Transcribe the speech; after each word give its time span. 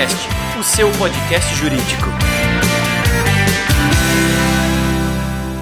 Juriscast, 0.00 0.28
o 0.58 0.62
seu 0.62 0.90
podcast 0.92 1.54
jurídico. 1.56 2.06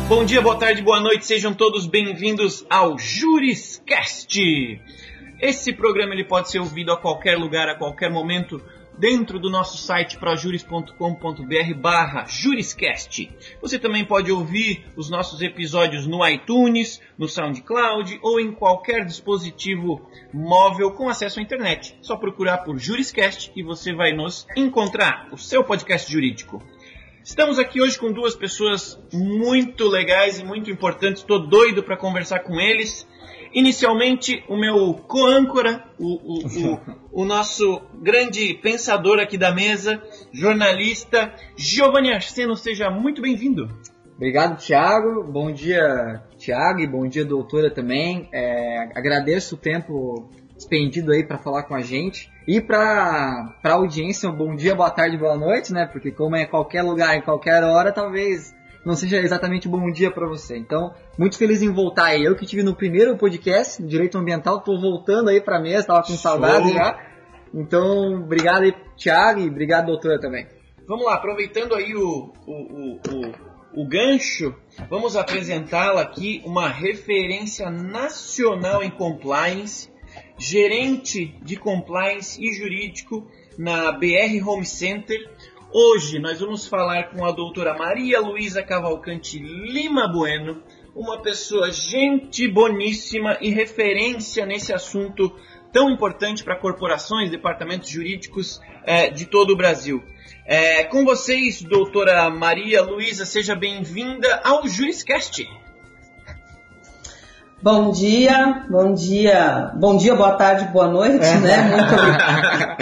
Bom 0.09 0.25
dia, 0.25 0.41
boa 0.41 0.57
tarde, 0.57 0.81
boa 0.81 1.01
noite, 1.01 1.27
sejam 1.27 1.53
todos 1.53 1.87
bem-vindos 1.87 2.65
ao 2.71 2.97
Juriscast. 2.97 4.81
Esse 5.41 5.73
programa 5.73 6.15
ele 6.15 6.25
pode 6.25 6.51
ser 6.51 6.61
ouvido 6.61 6.93
a 6.93 6.97
qualquer 6.97 7.37
lugar, 7.37 7.69
a 7.69 7.75
qualquer 7.75 8.11
momento, 8.13 8.63
dentro 8.99 9.39
do 9.39 9.49
nosso 9.49 9.79
site 9.79 10.19
projuris.com.br 10.19 11.75
barra 11.77 12.27
juriscast. 12.27 13.31
Você 13.63 13.79
também 13.79 14.05
pode 14.05 14.33
ouvir 14.33 14.85
os 14.97 15.09
nossos 15.09 15.41
episódios 15.41 16.07
no 16.07 16.27
iTunes, 16.27 17.01
no 17.17 17.29
SoundCloud 17.29 18.19
ou 18.23 18.41
em 18.41 18.53
qualquer 18.53 19.05
dispositivo 19.05 20.09
móvel 20.33 20.91
com 20.91 21.09
acesso 21.09 21.39
à 21.39 21.43
internet. 21.43 21.97
Só 22.03 22.17
procurar 22.17 22.59
por 22.59 22.79
Juriscast 22.79 23.53
e 23.55 23.63
você 23.63 23.95
vai 23.95 24.13
nos 24.13 24.47
encontrar, 24.57 25.29
o 25.33 25.39
seu 25.39 25.63
podcast 25.63 26.11
jurídico. 26.11 26.63
Estamos 27.23 27.59
aqui 27.59 27.81
hoje 27.81 27.99
com 27.99 28.11
duas 28.11 28.35
pessoas 28.35 28.99
muito 29.13 29.87
legais 29.87 30.39
e 30.39 30.45
muito 30.45 30.71
importantes. 30.71 31.21
Estou 31.21 31.47
doido 31.47 31.83
para 31.83 31.97
conversar 31.97 32.41
com 32.41 32.59
eles. 32.59 33.07
Inicialmente, 33.53 34.45
o 34.49 34.57
meu 34.57 34.95
co-âncora, 34.95 35.85
o, 35.99 36.07
o, 36.07 36.47
o, 36.47 36.81
o, 37.23 37.25
nosso 37.25 37.81
grande 38.01 38.55
pensador 38.55 39.19
aqui 39.19 39.39
da 39.39 39.53
mesa, 39.53 40.03
jornalista, 40.33 41.33
Giovanni 41.57 42.13
Arseno, 42.13 42.57
seja 42.57 42.91
muito 42.91 43.23
bem-vindo. 43.23 43.69
Obrigado, 44.17 44.59
Thiago. 44.59 45.23
Bom 45.23 45.53
dia, 45.53 46.23
Thiago, 46.37 46.81
e 46.81 46.87
bom 46.87 47.07
dia, 47.07 47.25
doutora, 47.25 47.71
também. 47.71 48.29
É, 48.33 48.91
agradeço 48.95 49.55
o 49.55 49.59
tempo 49.59 50.29
expendido 50.59 51.13
aí 51.13 51.25
para 51.25 51.39
falar 51.39 51.63
com 51.63 51.75
a 51.75 51.81
gente. 51.81 52.29
E 52.47 52.61
para 52.61 53.55
a 53.63 53.73
audiência, 53.73 54.29
um 54.29 54.35
bom 54.35 54.57
dia, 54.57 54.75
boa 54.75 54.91
tarde, 54.91 55.17
boa 55.17 55.37
noite, 55.37 55.73
né? 55.73 55.87
Porque 55.87 56.11
como 56.11 56.35
é 56.35 56.47
qualquer 56.47 56.83
lugar, 56.83 57.17
em 57.17 57.23
qualquer 57.23 57.63
hora, 57.63 57.93
talvez 57.93 58.53
não 58.89 58.97
seja 58.97 59.19
exatamente 59.19 59.69
bom 59.69 59.93
dia 59.93 60.11
para 60.11 60.27
você. 60.27 60.57
Então, 60.57 60.95
muito 61.19 61.37
feliz 61.37 61.61
em 61.61 61.71
voltar 61.71 62.07
aí. 62.07 62.25
Eu 62.25 62.35
que 62.35 62.47
tive 62.47 62.63
no 62.63 62.75
primeiro 62.75 63.19
podcast, 63.19 63.83
Direito 63.83 64.17
Ambiental, 64.17 64.63
tô 64.63 64.81
voltando 64.81 65.29
aí 65.29 65.43
pra 65.43 65.61
mesa, 65.61 65.89
tava 65.89 66.03
com 66.07 66.15
saudade 66.15 66.73
já. 66.73 66.99
Então, 67.53 68.15
obrigado 68.15 68.63
aí, 68.63 68.75
Thiago, 68.97 69.41
e 69.41 69.49
obrigado, 69.49 69.89
doutora, 69.89 70.19
também. 70.19 70.47
Vamos 70.87 71.05
lá, 71.05 71.17
aproveitando 71.17 71.75
aí 71.75 71.95
o, 71.95 72.33
o, 72.47 72.53
o, 72.53 73.01
o, 73.77 73.83
o 73.83 73.87
gancho, 73.87 74.55
vamos 74.89 75.17
apresentá-la 75.17 76.01
aqui, 76.01 76.41
uma 76.47 76.67
referência 76.67 77.71
nacional 77.71 78.83
em 78.83 78.91
compliance, 78.91 79.91
gerente 80.39 81.37
de 81.43 81.57
compliance 81.57 82.43
e 82.43 82.55
jurídico 82.55 83.31
na 83.59 83.93
BR 83.93 84.43
Home 84.47 84.65
Center, 84.65 85.31
Hoje 85.71 86.19
nós 86.19 86.41
vamos 86.41 86.67
falar 86.67 87.11
com 87.11 87.27
a 87.27 87.31
doutora 87.31 87.77
Maria 87.77 88.21
Luísa 88.21 88.63
Cavalcante 88.63 89.39
Lima 89.39 90.09
Bueno, 90.09 90.63
uma 90.97 91.21
pessoa 91.21 91.71
gente 91.71 92.49
boníssima 92.49 93.37
e 93.39 93.51
referência 93.51 94.47
nesse 94.47 94.73
assunto 94.73 95.31
tão 95.71 95.91
importante 95.91 96.43
para 96.43 96.57
corporações, 96.57 97.31
departamentos 97.31 97.91
jurídicos 97.91 98.63
é, 98.83 99.11
de 99.11 99.27
todo 99.27 99.51
o 99.51 99.57
Brasil. 99.57 100.03
É, 100.47 100.85
com 100.85 101.05
vocês, 101.05 101.61
doutora 101.61 102.31
Maria 102.31 102.81
Luísa, 102.81 103.27
seja 103.27 103.55
bem-vinda 103.55 104.41
ao 104.43 104.67
Juriscast. 104.67 105.47
Bom 107.63 107.91
dia, 107.91 108.65
bom 108.71 108.95
dia, 108.95 109.73
bom 109.77 109.99
dia, 109.99 110.15
boa 110.15 110.33
tarde, 110.33 110.65
boa 110.73 110.89
noite, 110.89 111.27
né? 111.27 111.63
Muito 111.63 111.93
obrigada. 111.93 112.79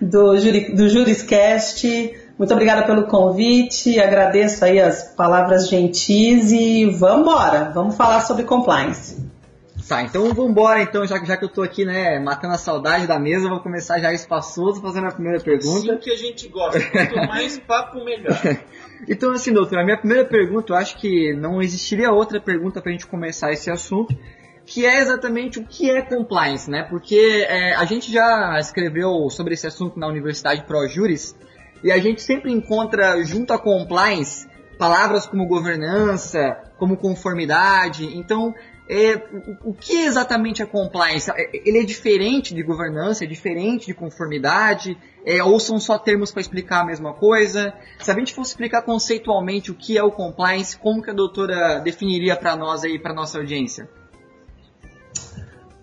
Do, 0.00 0.36
Juri, 0.38 0.74
do 0.74 0.88
Juriscast. 0.88 1.86
Muito 2.38 2.52
obrigada 2.52 2.84
pelo 2.84 3.04
convite, 3.06 4.00
agradeço 4.00 4.64
aí 4.64 4.80
as 4.80 5.14
palavras 5.14 5.68
gentis 5.68 6.50
e 6.50 6.84
vamos 6.86 7.20
embora, 7.20 7.70
vamos 7.72 7.96
falar 7.96 8.22
sobre 8.22 8.42
compliance. 8.42 9.24
Tá, 9.88 10.02
então 10.02 10.32
vamos 10.32 10.50
embora 10.50 10.80
então, 10.80 11.06
já, 11.06 11.22
já 11.22 11.36
que 11.36 11.44
eu 11.44 11.48
tô 11.48 11.62
aqui, 11.62 11.84
né, 11.84 12.18
matando 12.18 12.54
a 12.54 12.58
saudade 12.58 13.06
da 13.06 13.18
mesa, 13.18 13.50
vou 13.50 13.60
começar 13.60 13.98
já 14.00 14.12
espaçoso 14.12 14.80
fazendo 14.80 15.08
a 15.08 15.12
primeira 15.12 15.38
pergunta. 15.38 15.92
Sim 15.92 15.98
que 15.98 16.10
a 16.10 16.16
gente 16.16 16.48
gosta, 16.48 16.80
quanto 16.80 17.14
mais 17.28 17.58
papo 17.58 18.02
melhor. 18.02 18.34
então 19.06 19.30
assim, 19.32 19.52
doutor, 19.52 19.78
a 19.78 19.84
minha 19.84 19.98
primeira 19.98 20.24
pergunta, 20.24 20.72
eu 20.72 20.76
acho 20.76 20.96
que 20.96 21.34
não 21.34 21.60
existiria 21.60 22.10
outra 22.10 22.40
pergunta 22.40 22.80
pra 22.80 22.92
gente 22.92 23.06
começar 23.06 23.52
esse 23.52 23.70
assunto, 23.70 24.16
que 24.66 24.86
é 24.86 25.00
exatamente 25.00 25.58
o 25.58 25.64
que 25.64 25.90
é 25.90 26.02
compliance, 26.02 26.70
né? 26.70 26.82
Porque 26.84 27.46
é, 27.48 27.74
a 27.74 27.84
gente 27.84 28.12
já 28.12 28.58
escreveu 28.58 29.28
sobre 29.30 29.54
esse 29.54 29.66
assunto 29.66 29.98
na 29.98 30.06
Universidade 30.06 30.64
ProJuris 30.64 31.36
e 31.82 31.92
a 31.92 31.98
gente 31.98 32.22
sempre 32.22 32.50
encontra 32.50 33.22
junto 33.22 33.52
a 33.52 33.58
compliance 33.58 34.48
palavras 34.78 35.26
como 35.26 35.46
governança, 35.46 36.56
como 36.78 36.96
conformidade. 36.96 38.06
Então, 38.16 38.54
é, 38.88 39.16
o, 39.64 39.70
o 39.70 39.74
que 39.74 40.02
exatamente 40.02 40.62
é 40.62 40.66
compliance? 40.66 41.30
É, 41.30 41.50
ele 41.52 41.78
é 41.78 41.84
diferente 41.84 42.54
de 42.54 42.62
governança, 42.62 43.24
é 43.24 43.26
diferente 43.26 43.86
de 43.86 43.94
conformidade? 43.94 44.96
É, 45.24 45.42
ou 45.42 45.58
são 45.58 45.78
só 45.78 45.98
termos 45.98 46.30
para 46.30 46.40
explicar 46.40 46.80
a 46.80 46.84
mesma 46.86 47.14
coisa? 47.14 47.72
Se 47.98 48.10
a 48.10 48.14
gente 48.14 48.34
fosse 48.34 48.50
explicar 48.50 48.82
conceitualmente 48.82 49.70
o 49.70 49.74
que 49.74 49.96
é 49.96 50.02
o 50.02 50.10
compliance, 50.10 50.76
como 50.76 51.02
que 51.02 51.10
a 51.10 51.14
doutora 51.14 51.80
definiria 51.80 52.36
para 52.36 52.56
nós 52.56 52.84
aí, 52.84 52.98
para 52.98 53.14
nossa 53.14 53.38
audiência? 53.38 53.88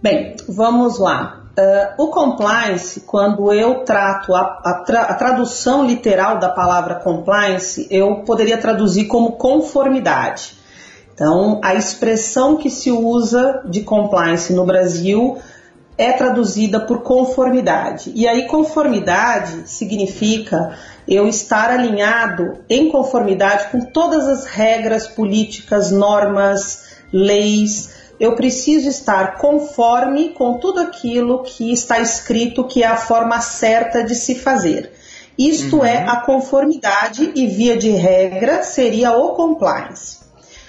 Bem, 0.02 0.36
vamos 0.50 0.98
lá. 0.98 1.44
Uh, 1.52 2.06
o 2.06 2.08
compliance, 2.08 3.02
quando 3.02 3.54
eu 3.54 3.84
trato 3.84 4.34
a, 4.34 4.60
a, 4.64 4.84
tra 4.84 5.02
a, 5.04 5.14
tradução 5.14 5.86
literal 5.86 6.40
da 6.40 6.50
palavra 6.50 6.96
compliance, 6.96 7.86
eu 7.92 8.24
poderia 8.24 8.58
traduzir 8.58 9.06
como 9.06 9.34
conformidade. 9.34 10.58
Então, 11.14 11.62
a 11.64 11.76
expressão 11.76 12.58
que 12.58 12.68
se 12.68 12.90
usa 12.90 13.62
de 13.66 13.82
compliance 13.82 14.52
no 14.54 14.66
Brasil 14.66 15.38
é 15.96 16.12
traduzida 16.14 16.80
por 16.80 17.04
conformidade. 17.04 18.12
E 18.16 18.28
aí, 18.28 18.48
conformidade 18.48 19.70
significa 19.70 20.76
eu 21.08 21.28
estar 21.28 21.70
alinhado 21.70 22.58
em 22.68 22.90
conformidade 22.90 23.68
com 23.72 23.82
todas 23.82 24.28
as 24.28 24.46
regras 24.46 25.06
políticas, 25.06 25.92
normas, 25.92 26.86
leis 27.14 28.01
eu 28.22 28.36
preciso 28.36 28.88
estar 28.88 29.40
conforme 29.40 30.30
com 30.30 30.59
tudo 30.59 30.80
aquilo 30.80 31.42
que 31.42 31.74
está 31.74 32.00
escrito 32.00 32.66
que 32.66 32.84
é 32.84 32.86
a 32.86 32.96
forma 32.96 33.42
certa 33.42 34.04
de 34.04 34.14
se 34.14 34.36
fazer. 34.36 34.94
Isto 35.36 35.78
uhum. 35.78 35.86
é 35.86 36.08
a 36.08 36.18
conformidade 36.18 37.32
e 37.34 37.48
via 37.48 37.76
de 37.76 37.90
regra 37.90 38.62
seria 38.62 39.18
o 39.18 39.30
compliance. 39.30 40.20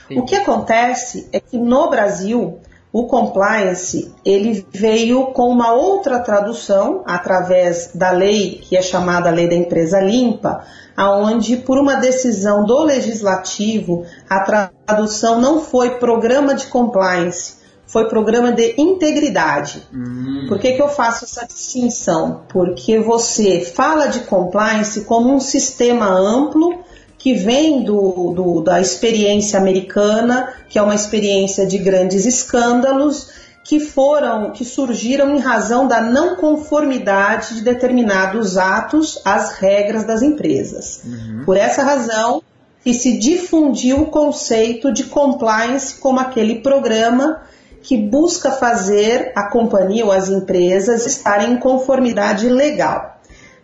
Sim. 0.09 0.19
O 0.19 0.25
que 0.25 0.35
acontece 0.35 1.29
é 1.31 1.41
que 1.41 1.59
no 1.59 1.91
Brasil 1.91 2.59
o 2.91 3.05
compliance 3.05 4.11
ele 4.25 4.67
veio 4.73 5.27
com 5.27 5.51
uma 5.51 5.75
outra 5.75 6.21
tradução 6.21 7.03
através 7.05 7.91
da 7.95 8.11
lei 8.13 8.63
que 8.63 8.79
é 8.79 8.81
chamada 8.81 9.29
lei 9.31 9.47
da 9.47 9.55
empresa 9.55 10.01
limpa, 10.01 10.65
aonde 10.97 11.57
por 11.57 11.79
uma 11.79 11.97
decisão 11.97 12.65
do 12.65 12.83
legislativo 12.83 14.05
a 14.29 14.41
tradução 14.41 15.41
não 15.41 15.61
foi 15.61 15.99
programa 15.99 16.55
de 16.55 16.67
compliance, 16.67 17.55
foi 17.87 18.09
programa 18.09 18.53
de 18.53 18.75
integridade. 18.79 19.83
Hum. 19.93 20.47
Por 20.49 20.59
que, 20.59 20.73
que 20.73 20.83
eu 20.83 20.89
faço 20.89 21.25
essa 21.25 21.47
distinção? 21.47 22.43
Porque 22.49 22.99
você 22.99 23.61
fala 23.61 24.07
de 24.07 24.21
compliance 24.21 25.03
como 25.05 25.33
um 25.33 25.41
sistema 25.41 26.07
amplo 26.07 26.83
que 27.19 27.35
vem 27.35 27.85
do, 27.85 28.33
do, 28.35 28.61
da 28.63 28.81
experiência 28.81 29.59
americana, 29.59 30.53
que 30.69 30.77
é 30.77 30.83
uma 30.83 30.95
experiência 30.95 31.65
de 31.65 31.79
grandes 31.79 32.27
escândalos, 32.27 33.29
que 33.65 33.79
foram, 33.79 34.51
que 34.51 34.65
surgiram 34.65 35.35
em 35.35 35.39
razão 35.39 35.87
da 35.87 36.01
não 36.01 36.37
conformidade 36.37 37.55
de 37.55 37.61
determinados 37.61 38.59
atos 38.59 39.21
às 39.25 39.53
regras 39.53 40.05
das 40.05 40.23
empresas. 40.23 41.03
Uhum. 41.05 41.43
Por 41.45 41.57
essa 41.57 41.83
razão, 41.83 42.43
que 42.83 42.93
se 42.93 43.19
difundiu 43.19 44.03
o 44.03 44.07
conceito 44.07 44.93
de 44.93 45.05
compliance 45.05 45.95
como 46.01 46.19
aquele 46.19 46.57
programa 46.57 47.43
que 47.83 47.97
busca 47.97 48.51
fazer 48.51 49.33
a 49.35 49.49
companhia 49.49 50.05
ou 50.05 50.13
as 50.13 50.29
empresas 50.29 51.07
estarem 51.07 51.53
em 51.53 51.57
conformidade 51.57 52.49
legal. 52.49 53.21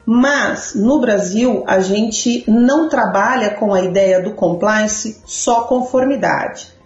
Mas 0.06 0.74
no 0.74 1.00
Brasil 1.00 1.64
a 1.66 1.80
gente 1.80 2.44
não 2.48 2.88
trabalha 2.88 3.50
com 3.50 3.74
a 3.74 3.82
ideia 3.82 4.22
do 4.22 4.32
compliance 4.32 5.20
só 5.26 5.62
conformidade. 5.62 6.77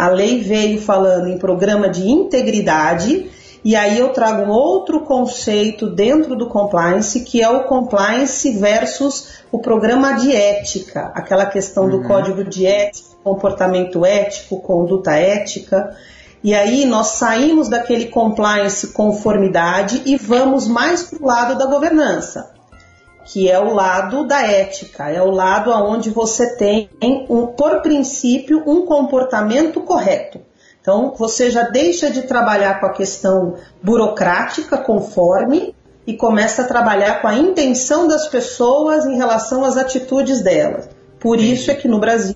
A 0.00 0.08
lei 0.08 0.40
veio 0.40 0.80
falando 0.80 1.28
em 1.28 1.36
programa 1.36 1.86
de 1.86 2.08
integridade 2.08 3.30
e 3.62 3.76
aí 3.76 3.98
eu 3.98 4.14
trago 4.14 4.44
um 4.44 4.48
outro 4.48 5.02
conceito 5.02 5.90
dentro 5.90 6.34
do 6.34 6.48
compliance 6.48 7.20
que 7.20 7.42
é 7.42 7.50
o 7.50 7.64
compliance 7.64 8.50
versus 8.52 9.42
o 9.52 9.58
programa 9.58 10.14
de 10.14 10.34
ética, 10.34 11.12
aquela 11.14 11.44
questão 11.44 11.86
do 11.86 11.98
uhum. 11.98 12.04
código 12.04 12.42
de 12.42 12.66
ética, 12.66 13.10
comportamento 13.22 14.02
ético, 14.06 14.62
conduta 14.62 15.12
ética. 15.12 15.94
E 16.42 16.54
aí 16.54 16.86
nós 16.86 17.08
saímos 17.08 17.68
daquele 17.68 18.06
compliance 18.06 18.94
conformidade 18.94 20.00
e 20.06 20.16
vamos 20.16 20.66
mais 20.66 21.02
para 21.02 21.22
o 21.22 21.26
lado 21.26 21.58
da 21.58 21.66
governança, 21.66 22.50
que 23.32 23.48
é 23.48 23.60
o 23.60 23.72
lado 23.72 24.26
da 24.26 24.42
ética, 24.42 25.08
é 25.08 25.22
o 25.22 25.30
lado 25.30 25.70
onde 25.70 26.10
você 26.10 26.56
tem, 26.56 26.90
um, 27.00 27.46
por 27.46 27.80
princípio, 27.80 28.60
um 28.66 28.84
comportamento 28.84 29.80
correto. 29.82 30.40
Então 30.80 31.14
você 31.16 31.48
já 31.48 31.62
deixa 31.62 32.10
de 32.10 32.22
trabalhar 32.22 32.80
com 32.80 32.86
a 32.86 32.92
questão 32.92 33.54
burocrática 33.80 34.76
conforme 34.76 35.76
e 36.04 36.16
começa 36.16 36.62
a 36.62 36.66
trabalhar 36.66 37.22
com 37.22 37.28
a 37.28 37.36
intenção 37.36 38.08
das 38.08 38.26
pessoas 38.26 39.06
em 39.06 39.16
relação 39.16 39.64
às 39.64 39.76
atitudes 39.76 40.40
delas. 40.40 40.88
Por 41.20 41.38
isso 41.38 41.70
é 41.70 41.74
que 41.74 41.86
no 41.86 42.00
Brasil 42.00 42.34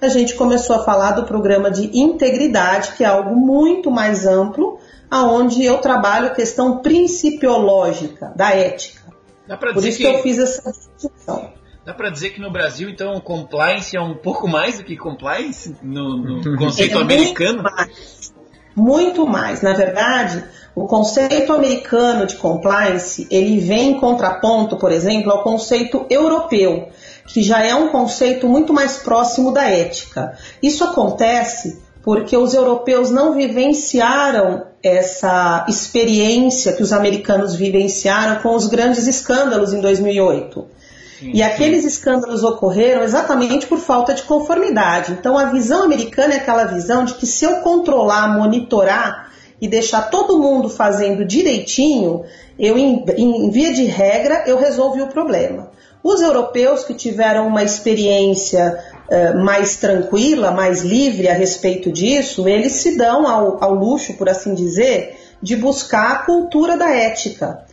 a 0.00 0.08
gente 0.08 0.34
começou 0.34 0.74
a 0.74 0.82
falar 0.82 1.12
do 1.12 1.26
programa 1.26 1.70
de 1.70 1.96
integridade, 1.96 2.94
que 2.96 3.04
é 3.04 3.06
algo 3.06 3.36
muito 3.36 3.88
mais 3.88 4.26
amplo, 4.26 4.80
aonde 5.08 5.64
eu 5.64 5.78
trabalho 5.78 6.26
a 6.26 6.34
questão 6.34 6.78
principiológica 6.78 8.32
da 8.34 8.50
ética. 8.50 9.03
Por 9.46 9.84
isso 9.84 9.98
que, 9.98 10.04
que 10.04 10.10
eu 10.10 10.22
fiz 10.22 10.38
essa 10.38 10.72
distinção. 10.72 11.52
Dá 11.84 11.92
para 11.92 12.08
dizer 12.08 12.30
que 12.30 12.40
no 12.40 12.50
Brasil, 12.50 12.88
então, 12.88 13.20
compliance 13.20 13.94
é 13.94 14.00
um 14.00 14.14
pouco 14.14 14.48
mais 14.48 14.78
do 14.78 14.84
que 14.84 14.96
compliance 14.96 15.76
no, 15.82 16.16
no 16.16 16.56
conceito 16.56 16.96
é 16.96 17.00
americano? 17.02 17.62
Muito 17.62 17.76
mais. 17.76 18.34
muito 18.74 19.26
mais. 19.26 19.62
Na 19.62 19.74
verdade, 19.74 20.44
o 20.74 20.86
conceito 20.86 21.52
americano 21.52 22.26
de 22.26 22.36
compliance, 22.36 23.28
ele 23.30 23.60
vem 23.60 23.90
em 23.90 24.00
contraponto, 24.00 24.78
por 24.78 24.90
exemplo, 24.90 25.30
ao 25.30 25.42
conceito 25.42 26.06
europeu, 26.08 26.88
que 27.26 27.42
já 27.42 27.62
é 27.62 27.74
um 27.74 27.88
conceito 27.88 28.48
muito 28.48 28.72
mais 28.72 28.96
próximo 28.96 29.52
da 29.52 29.68
ética. 29.68 30.38
Isso 30.62 30.84
acontece 30.84 31.83
porque 32.04 32.36
os 32.36 32.52
europeus 32.52 33.10
não 33.10 33.32
vivenciaram 33.32 34.66
essa 34.82 35.64
experiência 35.66 36.74
que 36.74 36.82
os 36.82 36.92
americanos 36.92 37.54
vivenciaram 37.54 38.42
com 38.42 38.54
os 38.54 38.66
grandes 38.66 39.06
escândalos 39.06 39.72
em 39.72 39.80
2008. 39.80 40.66
Sim, 41.18 41.30
e 41.32 41.42
aqueles 41.42 41.80
sim. 41.80 41.88
escândalos 41.88 42.44
ocorreram 42.44 43.02
exatamente 43.02 43.66
por 43.66 43.78
falta 43.78 44.12
de 44.12 44.22
conformidade. 44.24 45.12
Então, 45.12 45.38
a 45.38 45.46
visão 45.46 45.82
americana 45.82 46.34
é 46.34 46.36
aquela 46.36 46.64
visão 46.64 47.06
de 47.06 47.14
que 47.14 47.26
se 47.26 47.46
eu 47.46 47.60
controlar, 47.60 48.36
monitorar 48.36 49.32
e 49.58 49.66
deixar 49.66 50.10
todo 50.10 50.38
mundo 50.38 50.68
fazendo 50.68 51.24
direitinho, 51.24 52.24
eu, 52.58 52.76
em, 52.76 53.02
em 53.16 53.50
via 53.50 53.72
de 53.72 53.84
regra, 53.84 54.44
eu 54.46 54.58
resolvi 54.58 55.00
o 55.00 55.06
problema. 55.06 55.70
Os 56.02 56.20
europeus 56.20 56.84
que 56.84 56.92
tiveram 56.92 57.46
uma 57.46 57.62
experiência 57.62 58.78
mais 59.42 59.76
tranquila, 59.76 60.50
mais 60.50 60.82
livre 60.82 61.28
a 61.28 61.34
respeito 61.34 61.92
disso, 61.92 62.48
eles 62.48 62.72
se 62.72 62.96
dão 62.96 63.28
ao, 63.28 63.62
ao 63.62 63.74
luxo, 63.74 64.14
por 64.14 64.28
assim 64.28 64.54
dizer, 64.54 65.16
de 65.42 65.56
buscar 65.56 66.12
a 66.12 66.18
cultura 66.24 66.76
da 66.76 66.90
ética. 66.90 67.64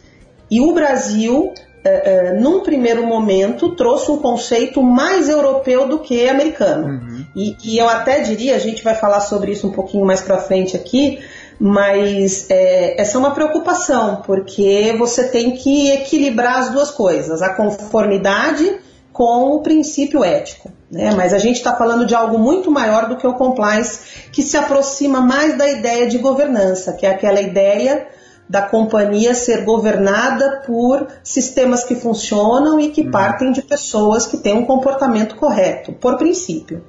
E 0.49 0.59
o 0.59 0.73
Brasil 0.73 1.53
Uh, 1.83 2.37
uh, 2.37 2.39
num 2.39 2.59
primeiro 2.59 3.07
momento, 3.07 3.75
trouxe 3.75 4.11
um 4.11 4.17
conceito 4.17 4.83
mais 4.83 5.27
europeu 5.27 5.87
do 5.87 5.97
que 5.97 6.29
americano. 6.29 6.85
Uhum. 6.85 7.25
E, 7.35 7.57
e, 7.63 7.77
eu 7.79 7.89
até 7.89 8.19
diria, 8.19 8.55
a 8.55 8.59
gente 8.59 8.83
vai 8.83 8.93
falar 8.93 9.19
sobre 9.21 9.51
isso 9.51 9.65
um 9.65 9.71
pouquinho 9.71 10.05
mais 10.05 10.21
para 10.21 10.37
frente 10.37 10.75
aqui, 10.75 11.17
mas 11.59 12.45
é, 12.51 13.01
essa 13.01 13.17
é 13.17 13.19
uma 13.19 13.31
preocupação, 13.31 14.21
porque 14.23 14.93
você 14.95 15.29
tem 15.29 15.55
que 15.55 15.89
equilibrar 15.89 16.59
as 16.59 16.69
duas 16.69 16.91
coisas, 16.91 17.41
a 17.41 17.55
conformidade 17.55 18.77
com 19.11 19.55
o 19.55 19.61
princípio 19.61 20.23
ético. 20.23 20.71
Né? 20.91 21.13
Mas 21.15 21.33
a 21.33 21.37
gente 21.37 21.55
está 21.55 21.75
falando 21.75 22.05
de 22.05 22.13
algo 22.13 22.37
muito 22.37 22.69
maior 22.69 23.07
do 23.07 23.15
que 23.15 23.25
o 23.25 23.33
compliance, 23.33 24.29
que 24.31 24.43
se 24.43 24.57
aproxima 24.57 25.21
mais 25.21 25.57
da 25.57 25.69
ideia 25.69 26.07
de 26.07 26.17
governança, 26.17 26.93
que 26.93 27.05
é 27.05 27.09
aquela 27.09 27.39
ideia 27.39 28.07
da 28.49 28.61
companhia 28.61 29.33
ser 29.33 29.63
governada 29.63 30.63
por 30.65 31.07
sistemas 31.23 31.85
que 31.85 31.95
funcionam 31.95 32.77
e 32.79 32.89
que 32.89 33.01
uhum. 33.01 33.11
partem 33.11 33.53
de 33.53 33.61
pessoas 33.61 34.27
que 34.27 34.37
têm 34.37 34.53
um 34.53 34.65
comportamento 34.65 35.35
correto, 35.37 35.93
por 35.93 36.17
princípio. 36.17 36.83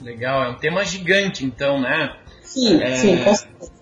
Legal, 0.00 0.44
é 0.44 0.50
um 0.50 0.56
tema 0.56 0.84
gigante, 0.84 1.44
então, 1.44 1.80
né? 1.80 2.14
Sim, 2.42 2.80
é... 2.80 2.96
sim, 2.96 3.16
com 3.24 3.34
certeza 3.34 3.80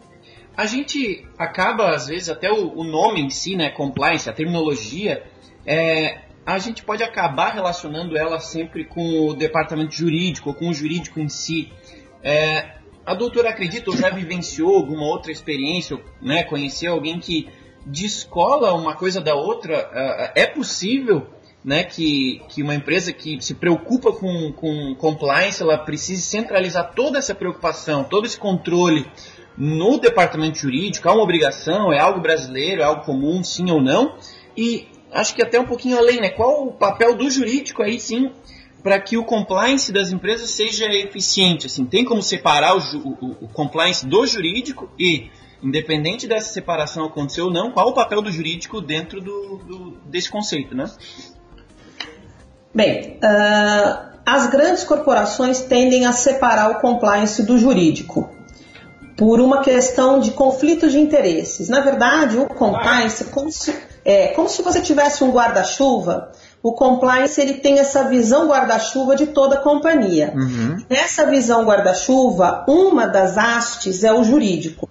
a 0.59 0.67
gente 0.67 1.25
acaba, 1.39 1.95
às 1.95 2.09
vezes, 2.09 2.29
até 2.29 2.51
o, 2.51 2.77
o 2.77 2.83
nome 2.83 3.21
em 3.21 3.31
si, 3.31 3.55
né, 3.55 3.71
compliance, 3.71 4.29
a 4.29 4.33
terminologia, 4.33 5.23
é, 5.65 6.19
a 6.55 6.59
gente 6.59 6.83
pode 6.83 7.03
acabar 7.03 7.53
relacionando 7.53 8.17
ela 8.17 8.41
sempre 8.41 8.85
com 8.85 9.29
o 9.29 9.35
departamento 9.35 9.95
jurídico, 9.95 10.49
ou 10.49 10.55
com 10.55 10.71
o 10.71 10.75
jurídico 10.75 11.21
em 11.21 11.29
si. 11.29 11.71
É, 12.23 12.79
a 13.05 13.13
doutora 13.15 13.51
acredita 13.51 13.91
ou 13.91 13.97
já 13.97 14.09
vivenciou 14.09 14.75
alguma 14.75 15.07
outra 15.07 15.31
experiência, 15.31 15.99
né, 16.23 16.45
conheceu 16.45 16.95
alguém 16.95 17.21
que 17.21 17.49
descola 17.85 18.73
uma 18.73 18.95
coisa 18.95 19.21
da 19.21 19.35
outra? 19.35 19.91
É, 20.35 20.43
é 20.43 20.47
possível 20.47 21.27
né, 21.63 21.85
que, 21.85 22.41
que 22.49 22.63
uma 22.63 22.75
empresa 22.75 23.13
que 23.13 23.39
se 23.43 23.55
preocupa 23.55 24.11
com, 24.11 24.51
com 24.53 24.95
compliance, 24.95 25.63
ela 25.63 25.77
precise 25.77 26.23
centralizar 26.23 26.95
toda 26.95 27.19
essa 27.19 27.35
preocupação, 27.35 28.05
todo 28.05 28.25
esse 28.25 28.39
controle 28.39 29.07
no 29.55 29.99
departamento 29.99 30.57
jurídico, 30.57 31.07
há 31.11 31.13
uma 31.13 31.25
obrigação, 31.25 31.93
é 31.93 31.99
algo 31.99 32.21
brasileiro, 32.21 32.81
é 32.81 32.85
algo 32.85 33.05
comum, 33.05 33.45
sim 33.45 33.71
ou 33.71 33.83
não? 33.83 34.17
E 34.57 34.89
acho 35.13 35.35
que 35.35 35.43
até 35.43 35.59
um 35.59 35.67
pouquinho 35.67 35.99
além, 35.99 36.21
né? 36.21 36.31
Qual 36.31 36.67
o 36.67 36.73
papel 36.73 37.15
do 37.15 37.31
jurídico 37.31 37.83
aí 37.83 38.01
sim 38.01 38.31
para 38.83 39.01
que 39.01 39.17
o 39.17 39.25
compliance 39.25 39.93
das 39.93 40.13
empresas 40.13 40.51
seja 40.51 40.87
eficiente? 40.87 41.67
Assim, 41.67 41.85
tem 41.85 42.05
como 42.05 42.23
separar 42.23 42.77
o, 42.77 42.81
o, 42.99 43.37
o 43.43 43.49
compliance 43.49 44.07
do 44.07 44.27
jurídico 44.27 44.91
e, 44.99 45.31
independente 45.63 46.27
dessa 46.27 46.53
separação 46.53 47.05
acontecer 47.05 47.41
ou 47.41 47.51
não, 47.51 47.73
qual 47.73 47.89
o 47.89 47.95
papel 47.95 48.23
do 48.23 48.31
jurídico 48.31 48.81
dentro 48.81 49.21
do, 49.21 49.57
do 49.59 49.91
desse 50.07 50.31
conceito, 50.31 50.75
né? 50.75 50.91
Bem, 52.75 53.19
uh, 53.23 54.09
as 54.25 54.47
grandes 54.49 54.85
corporações 54.85 55.63
tendem 55.63 56.05
a 56.05 56.13
separar 56.13 56.71
o 56.71 56.81
compliance 56.81 57.43
do 57.43 57.59
jurídico 57.59 58.31
por 59.17 59.41
uma 59.41 59.63
questão 59.63 60.21
de 60.21 60.31
conflito 60.31 60.89
de 60.89 60.99
interesses. 60.99 61.69
Na 61.69 61.81
verdade, 61.81 62.39
o 62.39 62.47
compliance 62.47 63.25
se, 63.51 63.75
é, 64.09 64.29
como 64.29 64.49
se 64.49 64.63
você 64.63 64.81
tivesse 64.81 65.23
um 65.23 65.31
guarda-chuva. 65.31 66.33
O 66.63 66.73
compliance 66.73 67.39
ele 67.39 67.55
tem 67.55 67.79
essa 67.79 68.05
visão 68.05 68.49
guarda-chuva 68.49 69.15
de 69.15 69.27
toda 69.27 69.57
a 69.57 69.61
companhia. 69.61 70.33
Uhum. 70.35 70.83
Nessa 70.89 71.27
visão 71.27 71.63
guarda-chuva, 71.67 72.65
uma 72.67 73.07
das 73.07 73.37
hastes 73.37 74.03
é 74.03 74.13
o 74.13 74.25
jurídico. 74.25 74.89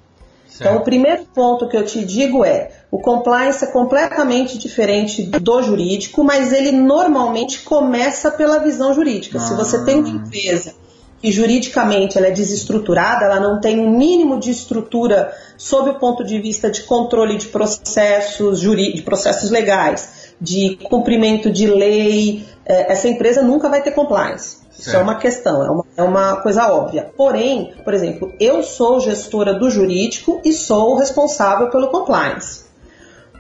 Certo. 0.47 0.61
Então, 0.61 0.77
o 0.77 0.83
primeiro 0.83 1.25
ponto 1.33 1.67
que 1.67 1.75
eu 1.75 1.83
te 1.83 2.05
digo 2.05 2.45
é: 2.45 2.69
o 2.91 2.99
compliance 2.99 3.63
é 3.63 3.67
completamente 3.67 4.55
diferente 4.59 5.24
do 5.24 5.63
jurídico, 5.63 6.24
mas 6.24 6.53
ele 6.53 6.71
normalmente 6.71 7.62
começa 7.62 8.29
pela 8.29 8.59
visão 8.59 8.93
jurídica. 8.93 9.39
Ah. 9.39 9.41
Se 9.41 9.55
você 9.55 9.83
tem 9.83 10.00
uma 10.00 10.09
ah. 10.09 10.27
empresa 10.27 10.75
que 11.21 11.31
juridicamente 11.31 12.17
ela 12.17 12.27
é 12.27 12.31
desestruturada, 12.31 13.25
ela 13.25 13.39
não 13.39 13.59
tem 13.59 13.79
um 13.79 13.89
mínimo 13.89 14.39
de 14.39 14.51
estrutura 14.51 15.33
sob 15.57 15.89
o 15.89 15.95
ponto 15.95 16.24
de 16.24 16.39
vista 16.39 16.69
de 16.69 16.83
controle 16.83 17.38
de 17.38 17.47
processos 17.47 18.62
de 18.62 19.01
processos 19.03 19.50
legais, 19.50 20.33
de 20.39 20.77
cumprimento 20.83 21.51
de 21.51 21.65
lei, 21.65 22.45
é, 22.65 22.91
essa 22.91 23.07
empresa 23.07 23.41
nunca 23.41 23.67
vai 23.67 23.81
ter 23.81 23.91
compliance. 23.91 24.57
Isso 24.77 24.95
é 24.95 25.00
uma 25.00 25.15
questão, 25.15 25.65
é 25.65 25.71
uma, 25.71 25.86
é 25.97 26.03
uma 26.03 26.36
coisa 26.38 26.71
óbvia. 26.71 27.09
Porém, 27.17 27.74
por 27.83 27.95
exemplo, 27.95 28.31
eu 28.39 28.62
sou 28.62 29.00
gestora 29.00 29.55
do 29.55 29.71
jurídico 29.71 30.39
e 30.45 30.53
sou 30.53 30.95
responsável 30.95 31.71
pelo 31.71 31.88
compliance. 31.88 32.65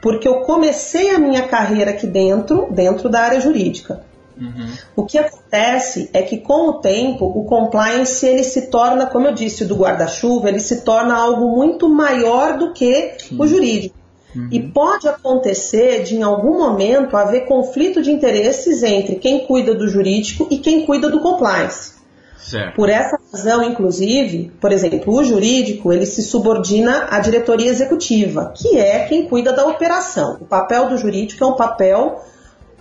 Porque 0.01 0.27
eu 0.27 0.41
comecei 0.41 1.11
a 1.11 1.19
minha 1.19 1.47
carreira 1.47 1.91
aqui 1.91 2.07
dentro, 2.07 2.67
dentro 2.71 3.07
da 3.07 3.21
área 3.21 3.39
jurídica. 3.39 4.01
Uhum. 4.39 4.71
O 4.95 5.05
que 5.05 5.17
acontece 5.17 6.09
é 6.13 6.21
que 6.21 6.37
com 6.37 6.69
o 6.69 6.73
tempo 6.73 7.25
o 7.25 7.45
compliance 7.45 8.25
ele 8.25 8.43
se 8.43 8.69
torna, 8.69 9.05
como 9.05 9.27
eu 9.27 9.33
disse, 9.33 9.65
do 9.65 9.75
guarda-chuva, 9.75 10.49
ele 10.49 10.59
se 10.59 10.81
torna 10.81 11.15
algo 11.15 11.55
muito 11.55 11.89
maior 11.89 12.57
do 12.57 12.73
que 12.73 13.15
Sim. 13.17 13.37
o 13.39 13.47
jurídico. 13.47 13.95
Uhum. 14.35 14.49
E 14.51 14.61
pode 14.61 15.07
acontecer 15.07 16.03
de 16.03 16.15
em 16.15 16.23
algum 16.23 16.59
momento 16.59 17.17
haver 17.17 17.45
conflito 17.45 18.01
de 18.01 18.11
interesses 18.11 18.83
entre 18.83 19.15
quem 19.15 19.45
cuida 19.45 19.73
do 19.73 19.87
jurídico 19.87 20.47
e 20.51 20.57
quem 20.57 20.85
cuida 20.85 21.09
do 21.09 21.19
compliance. 21.19 21.97
Certo. 22.37 22.75
Por 22.75 22.87
essa 22.87 23.19
razão, 23.31 23.61
inclusive, 23.61 24.53
por 24.61 24.71
exemplo, 24.71 25.13
o 25.13 25.23
jurídico 25.23 25.91
ele 25.91 26.05
se 26.05 26.21
subordina 26.21 27.07
à 27.09 27.19
diretoria 27.19 27.69
executiva, 27.69 28.53
que 28.55 28.77
é 28.77 28.99
quem 29.05 29.27
cuida 29.27 29.51
da 29.51 29.65
operação. 29.65 30.37
O 30.39 30.45
papel 30.45 30.87
do 30.87 30.97
jurídico 30.97 31.43
é 31.43 31.47
um 31.47 31.55
papel 31.55 32.21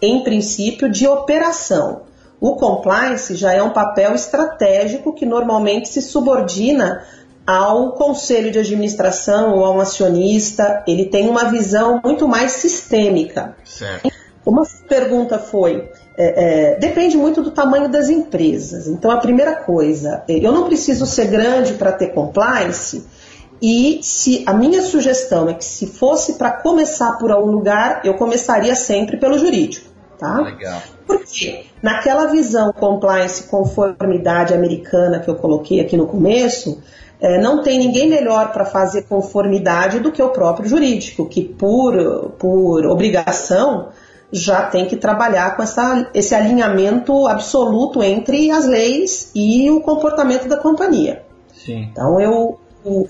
em 0.00 0.22
princípio, 0.22 0.90
de 0.90 1.06
operação. 1.06 2.02
O 2.40 2.56
compliance 2.56 3.34
já 3.34 3.52
é 3.52 3.62
um 3.62 3.70
papel 3.70 4.14
estratégico 4.14 5.14
que 5.14 5.24
normalmente 5.24 5.88
se 5.88 6.02
subordina 6.02 7.02
ao 7.46 7.92
conselho 7.92 8.50
de 8.50 8.58
administração 8.58 9.54
ou 9.54 9.64
a 9.64 9.70
um 9.70 9.80
acionista. 9.80 10.82
Ele 10.86 11.06
tem 11.06 11.28
uma 11.28 11.44
visão 11.50 12.00
muito 12.04 12.28
mais 12.28 12.52
sistêmica. 12.52 13.56
Certo. 13.64 14.10
Uma 14.44 14.66
pergunta 14.88 15.38
foi: 15.38 15.88
é, 16.16 16.74
é, 16.74 16.78
depende 16.78 17.16
muito 17.16 17.42
do 17.42 17.50
tamanho 17.50 17.88
das 17.88 18.08
empresas. 18.08 18.86
Então, 18.86 19.10
a 19.10 19.18
primeira 19.18 19.56
coisa, 19.56 20.22
eu 20.28 20.52
não 20.52 20.64
preciso 20.64 21.06
ser 21.06 21.26
grande 21.26 21.74
para 21.74 21.92
ter 21.92 22.08
compliance 22.08 23.04
E 23.60 24.00
se 24.02 24.44
a 24.46 24.52
minha 24.52 24.82
sugestão 24.82 25.48
é 25.48 25.54
que 25.54 25.64
se 25.64 25.86
fosse 25.86 26.34
para 26.34 26.50
começar 26.50 27.12
por 27.12 27.30
algum 27.32 27.50
lugar, 27.50 28.02
eu 28.04 28.14
começaria 28.14 28.75
sempre 28.75 29.16
pelo 29.16 29.38
jurídico, 29.38 29.88
tá? 30.18 30.40
Legal. 30.40 30.82
Por 31.06 31.25
quê? 31.25 31.64
Naquela 31.82 32.26
visão 32.26 32.72
compliance 32.72 33.44
conformidade 33.44 34.52
americana 34.52 35.20
que 35.20 35.30
eu 35.30 35.36
coloquei 35.36 35.80
aqui 35.80 35.96
no 35.96 36.06
começo, 36.06 36.82
é, 37.20 37.40
não 37.40 37.62
tem 37.62 37.78
ninguém 37.78 38.08
melhor 38.08 38.52
para 38.52 38.64
fazer 38.64 39.02
conformidade 39.02 40.00
do 40.00 40.12
que 40.12 40.22
o 40.22 40.28
próprio 40.28 40.68
jurídico, 40.68 41.26
que 41.26 41.42
por, 41.42 42.32
por 42.38 42.84
obrigação 42.86 43.88
já 44.30 44.62
tem 44.62 44.86
que 44.86 44.96
trabalhar 44.96 45.56
com 45.56 45.62
essa, 45.62 46.10
esse 46.12 46.34
alinhamento 46.34 47.26
absoluto 47.26 48.02
entre 48.02 48.50
as 48.50 48.66
leis 48.66 49.30
e 49.34 49.70
o 49.70 49.80
comportamento 49.80 50.48
da 50.48 50.56
companhia. 50.56 51.22
Sim. 51.54 51.88
Então 51.90 52.20
eu, 52.20 52.58
eu 52.84 53.08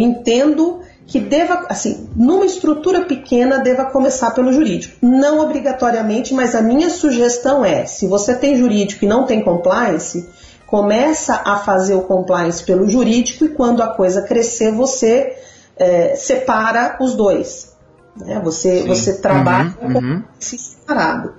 entendo 0.00 0.80
que 1.06 1.20
deva, 1.20 1.66
assim, 1.68 2.08
numa 2.16 2.44
estrutura 2.44 3.04
pequena, 3.04 3.58
deva 3.58 3.84
começar 3.84 4.32
pelo 4.32 4.52
jurídico. 4.52 4.96
Não 5.00 5.40
obrigatoriamente, 5.40 6.34
mas 6.34 6.54
a 6.54 6.62
minha 6.62 6.90
sugestão 6.90 7.64
é, 7.64 7.86
se 7.86 8.08
você 8.08 8.34
tem 8.34 8.56
jurídico 8.56 9.04
e 9.04 9.08
não 9.08 9.24
tem 9.24 9.42
compliance, 9.42 10.28
começa 10.66 11.42
a 11.44 11.58
fazer 11.58 11.94
o 11.94 12.02
compliance 12.02 12.64
pelo 12.64 12.88
jurídico 12.88 13.44
e 13.44 13.48
quando 13.50 13.82
a 13.82 13.94
coisa 13.94 14.22
crescer, 14.22 14.72
você 14.72 15.36
é, 15.76 16.16
separa 16.16 16.96
os 17.00 17.14
dois. 17.14 17.76
Né? 18.16 18.40
Você, 18.42 18.82
você 18.82 19.14
trabalha 19.14 19.76
Uhum, 19.80 19.94
uhum. 19.94 20.22
separado. 20.40 21.34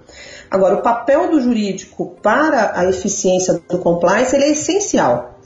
Agora, 0.49 0.75
o 0.75 0.81
papel 0.81 1.29
do 1.29 1.41
jurídico 1.41 2.15
para 2.21 2.71
a 2.79 2.85
eficiência 2.85 3.61
do 3.69 3.79
compliance 3.79 4.33
ele 4.33 4.45
é 4.45 4.51
essencial, 4.51 5.36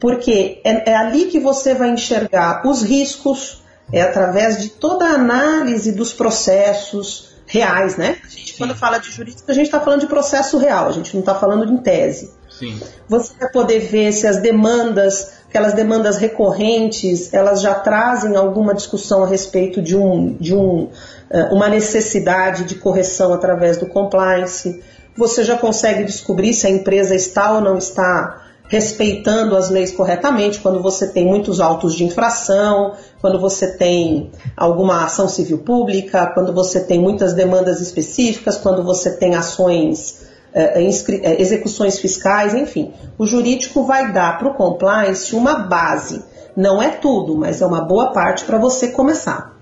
porque 0.00 0.60
é, 0.64 0.90
é 0.90 0.96
ali 0.96 1.26
que 1.26 1.38
você 1.38 1.74
vai 1.74 1.90
enxergar 1.90 2.66
os 2.66 2.82
riscos, 2.82 3.62
é 3.92 4.00
através 4.00 4.60
de 4.60 4.70
toda 4.70 5.04
a 5.04 5.14
análise 5.14 5.92
dos 5.92 6.12
processos 6.12 7.36
reais, 7.46 7.96
né? 7.96 8.16
A 8.24 8.28
gente, 8.28 8.56
quando 8.56 8.74
fala 8.74 8.98
de 8.98 9.10
jurídico, 9.10 9.50
a 9.50 9.54
gente 9.54 9.66
está 9.66 9.80
falando 9.80 10.00
de 10.00 10.06
processo 10.06 10.56
real, 10.56 10.88
a 10.88 10.92
gente 10.92 11.12
não 11.12 11.20
está 11.20 11.34
falando 11.34 11.66
de 11.66 11.82
tese. 11.82 12.32
Sim. 12.48 12.80
Você 13.08 13.32
vai 13.38 13.50
poder 13.50 13.80
ver 13.80 14.12
se 14.12 14.26
as 14.26 14.40
demandas, 14.40 15.32
aquelas 15.48 15.74
demandas 15.74 16.16
recorrentes, 16.16 17.34
elas 17.34 17.60
já 17.60 17.74
trazem 17.74 18.36
alguma 18.36 18.72
discussão 18.72 19.24
a 19.24 19.26
respeito 19.26 19.82
de, 19.82 19.96
um, 19.96 20.34
de 20.34 20.54
um, 20.54 20.88
eh, 21.28 21.48
uma 21.50 21.68
necessidade 21.68 22.64
de 22.64 22.76
correção 22.76 23.34
através 23.34 23.76
do 23.76 23.86
compliance. 23.86 24.82
Você 25.16 25.42
já 25.42 25.58
consegue 25.58 26.04
descobrir 26.04 26.54
se 26.54 26.66
a 26.66 26.70
empresa 26.70 27.14
está 27.14 27.52
ou 27.52 27.60
não 27.60 27.76
está 27.76 28.49
respeitando 28.70 29.56
as 29.56 29.68
leis 29.68 29.90
corretamente, 29.90 30.60
quando 30.60 30.80
você 30.80 31.08
tem 31.08 31.26
muitos 31.26 31.58
autos 31.60 31.92
de 31.94 32.04
infração, 32.04 32.92
quando 33.20 33.38
você 33.40 33.76
tem 33.76 34.30
alguma 34.56 35.04
ação 35.04 35.28
civil 35.28 35.58
pública, 35.58 36.28
quando 36.28 36.52
você 36.54 36.78
tem 36.80 37.00
muitas 37.00 37.34
demandas 37.34 37.80
específicas, 37.80 38.56
quando 38.56 38.84
você 38.84 39.10
tem 39.16 39.34
ações 39.34 40.20
é, 40.54 40.80
inscri- 40.82 41.20
é, 41.24 41.40
execuções 41.42 41.98
fiscais, 41.98 42.54
enfim. 42.54 42.92
O 43.18 43.26
jurídico 43.26 43.82
vai 43.84 44.12
dar 44.12 44.38
para 44.38 44.48
o 44.48 44.54
compliance 44.54 45.34
uma 45.34 45.54
base. 45.54 46.24
Não 46.56 46.80
é 46.80 46.90
tudo, 46.90 47.36
mas 47.36 47.60
é 47.60 47.66
uma 47.66 47.80
boa 47.80 48.12
parte 48.12 48.44
para 48.44 48.56
você 48.58 48.88
começar. 48.88 49.56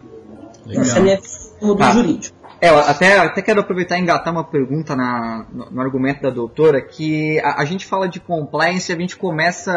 Legal. 0.67 0.83
Essa 0.85 0.97
é 0.97 0.99
a 0.99 1.03
minha 1.03 1.21
visão 1.21 1.75
do 1.77 1.83
Ah. 1.83 1.93
jurídico. 1.93 2.38
É, 2.61 2.71
eu 2.71 2.79
até, 2.79 3.19
até 3.19 3.41
quero 3.41 3.61
aproveitar 3.61 3.99
e 3.99 4.03
engatar 4.03 4.33
uma 4.33 4.45
pergunta 4.45 4.97
na- 4.97 5.47
no, 5.53 5.71
no 5.71 5.81
argumento 5.81 6.23
da 6.23 6.31
doutora, 6.31 6.83
que 6.83 7.39
a, 7.41 7.61
a 7.63 7.65
gente 7.65 7.87
fala 7.87 8.09
de 8.09 8.19
compliance 8.19 8.93
a 8.93 8.99
gente 8.99 9.17
começa 9.17 9.73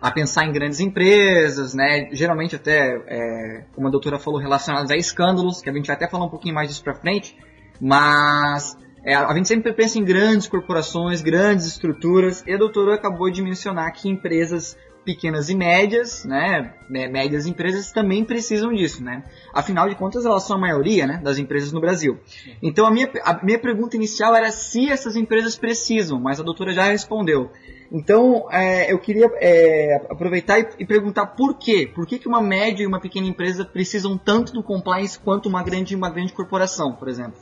a 0.00 0.10
pensar 0.10 0.44
em 0.44 0.52
grandes 0.52 0.80
empresas, 0.80 1.74
né? 1.74 2.08
Geralmente 2.12 2.56
até, 2.56 2.96
é, 3.06 3.64
como 3.74 3.86
a 3.88 3.90
doutora 3.90 4.18
falou, 4.18 4.40
relacionadas 4.40 4.90
a 4.90 4.96
escândalos, 4.96 5.60
que 5.60 5.70
a 5.70 5.72
gente 5.72 5.86
vai 5.86 5.96
até 5.96 6.08
falar 6.08 6.24
um 6.24 6.28
pouquinho 6.30 6.54
mais 6.54 6.68
disso 6.68 6.82
pra 6.82 6.94
frente, 6.94 7.36
mas 7.80 8.76
é, 9.04 9.14
a 9.14 9.32
gente 9.34 9.48
sempre 9.48 9.72
pensa 9.72 9.98
em 9.98 10.04
grandes 10.04 10.48
corporações, 10.48 11.22
grandes 11.22 11.66
estruturas, 11.66 12.44
e 12.46 12.52
a 12.52 12.56
doutora 12.56 12.94
acabou 12.94 13.30
de 13.30 13.42
mencionar 13.42 13.92
que 13.92 14.08
empresas 14.08 14.76
pequenas 15.08 15.48
e 15.48 15.54
médias, 15.54 16.26
né, 16.26 16.74
mé- 16.86 17.08
médias 17.08 17.46
empresas 17.46 17.90
também 17.90 18.22
precisam 18.26 18.70
disso, 18.74 19.02
né? 19.02 19.24
Afinal 19.54 19.88
de 19.88 19.94
contas, 19.94 20.26
elas 20.26 20.42
são 20.42 20.56
a 20.56 20.60
maioria, 20.60 21.06
né, 21.06 21.18
das 21.24 21.38
empresas 21.38 21.72
no 21.72 21.80
Brasil. 21.80 22.18
Então 22.62 22.84
a 22.84 22.90
minha, 22.90 23.10
a 23.24 23.42
minha 23.42 23.58
pergunta 23.58 23.96
inicial 23.96 24.36
era 24.36 24.50
se 24.50 24.90
essas 24.90 25.16
empresas 25.16 25.56
precisam, 25.56 26.20
mas 26.20 26.38
a 26.38 26.42
doutora 26.42 26.74
já 26.74 26.82
respondeu. 26.82 27.50
Então 27.90 28.46
é, 28.50 28.92
eu 28.92 28.98
queria 28.98 29.30
é, 29.36 30.06
aproveitar 30.10 30.58
e, 30.58 30.68
e 30.80 30.84
perguntar 30.86 31.28
por 31.28 31.56
quê? 31.56 31.90
Por 31.94 32.06
que, 32.06 32.18
que 32.18 32.28
uma 32.28 32.42
média 32.42 32.82
e 32.82 32.86
uma 32.86 33.00
pequena 33.00 33.26
empresa 33.26 33.64
precisam 33.64 34.18
tanto 34.18 34.52
do 34.52 34.62
compliance 34.62 35.18
quanto 35.18 35.48
uma 35.48 35.62
grande 35.62 35.96
uma 35.96 36.10
grande 36.10 36.34
corporação, 36.34 36.92
por 36.92 37.08
exemplo? 37.08 37.40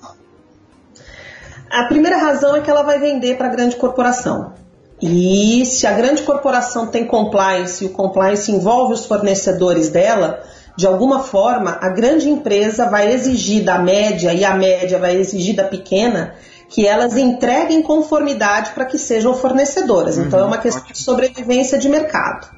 A 1.68 1.87
primeira 1.88 2.16
razão 2.16 2.54
é 2.54 2.61
que 2.61 2.70
ela 2.70 2.85
vai 2.85 3.00
vender 3.00 3.37
para 3.37 3.49
a 3.49 3.50
grande 3.50 3.75
corporação. 3.75 4.54
E 5.00 5.64
se 5.66 5.86
a 5.86 5.92
grande 5.92 6.22
corporação 6.22 6.86
tem 6.86 7.04
compliance 7.04 7.84
e 7.84 7.86
o 7.86 7.90
compliance 7.90 8.50
envolve 8.50 8.94
os 8.94 9.04
fornecedores 9.04 9.90
dela, 9.90 10.42
de 10.76 10.86
alguma 10.86 11.20
forma 11.20 11.78
a 11.80 11.88
grande 11.90 12.28
empresa 12.28 12.88
vai 12.88 13.12
exigir 13.12 13.62
da 13.64 13.78
média 13.78 14.32
e 14.32 14.44
a 14.44 14.54
média 14.54 14.98
vai 14.98 15.16
exigir 15.16 15.54
da 15.54 15.64
pequena 15.64 16.34
que 16.68 16.86
elas 16.86 17.16
entreguem 17.16 17.82
conformidade 17.82 18.70
para 18.72 18.84
que 18.84 18.98
sejam 18.98 19.34
fornecedoras. 19.34 20.18
então 20.18 20.40
é 20.40 20.44
uma 20.44 20.58
questão 20.58 20.82
ótimo. 20.82 20.94
de 20.94 21.02
sobrevivência 21.02 21.78
de 21.78 21.88
mercado. 21.88 22.48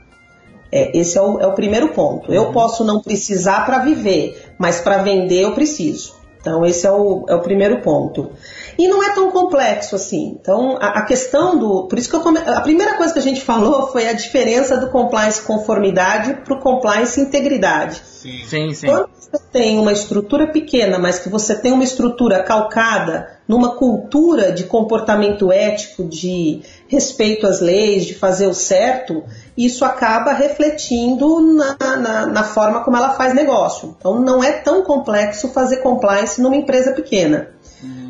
É, 0.70 0.96
esse 0.98 1.16
é 1.16 1.22
o, 1.22 1.40
é 1.40 1.46
o 1.46 1.54
primeiro 1.54 1.88
ponto. 1.88 2.32
Eu 2.32 2.52
posso 2.52 2.84
não 2.84 3.00
precisar 3.00 3.64
para 3.64 3.78
viver, 3.78 4.54
mas 4.58 4.80
para 4.80 4.98
vender 4.98 5.42
eu 5.42 5.54
preciso. 5.54 6.17
Então, 6.40 6.64
esse 6.64 6.86
é 6.86 6.90
o, 6.90 7.26
é 7.28 7.34
o 7.34 7.40
primeiro 7.40 7.80
ponto. 7.80 8.30
E 8.78 8.86
não 8.86 9.02
é 9.02 9.12
tão 9.12 9.30
complexo 9.30 9.96
assim. 9.96 10.38
Então, 10.40 10.78
a, 10.80 11.00
a 11.00 11.02
questão 11.02 11.58
do. 11.58 11.88
Por 11.88 11.98
isso 11.98 12.08
que 12.08 12.16
eu 12.16 12.20
come, 12.20 12.38
a 12.38 12.60
primeira 12.60 12.94
coisa 12.94 13.12
que 13.12 13.18
a 13.18 13.22
gente 13.22 13.40
falou 13.40 13.88
foi 13.88 14.08
a 14.08 14.12
diferença 14.12 14.76
do 14.76 14.88
compliance 14.88 15.42
conformidade 15.42 16.34
para 16.44 16.54
o 16.54 16.60
compliance 16.60 17.20
integridade. 17.20 18.00
Sim. 18.28 18.44
Sim, 18.46 18.74
sim. 18.74 18.86
Quando 18.86 19.08
você 19.18 19.42
tem 19.52 19.78
uma 19.78 19.92
estrutura 19.92 20.46
pequena, 20.46 20.98
mas 20.98 21.18
que 21.18 21.28
você 21.28 21.54
tem 21.54 21.72
uma 21.72 21.84
estrutura 21.84 22.42
calcada 22.42 23.38
numa 23.46 23.76
cultura 23.76 24.52
de 24.52 24.64
comportamento 24.64 25.50
ético, 25.50 26.04
de 26.04 26.62
respeito 26.86 27.46
às 27.46 27.60
leis, 27.60 28.04
de 28.04 28.14
fazer 28.14 28.46
o 28.46 28.54
certo, 28.54 29.24
isso 29.56 29.84
acaba 29.84 30.32
refletindo 30.32 31.40
na, 31.40 31.96
na, 31.96 32.26
na 32.26 32.44
forma 32.44 32.82
como 32.84 32.96
ela 32.96 33.10
faz 33.10 33.34
negócio. 33.34 33.94
Então 33.98 34.20
não 34.20 34.42
é 34.42 34.52
tão 34.52 34.82
complexo 34.82 35.48
fazer 35.48 35.78
compliance 35.78 36.40
numa 36.40 36.56
empresa 36.56 36.92
pequena. 36.92 37.50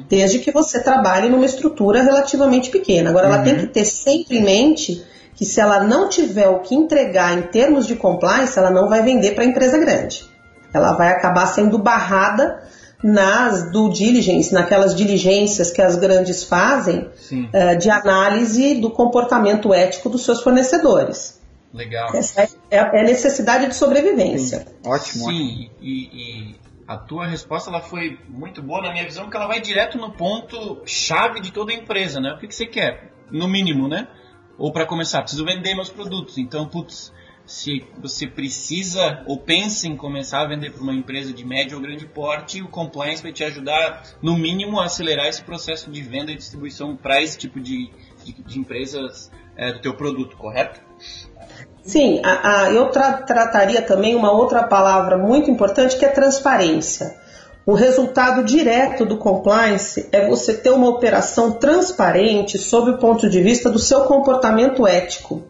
Desde 0.08 0.38
que 0.38 0.50
você 0.50 0.82
trabalhe 0.82 1.28
numa 1.28 1.44
estrutura 1.44 2.02
relativamente 2.02 2.70
pequena. 2.70 3.10
Agora, 3.10 3.26
ela 3.26 3.40
tem 3.40 3.58
que 3.58 3.66
ter 3.66 3.84
sempre 3.84 4.38
em 4.38 4.42
mente 4.42 5.04
que 5.38 5.44
se 5.44 5.60
ela 5.60 5.84
não 5.84 6.08
tiver 6.08 6.48
o 6.48 6.58
que 6.58 6.74
entregar 6.74 7.38
em 7.38 7.42
termos 7.42 7.86
de 7.86 7.94
compliance, 7.94 8.58
ela 8.58 8.72
não 8.72 8.88
vai 8.88 9.02
vender 9.02 9.36
para 9.36 9.44
a 9.44 9.46
empresa 9.46 9.78
grande. 9.78 10.28
Ela 10.74 10.94
vai 10.94 11.12
acabar 11.12 11.46
sendo 11.46 11.78
barrada 11.78 12.60
nas 13.00 13.70
due 13.70 13.92
diligence, 13.92 14.52
naquelas 14.52 14.96
diligências 14.96 15.70
que 15.70 15.80
as 15.80 15.94
grandes 15.94 16.42
fazem 16.42 17.08
Sim. 17.14 17.48
eh, 17.52 17.76
de 17.76 17.88
análise 17.88 18.80
do 18.80 18.90
comportamento 18.90 19.72
ético 19.72 20.08
dos 20.08 20.24
seus 20.24 20.42
fornecedores. 20.42 21.40
Legal. 21.72 22.12
Essa 22.16 22.42
é, 22.42 22.48
é 22.70 22.80
a 22.80 23.04
necessidade 23.04 23.68
de 23.68 23.76
sobrevivência. 23.76 24.66
Ótimo, 24.84 25.26
ótimo. 25.26 25.30
Sim, 25.30 25.70
e, 25.80 25.92
e 26.12 26.56
a 26.88 26.96
tua 26.96 27.28
resposta 27.28 27.70
ela 27.70 27.80
foi 27.80 28.18
muito 28.28 28.60
boa 28.60 28.82
na 28.82 28.90
minha 28.90 29.04
visão, 29.04 29.22
porque 29.22 29.36
ela 29.36 29.46
vai 29.46 29.60
direto 29.60 29.96
no 29.98 30.10
ponto 30.10 30.82
chave 30.84 31.40
de 31.40 31.52
toda 31.52 31.70
a 31.70 31.76
empresa, 31.76 32.18
né? 32.18 32.32
O 32.32 32.38
que, 32.38 32.48
que 32.48 32.54
você 32.56 32.66
quer? 32.66 33.12
No 33.30 33.46
mínimo, 33.46 33.86
né? 33.86 34.08
Ou 34.58 34.72
para 34.72 34.84
começar, 34.84 35.22
preciso 35.22 35.44
vender 35.44 35.74
meus 35.74 35.88
produtos. 35.88 36.36
Então, 36.36 36.66
putz, 36.66 37.12
se 37.46 37.84
você 37.98 38.26
precisa 38.26 39.22
ou 39.26 39.38
pensa 39.38 39.86
em 39.88 39.96
começar 39.96 40.40
a 40.42 40.46
vender 40.46 40.70
para 40.72 40.82
uma 40.82 40.92
empresa 40.92 41.32
de 41.32 41.46
médio 41.46 41.76
ou 41.76 41.82
grande 41.82 42.04
porte, 42.06 42.60
o 42.60 42.68
compliance 42.68 43.22
vai 43.22 43.32
te 43.32 43.42
ajudar, 43.44 44.02
no 44.20 44.36
mínimo, 44.36 44.78
a 44.80 44.84
acelerar 44.86 45.26
esse 45.26 45.42
processo 45.42 45.90
de 45.90 46.02
venda 46.02 46.30
e 46.32 46.36
distribuição 46.36 46.94
para 46.96 47.22
esse 47.22 47.38
tipo 47.38 47.58
de, 47.60 47.90
de, 48.24 48.32
de 48.42 48.58
empresas 48.58 49.30
é, 49.56 49.72
do 49.72 49.80
teu 49.80 49.94
produto, 49.94 50.36
correto? 50.36 50.80
Sim, 51.82 52.20
a- 52.22 52.64
a- 52.64 52.70
eu 52.72 52.90
tra- 52.90 53.14
trataria 53.22 53.80
também 53.80 54.14
uma 54.14 54.30
outra 54.30 54.64
palavra 54.64 55.16
muito 55.16 55.50
importante 55.50 55.96
que 55.96 56.04
é 56.04 56.08
transparência. 56.08 57.16
O 57.68 57.74
resultado 57.74 58.44
direto 58.44 59.04
do 59.04 59.18
compliance 59.18 60.08
é 60.10 60.26
você 60.26 60.54
ter 60.54 60.70
uma 60.70 60.88
operação 60.88 61.52
transparente 61.52 62.56
sob 62.56 62.92
o 62.92 62.96
ponto 62.96 63.28
de 63.28 63.42
vista 63.42 63.68
do 63.68 63.78
seu 63.78 64.04
comportamento 64.04 64.86
ético. 64.86 65.42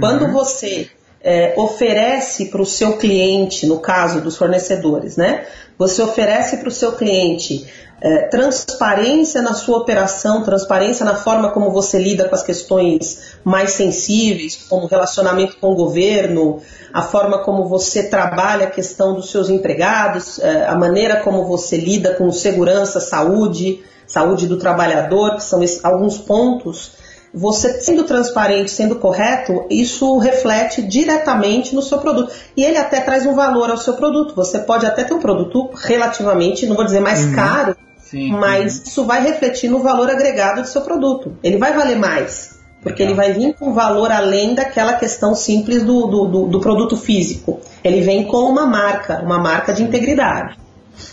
Quando 0.00 0.32
você 0.32 0.88
é, 1.22 1.54
oferece 1.56 2.46
para 2.46 2.60
o 2.60 2.66
seu 2.66 2.96
cliente, 2.96 3.66
no 3.66 3.78
caso 3.78 4.20
dos 4.20 4.36
fornecedores, 4.36 5.16
né? 5.16 5.46
Você 5.78 6.02
oferece 6.02 6.58
para 6.58 6.68
o 6.68 6.72
seu 6.72 6.92
cliente 6.92 7.66
é, 8.00 8.26
transparência 8.26 9.40
na 9.40 9.54
sua 9.54 9.78
operação, 9.78 10.42
transparência 10.42 11.04
na 11.04 11.14
forma 11.14 11.50
como 11.50 11.70
você 11.70 11.98
lida 11.98 12.28
com 12.28 12.34
as 12.34 12.42
questões 12.42 13.36
mais 13.44 13.72
sensíveis, 13.72 14.56
como 14.68 14.86
relacionamento 14.86 15.56
com 15.60 15.70
o 15.70 15.76
governo, 15.76 16.60
a 16.92 17.02
forma 17.02 17.38
como 17.38 17.68
você 17.68 18.08
trabalha 18.08 18.66
a 18.66 18.70
questão 18.70 19.14
dos 19.14 19.30
seus 19.30 19.48
empregados, 19.48 20.40
é, 20.40 20.66
a 20.66 20.74
maneira 20.74 21.20
como 21.20 21.44
você 21.44 21.76
lida 21.76 22.14
com 22.14 22.30
segurança, 22.32 22.98
saúde, 22.98 23.84
saúde 24.04 24.48
do 24.48 24.58
trabalhador, 24.58 25.36
que 25.36 25.44
são 25.44 25.62
esses, 25.62 25.84
alguns 25.84 26.18
pontos 26.18 27.01
você 27.34 27.80
sendo 27.80 28.04
transparente, 28.04 28.70
sendo 28.70 28.96
correto, 28.96 29.64
isso 29.70 30.18
reflete 30.18 30.82
diretamente 30.82 31.74
no 31.74 31.80
seu 31.80 31.98
produto. 31.98 32.32
E 32.56 32.62
ele 32.62 32.76
até 32.76 33.00
traz 33.00 33.24
um 33.24 33.34
valor 33.34 33.70
ao 33.70 33.78
seu 33.78 33.94
produto. 33.94 34.34
Você 34.34 34.58
pode 34.58 34.84
até 34.84 35.02
ter 35.04 35.14
um 35.14 35.18
produto 35.18 35.70
relativamente, 35.74 36.66
não 36.66 36.76
vou 36.76 36.84
dizer 36.84 37.00
mais 37.00 37.24
uhum. 37.24 37.34
caro, 37.34 37.76
sim, 38.02 38.30
mas 38.32 38.74
sim. 38.74 38.82
isso 38.86 39.04
vai 39.04 39.22
refletir 39.22 39.70
no 39.70 39.82
valor 39.82 40.10
agregado 40.10 40.60
do 40.60 40.68
seu 40.68 40.82
produto. 40.82 41.36
Ele 41.42 41.56
vai 41.56 41.72
valer 41.72 41.96
mais. 41.96 42.60
Porque 42.82 43.04
Legal. 43.04 43.24
ele 43.24 43.32
vai 43.32 43.40
vir 43.40 43.54
com 43.54 43.72
valor 43.72 44.10
além 44.10 44.54
daquela 44.54 44.94
questão 44.94 45.34
simples 45.34 45.84
do, 45.84 46.06
do, 46.08 46.24
do, 46.26 46.46
do 46.48 46.60
produto 46.60 46.96
físico. 46.96 47.60
Ele 47.82 48.00
vem 48.00 48.24
com 48.24 48.38
uma 48.38 48.66
marca, 48.66 49.22
uma 49.22 49.38
marca 49.38 49.72
de 49.72 49.84
integridade. 49.84 50.58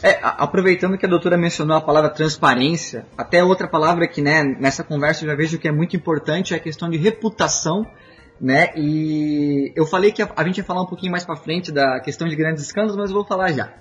É, 0.04 0.20
aproveitando 0.22 0.98
que 0.98 1.06
a 1.06 1.10
doutora 1.10 1.38
mencionou 1.38 1.76
a 1.76 1.82
palavra 1.82 2.10
transparência, 2.10 3.06
até 3.18 3.44
outra 3.44 3.68
palavra 3.68 4.08
que 4.08 4.22
né, 4.22 4.44
nessa 4.44 4.84
conversa 4.84 5.24
eu 5.24 5.30
já 5.30 5.36
vejo 5.36 5.58
que 5.58 5.68
é 5.68 5.72
muito 5.72 5.96
importante 5.96 6.54
é 6.54 6.58
a 6.58 6.60
questão 6.60 6.90
de 6.90 6.98
reputação. 6.98 7.86
Né? 8.42 8.70
E 8.78 9.74
eu 9.76 9.86
falei 9.86 10.14
que 10.14 10.22
a, 10.22 10.32
a 10.34 10.46
gente 10.46 10.60
ia 10.60 10.64
falar 10.64 10.82
um 10.82 10.86
pouquinho 10.86 11.12
mais 11.12 11.26
para 11.26 11.36
frente 11.36 11.74
da 11.74 12.00
questão 12.00 12.26
de 12.26 12.38
grandes 12.38 12.64
escândalos, 12.64 12.96
mas 12.96 13.10
eu 13.10 13.16
vou 13.16 13.26
falar 13.26 13.52
já. 13.52 13.74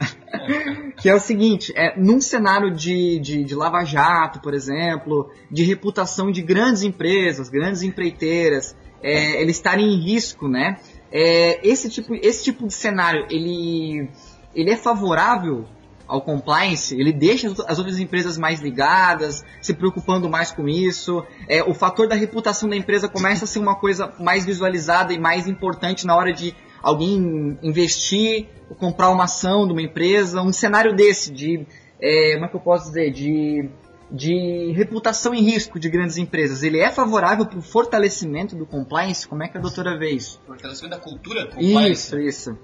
que 1.01 1.09
é 1.09 1.15
o 1.15 1.21
seguinte, 1.21 1.73
é, 1.77 1.97
num 1.97 2.21
cenário 2.21 2.75
de, 2.75 3.21
de, 3.21 3.45
de 3.45 3.55
lava 3.55 3.85
jato, 3.85 4.41
por 4.41 4.55
exemplo, 4.55 5.31
de 5.49 5.63
reputação 5.63 6.33
de 6.33 6.43
grandes 6.43 6.83
empresas, 6.83 7.49
grandes 7.49 7.83
empreiteiras, 7.83 8.77
é, 9.01 9.41
eles 9.41 9.57
estarem 9.57 9.95
em 9.95 10.01
risco, 10.01 10.49
né? 10.49 10.79
É, 11.11 11.67
esse, 11.67 11.89
tipo, 11.89 12.15
esse 12.17 12.43
tipo 12.43 12.67
de 12.67 12.75
cenário, 12.75 13.27
ele, 13.31 14.11
ele 14.55 14.71
é 14.71 14.77
favorável 14.77 15.67
ao 16.09 16.23
compliance, 16.23 16.99
ele 16.99 17.13
deixa 17.13 17.53
as 17.67 17.79
outras 17.79 17.99
empresas 17.99 18.39
mais 18.39 18.61
ligadas, 18.61 19.45
se 19.61 19.75
preocupando 19.75 20.29
mais 20.29 20.51
com 20.51 20.67
isso. 20.67 21.23
É, 21.47 21.63
o 21.63 21.75
fator 21.75 22.09
da 22.09 22.15
reputação 22.15 22.69
da 22.69 22.75
empresa 22.75 23.09
começa 23.09 23.45
a 23.45 23.47
ser 23.47 23.59
uma 23.59 23.77
coisa 23.77 24.13
mais 24.19 24.47
visualizada 24.47 25.13
e 25.13 25.19
mais 25.19 25.47
importante 25.47 26.07
na 26.07 26.17
hora 26.17 26.33
de 26.33 26.55
alguém 26.83 27.59
investir, 27.63 28.47
comprar 28.79 29.11
uma 29.11 29.25
ação 29.25 29.67
de 29.67 29.73
uma 29.73 29.83
empresa. 29.83 30.41
Um 30.41 30.53
cenário 30.53 30.97
desse, 30.97 31.31
de. 31.31 31.67
É, 32.01 32.33
como 32.35 32.47
é 32.47 32.49
que 32.49 32.57
eu 32.57 32.61
posso 32.61 32.87
dizer? 32.87 33.13
De 33.13 33.69
de 34.11 34.73
reputação 34.73 35.35
em 35.35 35.43
risco 35.43 35.79
de 35.79 35.89
grandes 35.89 36.17
empresas, 36.17 36.63
ele 36.63 36.79
é 36.79 36.91
favorável 36.91 37.45
para 37.45 37.59
o 37.59 37.63
fortalecimento 37.63 38.57
do 38.57 38.65
compliance? 38.65 39.29
Como 39.29 39.43
é 39.43 39.49
que 39.49 39.59
a 39.59 39.61
doutora 39.61 39.99
vê 39.99 40.13
isso? 40.13 40.41
Fortalecimento 40.47 40.97
da 40.97 41.03
cultura 41.03 41.47
compliance? 41.47 42.17
Isso, 42.17 42.19
isso. 42.19 42.59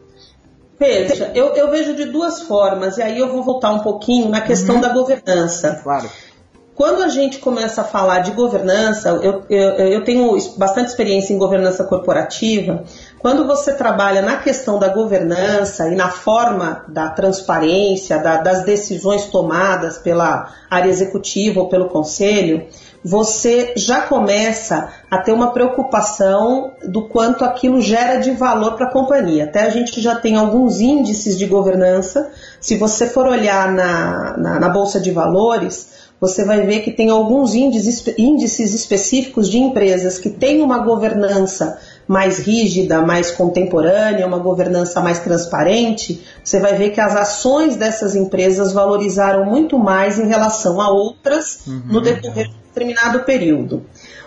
Veja, 0.78 1.30
eu, 1.34 1.54
eu, 1.54 1.70
vejo 1.70 1.94
de 1.94 2.06
duas 2.06 2.42
formas, 2.42 2.98
e 2.98 3.02
aí 3.02 3.18
eu 3.18 3.30
vou 3.30 3.42
voltar 3.42 3.70
um 3.70 3.80
pouquinho 3.80 4.28
na 4.28 4.40
questão 4.40 4.76
uhum. 4.76 4.80
da 4.80 4.88
governança. 4.88 5.80
Claro. 5.82 6.10
Quando 6.74 7.02
a 7.02 7.08
gente 7.08 7.38
começa 7.38 7.82
a 7.82 7.84
falar 7.84 8.20
de 8.20 8.32
governança, 8.32 9.08
eu, 9.08 9.44
eu, 9.48 9.70
eu, 9.76 10.04
tenho 10.04 10.36
bastante 10.56 10.88
experiência 10.88 11.32
em 11.32 11.38
governança 11.38 11.84
corporativa. 11.84 12.82
Quando 13.20 13.46
você 13.46 13.74
trabalha 13.74 14.20
na 14.20 14.38
questão 14.38 14.76
da 14.76 14.88
governança 14.88 15.88
e 15.88 15.94
na 15.94 16.08
forma 16.08 16.84
da 16.88 17.10
transparência, 17.10 18.18
da, 18.18 18.38
das 18.38 18.64
decisões 18.64 19.26
tomadas 19.26 19.98
pela 19.98 20.52
área 20.68 20.88
executiva 20.88 21.60
ou 21.60 21.68
pelo 21.68 21.88
conselho, 21.88 22.66
você 23.04 23.74
já 23.76 24.00
começa 24.00 24.88
a 25.08 25.18
ter 25.18 25.32
uma 25.32 25.52
preocupação 25.52 26.72
do 26.82 27.06
quanto 27.06 27.44
aquilo 27.44 27.80
gera 27.80 28.16
de 28.16 28.32
valor 28.32 28.72
para 28.72 28.86
a 28.86 28.92
companhia. 28.92 29.44
Até 29.44 29.60
a 29.60 29.70
gente 29.70 30.00
já 30.00 30.16
tem 30.16 30.36
alguns 30.36 30.80
índices 30.80 31.38
de 31.38 31.46
governança. 31.46 32.32
Se 32.60 32.76
você 32.76 33.06
for 33.06 33.26
olhar 33.26 33.70
na, 33.70 34.36
na, 34.38 34.58
na 34.58 34.68
Bolsa 34.70 34.98
de 34.98 35.12
Valores, 35.12 35.94
você 36.20 36.44
vai 36.44 36.64
ver 36.64 36.80
que 36.80 36.90
tem 36.90 37.10
alguns 37.10 37.54
índices, 37.54 38.74
específicos 38.74 39.50
de 39.50 39.58
empresas 39.58 40.18
que 40.18 40.30
têm 40.30 40.62
uma 40.62 40.78
governança 40.78 41.78
mais 42.06 42.38
rígida, 42.38 43.00
mais 43.02 43.30
contemporânea, 43.30 44.26
uma 44.26 44.38
governança 44.38 45.00
mais 45.00 45.18
transparente, 45.18 46.22
você 46.42 46.60
vai 46.60 46.76
ver 46.76 46.90
que 46.90 47.00
as 47.00 47.16
ações 47.16 47.76
dessas 47.76 48.14
empresas 48.14 48.72
valorizaram 48.72 49.44
muito 49.46 49.78
mais 49.78 50.18
em 50.18 50.26
relação 50.26 50.80
a 50.80 50.90
outras 50.90 51.66
uhum. 51.66 51.82
no 51.86 52.00
decorrer 52.00 52.48
de 52.48 52.54
um 52.54 52.66
determinado 52.68 53.20
período. 53.24 53.84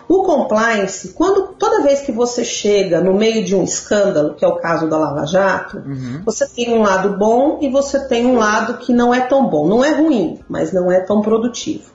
O 0.08 0.24
compliance, 0.24 1.10
quando 1.10 1.54
toda 1.60 1.84
vez 1.84 2.02
que 2.02 2.12
você 2.12 2.44
chega 2.44 3.02
no 3.02 3.14
meio 3.14 3.44
de 3.44 3.56
um 3.56 3.64
escândalo, 3.64 4.36
que 4.36 4.46
é 4.46 4.48
o 4.48 4.56
caso 4.56 4.88
da 4.88 4.98
Lava 4.98 5.26
Jato, 5.26 5.78
uhum. 5.78 6.22
você 6.26 6.48
tem 6.48 6.74
um 6.74 6.82
lado 6.82 7.18
bom 7.18 7.60
e 7.62 7.70
você 7.70 8.00
tem 8.08 8.26
um 8.26 8.38
lado 8.38 8.76
que 8.78 8.94
não 8.94 9.14
é 9.14 9.22
tão 9.22 9.50
bom. 9.50 9.68
Não 9.68 9.84
é 9.84 9.92
ruim, 9.92 10.40
mas 10.48 10.72
não 10.72 10.90
é 10.90 11.02
tão 11.02 11.22
produtivo. 11.22 11.92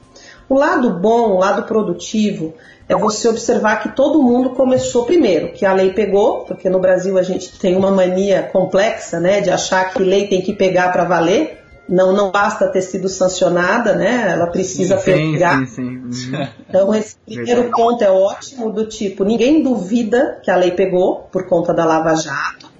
O 0.46 0.55
lado 0.55 0.90
bom, 0.90 1.31
o 1.31 1.38
lado 1.38 1.62
produtivo, 1.62 2.53
é 2.87 2.94
você 2.94 3.29
observar 3.29 3.83
que 3.83 3.96
todo 3.96 4.22
mundo 4.22 4.51
começou 4.51 5.07
primeiro, 5.07 5.53
que 5.53 5.64
a 5.64 5.72
lei 5.72 5.94
pegou, 5.94 6.44
porque 6.44 6.68
no 6.68 6.79
Brasil 6.79 7.16
a 7.16 7.22
gente 7.22 7.59
tem 7.59 7.75
uma 7.75 7.90
mania 7.90 8.42
complexa, 8.42 9.18
né, 9.18 9.40
de 9.40 9.51
achar 9.51 9.92
que 9.94 10.03
lei 10.03 10.27
tem 10.29 10.42
que 10.42 10.53
pegar 10.53 10.92
para 10.92 11.05
valer. 11.05 11.62
Não, 11.88 12.12
não 12.12 12.31
basta 12.31 12.68
ter 12.68 12.83
sido 12.83 13.09
sancionada, 13.09 13.95
né? 13.95 14.31
Ela 14.31 14.47
precisa 14.47 14.99
sim, 14.99 15.33
pegar. 15.33 15.66
Sim, 15.66 16.12
sim. 16.12 16.33
Então 16.68 16.95
esse 16.95 17.16
primeiro 17.27 17.71
ponto 17.71 18.03
é 18.03 18.11
ótimo 18.11 18.73
do 18.73 18.87
tipo, 18.87 19.25
ninguém 19.25 19.62
duvida 19.62 20.40
que 20.42 20.51
a 20.51 20.57
lei 20.57 20.71
pegou 20.71 21.29
por 21.31 21.47
conta 21.47 21.75
da 21.75 21.85
Lava 21.85 22.14
Jato 22.14 22.73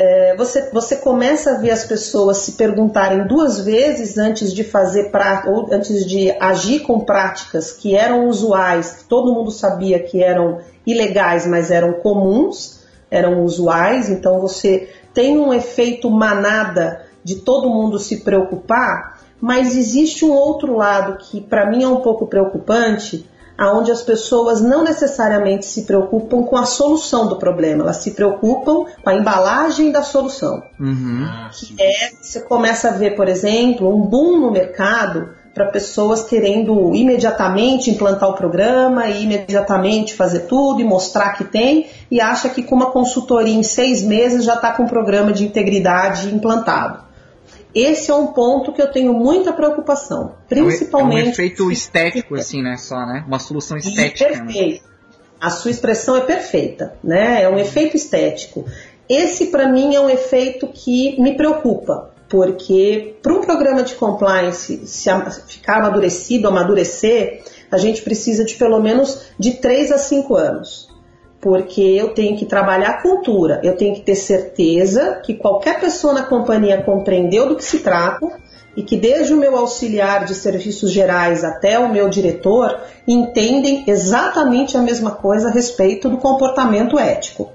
é, 0.00 0.34
você, 0.34 0.70
você 0.72 0.96
começa 0.96 1.50
a 1.50 1.58
ver 1.58 1.72
as 1.72 1.84
pessoas 1.84 2.38
se 2.38 2.52
perguntarem 2.52 3.26
duas 3.26 3.60
vezes 3.60 4.16
antes 4.16 4.50
de 4.54 4.64
fazer 4.64 5.12
ou 5.46 5.68
antes 5.70 6.06
de 6.06 6.30
agir 6.40 6.80
com 6.80 7.00
práticas 7.00 7.70
que 7.70 7.94
eram 7.94 8.26
usuais, 8.26 8.92
que 8.92 9.04
todo 9.04 9.34
mundo 9.34 9.50
sabia 9.50 10.02
que 10.02 10.22
eram 10.22 10.60
ilegais, 10.86 11.46
mas 11.46 11.70
eram 11.70 11.92
comuns, 11.92 12.80
eram 13.10 13.44
usuais. 13.44 14.08
Então 14.08 14.40
você 14.40 14.88
tem 15.12 15.36
um 15.36 15.52
efeito 15.52 16.10
manada 16.10 17.04
de 17.24 17.36
todo 17.36 17.70
mundo 17.70 17.98
se 17.98 18.18
preocupar, 18.18 19.20
mas 19.40 19.76
existe 19.76 20.24
um 20.24 20.32
outro 20.32 20.76
lado 20.76 21.18
que 21.18 21.40
para 21.40 21.70
mim 21.70 21.82
é 21.82 21.88
um 21.88 22.00
pouco 22.00 22.26
preocupante, 22.26 23.28
aonde 23.60 23.90
as 23.90 24.02
pessoas 24.02 24.62
não 24.62 24.82
necessariamente 24.82 25.66
se 25.66 25.82
preocupam 25.82 26.42
com 26.44 26.56
a 26.56 26.64
solução 26.64 27.26
do 27.26 27.36
problema, 27.36 27.82
elas 27.82 27.98
se 27.98 28.12
preocupam 28.12 28.86
com 29.02 29.10
a 29.10 29.14
embalagem 29.14 29.92
da 29.92 30.02
solução. 30.02 30.62
Uhum. 30.80 31.28
Que 31.52 31.74
é, 31.78 32.10
você 32.22 32.40
começa 32.40 32.88
a 32.88 32.92
ver, 32.92 33.14
por 33.14 33.28
exemplo, 33.28 33.94
um 33.94 34.00
boom 34.00 34.40
no 34.40 34.50
mercado 34.50 35.28
para 35.52 35.66
pessoas 35.66 36.22
querendo 36.22 36.94
imediatamente 36.94 37.90
implantar 37.90 38.30
o 38.30 38.34
programa 38.34 39.08
e 39.08 39.24
imediatamente 39.24 40.14
fazer 40.14 40.40
tudo 40.40 40.80
e 40.80 40.84
mostrar 40.84 41.32
que 41.32 41.44
tem 41.44 41.86
e 42.10 42.18
acha 42.18 42.48
que 42.48 42.62
com 42.62 42.74
uma 42.74 42.90
consultoria 42.90 43.54
em 43.54 43.62
seis 43.62 44.02
meses 44.02 44.44
já 44.44 44.54
está 44.54 44.72
com 44.72 44.84
o 44.84 44.88
programa 44.88 45.32
de 45.32 45.44
integridade 45.44 46.34
implantado. 46.34 47.09
Esse 47.74 48.10
é 48.10 48.14
um 48.14 48.28
ponto 48.28 48.72
que 48.72 48.82
eu 48.82 48.90
tenho 48.90 49.12
muita 49.12 49.52
preocupação, 49.52 50.34
principalmente. 50.48 51.20
É 51.20 51.28
um 51.28 51.30
efeito 51.30 51.70
estético, 51.70 52.34
assim, 52.34 52.62
né? 52.62 52.76
Só, 52.76 53.06
né? 53.06 53.24
Uma 53.26 53.38
solução 53.38 53.76
estética. 53.76 54.30
Né? 54.30 54.44
Perfeito. 54.44 54.84
Né? 54.84 54.90
A 55.40 55.50
sua 55.50 55.70
expressão 55.70 56.16
é 56.16 56.20
perfeita, 56.20 56.94
né? 57.02 57.42
É 57.42 57.48
um 57.48 57.58
efeito 57.58 57.96
estético. 57.96 58.66
Esse, 59.08 59.46
para 59.46 59.68
mim, 59.68 59.94
é 59.94 60.00
um 60.00 60.10
efeito 60.10 60.66
que 60.68 61.20
me 61.20 61.36
preocupa, 61.36 62.10
porque 62.28 63.16
para 63.22 63.32
um 63.32 63.40
programa 63.40 63.82
de 63.82 63.94
compliance 63.94 64.86
se 64.86 65.10
ficar 65.48 65.78
amadurecido, 65.78 66.48
amadurecer, 66.48 67.42
a 67.70 67.78
gente 67.78 68.02
precisa 68.02 68.44
de 68.44 68.54
pelo 68.56 68.80
menos 68.80 69.26
de 69.38 69.52
3 69.52 69.92
a 69.92 69.98
5 69.98 70.34
anos 70.34 70.89
porque 71.40 71.80
eu 71.80 72.12
tenho 72.12 72.36
que 72.36 72.44
trabalhar 72.44 72.90
a 72.90 73.02
cultura, 73.02 73.60
eu 73.64 73.76
tenho 73.76 73.94
que 73.94 74.02
ter 74.02 74.14
certeza 74.14 75.20
que 75.24 75.34
qualquer 75.34 75.80
pessoa 75.80 76.12
na 76.12 76.22
companhia 76.22 76.82
compreendeu 76.82 77.48
do 77.48 77.56
que 77.56 77.64
se 77.64 77.78
trata 77.78 78.28
e 78.76 78.82
que 78.82 78.96
desde 78.96 79.32
o 79.32 79.36
meu 79.36 79.56
auxiliar 79.56 80.24
de 80.24 80.34
serviços 80.34 80.92
gerais 80.92 81.42
até 81.42 81.78
o 81.78 81.90
meu 81.90 82.08
diretor 82.08 82.78
entendem 83.08 83.84
exatamente 83.86 84.76
a 84.76 84.82
mesma 84.82 85.12
coisa 85.12 85.48
a 85.48 85.50
respeito 85.50 86.08
do 86.08 86.18
comportamento 86.18 86.98
ético. 86.98 87.50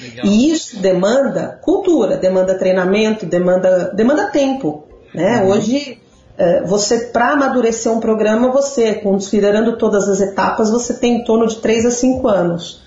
Legal. 0.00 0.26
E 0.26 0.50
isso 0.50 0.80
demanda 0.80 1.58
cultura, 1.62 2.16
demanda 2.16 2.54
treinamento, 2.54 3.26
demanda, 3.26 3.92
demanda 3.94 4.26
tempo. 4.30 4.84
Né? 5.14 5.42
Uhum. 5.42 5.50
Hoje, 5.50 6.00
é, 6.36 6.62
você, 6.64 7.06
para 7.06 7.32
amadurecer 7.32 7.92
um 7.92 8.00
programa, 8.00 8.50
você, 8.50 8.94
considerando 8.94 9.76
todas 9.76 10.08
as 10.08 10.20
etapas, 10.20 10.70
você 10.70 10.94
tem 10.94 11.20
em 11.20 11.24
torno 11.24 11.46
de 11.46 11.56
3 11.56 11.86
a 11.86 11.90
5 11.90 12.26
anos. 12.28 12.82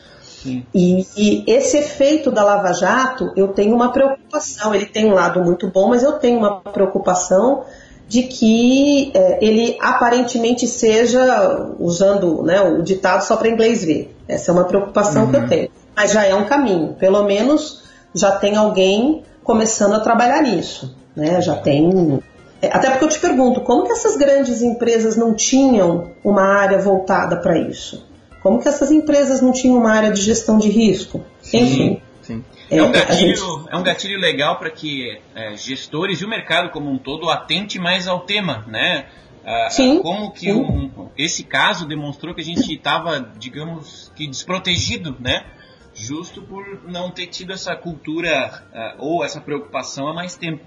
E, 0.46 1.08
e, 1.16 1.44
esse 1.48 1.78
efeito 1.78 2.32
da 2.32 2.44
Lava 2.44 2.74
Jato, 2.74 3.32
eu 3.36 3.50
tenho 3.50 3.76
uma 3.76 3.92
preocupação. 3.92 4.74
Ele 4.74 4.86
tem 4.86 5.06
um 5.06 5.14
lado 5.14 5.44
muito 5.44 5.68
bom, 5.68 5.90
mas 5.90 6.04
eu 6.04 6.14
tenho 6.14 6.38
uma 6.38 6.60
preocupação 6.62 7.64
de 8.08 8.24
que 8.24 9.12
é, 9.14 9.38
ele 9.42 9.78
aparentemente 9.82 10.66
seja, 10.68 11.74
usando 11.80 12.42
né, 12.44 12.62
o 12.62 12.82
ditado 12.82 13.22
só 13.22 13.36
para 13.36 13.50
inglês 13.50 13.84
ver. 13.84 14.16
Essa 14.28 14.52
é 14.52 14.54
uma 14.54 14.64
preocupação 14.64 15.26
uhum. 15.26 15.32
que 15.32 15.36
eu 15.36 15.42
uhum. 15.42 15.48
tenho. 15.48 15.70
Mas 15.96 16.12
já 16.12 16.24
é 16.26 16.34
um 16.34 16.46
caminho. 16.46 16.94
Pelo 16.94 17.24
menos 17.24 17.84
já 18.14 18.32
tem 18.32 18.56
alguém 18.56 19.24
começando 19.44 19.94
a 19.94 20.00
trabalhar 20.00 20.42
nisso. 20.42 20.96
Né? 21.16 21.42
Já 21.42 21.56
tem. 21.56 22.22
É, 22.62 22.68
até 22.68 22.90
porque 22.90 23.06
eu 23.06 23.10
te 23.10 23.20
pergunto, 23.20 23.62
como 23.62 23.86
que 23.86 23.92
essas 23.92 24.16
grandes 24.16 24.62
empresas 24.62 25.16
não 25.16 25.34
tinham 25.34 26.12
uma 26.24 26.44
área 26.44 26.80
voltada 26.80 27.38
para 27.38 27.58
isso? 27.58 28.06
Como 28.42 28.62
que 28.62 28.68
essas 28.68 28.92
empresas 28.92 29.42
não 29.42 29.52
tinham 29.52 29.78
uma 29.78 29.92
área 29.92 30.12
de 30.12 30.22
gestão 30.22 30.58
de 30.58 30.70
risco? 30.70 31.24
Sim, 31.42 31.60
Enfim. 31.60 32.02
Sim. 32.22 32.44
É, 32.70 32.84
um 32.84 32.92
gatilho, 32.92 33.36
gente... 33.36 33.70
é 33.70 33.78
um 33.78 33.84
gatilho 33.84 34.20
legal 34.20 34.60
para 34.60 34.70
que 34.70 35.18
é, 35.34 35.56
gestores 35.56 36.20
e 36.20 36.26
o 36.26 36.28
mercado 36.28 36.70
como 36.72 36.92
um 36.92 36.98
todo 36.98 37.30
atente 37.30 37.80
mais 37.80 38.08
ao 38.08 38.22
tema, 38.22 38.66
né? 38.68 39.06
Ah, 39.46 39.70
sim, 39.70 40.02
como 40.02 40.30
que 40.34 40.52
um, 40.52 41.10
esse 41.18 41.42
caso 41.42 41.88
demonstrou 41.88 42.36
que 42.36 42.42
a 42.42 42.44
gente 42.44 42.74
estava, 42.74 43.32
digamos, 43.40 44.12
que 44.14 44.28
desprotegido, 44.28 45.16
né? 45.22 45.46
Justo 45.94 46.42
por 46.42 46.84
não 46.86 47.10
ter 47.10 47.28
tido 47.28 47.54
essa 47.54 47.74
cultura 47.74 48.62
uh, 48.74 49.06
ou 49.06 49.24
essa 49.24 49.40
preocupação 49.40 50.10
há 50.10 50.14
mais 50.14 50.36
tempo. 50.36 50.66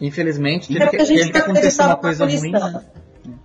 Infelizmente, 0.00 0.66
teve, 0.66 0.84
é 0.84 0.88
que, 0.88 0.96
teve 0.96 1.30
que 1.30 1.38
acontecer 1.38 1.82
uma 1.82 1.96
coisa 1.96 2.26
ruim. 2.26 2.52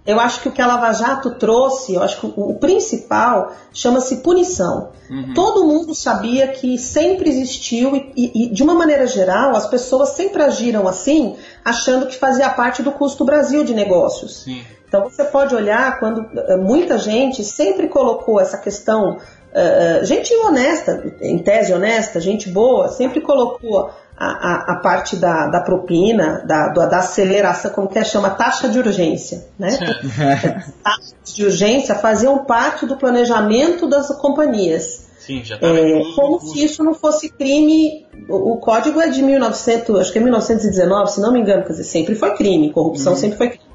Eu 0.06 0.20
acho 0.20 0.42
que 0.42 0.50
o 0.50 0.52
que 0.52 0.62
a 0.62 0.68
Lava 0.68 0.92
Jato 0.94 1.32
trouxe, 1.32 1.96
eu 1.96 2.04
acho 2.04 2.20
que 2.20 2.26
o, 2.28 2.52
o 2.52 2.60
principal 2.60 3.54
chama-se 3.74 4.18
punição. 4.18 4.90
Uhum. 5.10 5.34
Todo 5.34 5.66
mundo 5.66 5.96
sabia 5.96 6.48
que 6.48 6.78
sempre 6.78 7.30
existiu 7.30 7.96
e, 7.96 8.12
e, 8.16 8.46
e, 8.46 8.50
de 8.50 8.64
uma 8.64 8.74
maneira 8.74 9.08
geral, 9.08 9.56
as 9.56 9.68
pessoas 9.68 10.10
sempre 10.10 10.44
agiram 10.44 10.88
assim, 10.88 11.36
achando 11.64 12.08
que 12.08 12.18
fazia 12.18 12.50
parte 12.50 12.84
do 12.84 12.92
custo 12.92 13.26
Brasil 13.26 13.64
de 13.64 13.74
negócios. 13.74 14.44
Sim. 14.44 14.64
Então 14.88 15.04
você 15.04 15.24
pode 15.24 15.54
olhar 15.56 16.00
quando 16.00 16.20
uh, 16.20 16.58
muita 16.58 16.98
gente 16.98 17.44
sempre 17.44 17.88
colocou 17.88 18.40
essa 18.40 18.58
questão, 18.58 19.18
uh, 19.18 20.06
gente 20.06 20.34
honesta, 20.38 21.14
em 21.22 21.40
tese 21.40 21.74
honesta, 21.74 22.22
gente 22.22 22.50
boa, 22.50 22.90
sempre 22.90 23.22
colocou 23.22 23.90
a, 24.18 24.26
a, 24.26 24.74
a, 24.74 24.76
parte 24.78 25.18
da, 25.18 25.48
da 25.48 25.60
propina, 25.60 26.44
da, 26.46 26.70
da 26.70 27.00
aceleração, 27.00 27.72
como 27.72 27.88
que 27.88 28.00
é, 28.00 28.04
chama 28.04 28.30
taxa 28.30 28.70
de 28.70 28.80
urgência. 28.80 29.46
Né? 29.60 29.78
Taxas 30.84 31.16
de 31.36 31.44
urgência 31.44 31.96
faziam 31.96 32.46
parte 32.46 32.86
do 32.86 32.96
planejamento 32.96 33.88
das 33.88 34.08
companhias. 34.18 35.06
Sim, 35.20 35.44
já 35.44 35.58
tá 35.58 35.68
é, 35.68 36.02
como 36.16 36.40
se 36.40 36.64
isso 36.64 36.84
não 36.84 36.94
fosse 36.94 37.30
crime. 37.30 38.06
O, 38.30 38.54
o, 38.54 38.58
código 38.58 39.02
é 39.02 39.10
de 39.10 39.22
1900, 39.22 40.00
acho 40.00 40.12
que 40.14 40.20
é 40.20 40.22
1919, 40.22 41.12
se 41.12 41.20
não 41.20 41.34
me 41.34 41.40
engano, 41.40 41.64
quer 41.64 41.72
dizer, 41.72 41.84
sempre 41.84 42.16
foi 42.16 42.36
crime, 42.36 42.72
corrupção 42.72 43.14
uhum. 43.14 43.20
sempre 43.20 43.38
foi 43.38 43.50
crime. 43.50 43.66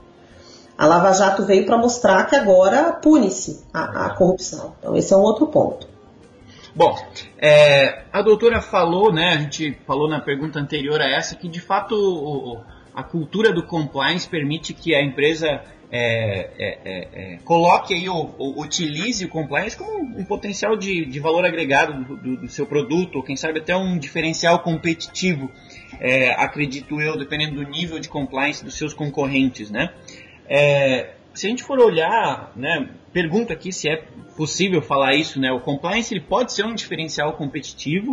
A 0.79 0.87
Lava 0.87 1.13
Jato 1.13 1.45
veio 1.45 1.67
para 1.67 1.77
mostrar 1.77 2.25
que 2.25 2.35
agora 2.35 2.93
pune-se 2.93 3.63
a, 3.75 4.07
a 4.07 4.11
corrupção. 4.15 4.73
Então, 4.79 4.97
esse 4.97 5.13
é 5.13 5.17
um 5.17 5.21
outro 5.21 5.49
ponto. 5.49 5.87
Bom, 6.75 6.97
é, 7.41 8.03
a 8.13 8.21
doutora 8.21 8.61
falou, 8.61 9.11
né, 9.11 9.31
a 9.31 9.39
gente 9.39 9.77
falou 9.87 10.09
na 10.09 10.21
pergunta 10.21 10.59
anterior 10.59 11.01
a 11.01 11.09
essa, 11.09 11.35
que 11.35 11.49
de 11.49 11.61
fato 11.61 11.95
o, 11.95 12.61
a 12.95 13.03
cultura 13.03 13.51
do 13.51 13.63
compliance 13.63 14.29
permite 14.29 14.75
que 14.75 14.95
a 14.95 15.03
empresa 15.03 15.63
é, 15.91 16.51
é, 16.59 16.79
é, 16.85 17.35
é 17.35 17.39
coloque 17.39 17.95
aí, 17.95 18.09
ou, 18.09 18.35
ou, 18.39 18.61
utilize 18.61 19.25
o 19.25 19.29
compliance 19.29 19.77
como 19.77 20.01
um, 20.01 20.25
potencial 20.25 20.77
de, 20.77 21.07
de 21.07 21.19
valor 21.19 21.45
agregado 21.45 22.05
do, 22.05 22.17
do, 22.17 22.37
do, 22.43 22.49
seu 22.49 22.67
produto, 22.67 23.17
ou 23.17 23.23
quem 23.23 23.37
sabe 23.37 23.59
até 23.59 23.75
um 23.75 23.99
diferencial 23.99 24.59
competitivo, 24.61 25.51
é, 25.99 26.33
acredito 26.33 27.01
eu, 27.01 27.17
dependendo 27.17 27.57
do 27.57 27.69
nível 27.69 27.99
de 27.99 28.09
compliance 28.09 28.63
dos 28.63 28.77
seus 28.77 28.93
concorrentes, 28.93 29.71
né? 29.71 29.93
Se 31.41 31.47
a 31.47 31.51
gente 31.51 31.65
for 31.65 31.79
olhar, 31.79 32.53
né, 32.55 32.91
pergunto 33.15 33.51
aqui 33.51 33.73
se 33.73 33.89
é 33.89 34.05
possível 34.37 34.83
falar 34.83 35.15
isso, 35.15 35.41
né? 35.41 35.51
O 35.51 35.61
compliance 35.61 36.13
ele 36.13 36.21
pode 36.21 36.53
ser 36.53 36.67
um 36.67 36.75
diferencial 36.75 37.33
competitivo 37.33 38.13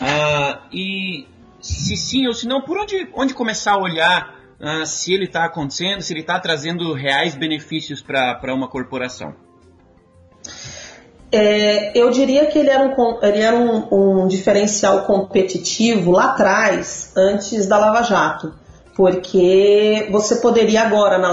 uh, 0.00 0.58
e 0.72 1.26
se 1.60 1.96
sim 1.96 2.28
ou 2.28 2.32
se 2.32 2.46
não, 2.46 2.62
por 2.62 2.78
onde, 2.78 3.08
onde 3.14 3.34
começar 3.34 3.72
a 3.72 3.78
olhar 3.78 4.36
uh, 4.60 4.86
se 4.86 5.12
ele 5.12 5.24
está 5.24 5.44
acontecendo, 5.44 6.00
se 6.00 6.12
ele 6.12 6.20
está 6.20 6.38
trazendo 6.38 6.92
reais 6.92 7.34
benefícios 7.34 8.00
para 8.00 8.54
uma 8.54 8.68
corporação? 8.68 9.34
É, 11.32 11.96
eu 11.98 12.10
diria 12.10 12.46
que 12.46 12.58
ele 12.58 12.70
era, 12.70 12.84
um, 12.84 13.18
ele 13.20 13.40
era 13.40 13.56
um, 13.56 14.22
um 14.22 14.28
diferencial 14.28 15.06
competitivo 15.06 16.12
lá 16.12 16.32
atrás, 16.32 17.12
antes 17.16 17.66
da 17.66 17.78
Lava 17.78 18.02
Jato 18.02 18.59
porque 19.00 20.08
você 20.10 20.36
poderia 20.36 20.82
agora 20.82 21.16
na 21.16 21.30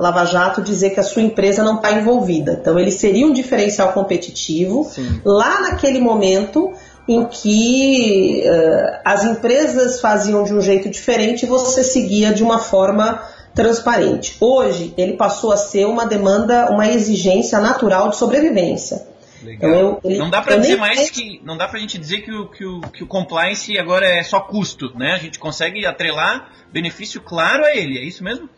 Lava 0.00 0.24
Jato 0.24 0.62
dizer 0.62 0.94
que 0.94 1.00
a 1.00 1.02
sua 1.02 1.20
empresa 1.20 1.62
não 1.62 1.76
está 1.76 1.92
envolvida. 1.92 2.56
Então 2.58 2.78
ele 2.78 2.90
seria 2.90 3.26
um 3.26 3.34
diferencial 3.34 3.92
competitivo 3.92 4.88
Sim. 4.90 5.20
lá 5.22 5.60
naquele 5.60 6.00
momento 6.00 6.72
em 7.06 7.26
que 7.26 8.42
uh, 8.46 9.00
as 9.04 9.24
empresas 9.24 10.00
faziam 10.00 10.42
de 10.42 10.54
um 10.54 10.60
jeito 10.62 10.88
diferente 10.88 11.42
e 11.42 11.46
você 11.46 11.84
seguia 11.84 12.32
de 12.32 12.42
uma 12.42 12.60
forma 12.60 13.20
transparente. 13.54 14.34
Hoje 14.40 14.94
ele 14.96 15.18
passou 15.18 15.52
a 15.52 15.56
ser 15.58 15.84
uma 15.84 16.06
demanda, 16.06 16.70
uma 16.70 16.88
exigência 16.88 17.60
natural 17.60 18.08
de 18.08 18.16
sobrevivência. 18.16 19.02
Legal. 19.46 19.70
Eu, 19.70 20.00
ele, 20.02 20.18
não 20.18 20.28
dá 20.28 20.42
para 20.42 20.56
dizer 20.56 20.76
mais 20.76 21.08
que 21.08 21.40
não 21.44 21.56
dá 21.56 21.68
para 21.68 21.78
a 21.78 21.80
gente 21.80 21.96
dizer 21.96 22.22
que 22.22 22.32
o, 22.32 22.48
que, 22.48 22.66
o, 22.66 22.80
que 22.80 23.04
o 23.04 23.06
compliance 23.06 23.78
agora 23.78 24.04
é 24.04 24.22
só 24.24 24.40
custo, 24.40 24.92
né? 24.98 25.12
A 25.12 25.18
gente 25.18 25.38
consegue 25.38 25.86
atrelar 25.86 26.50
benefício 26.72 27.20
claro 27.20 27.64
a 27.64 27.70
ele, 27.76 27.96
é 27.96 28.02
isso 28.02 28.24
mesmo? 28.24 28.50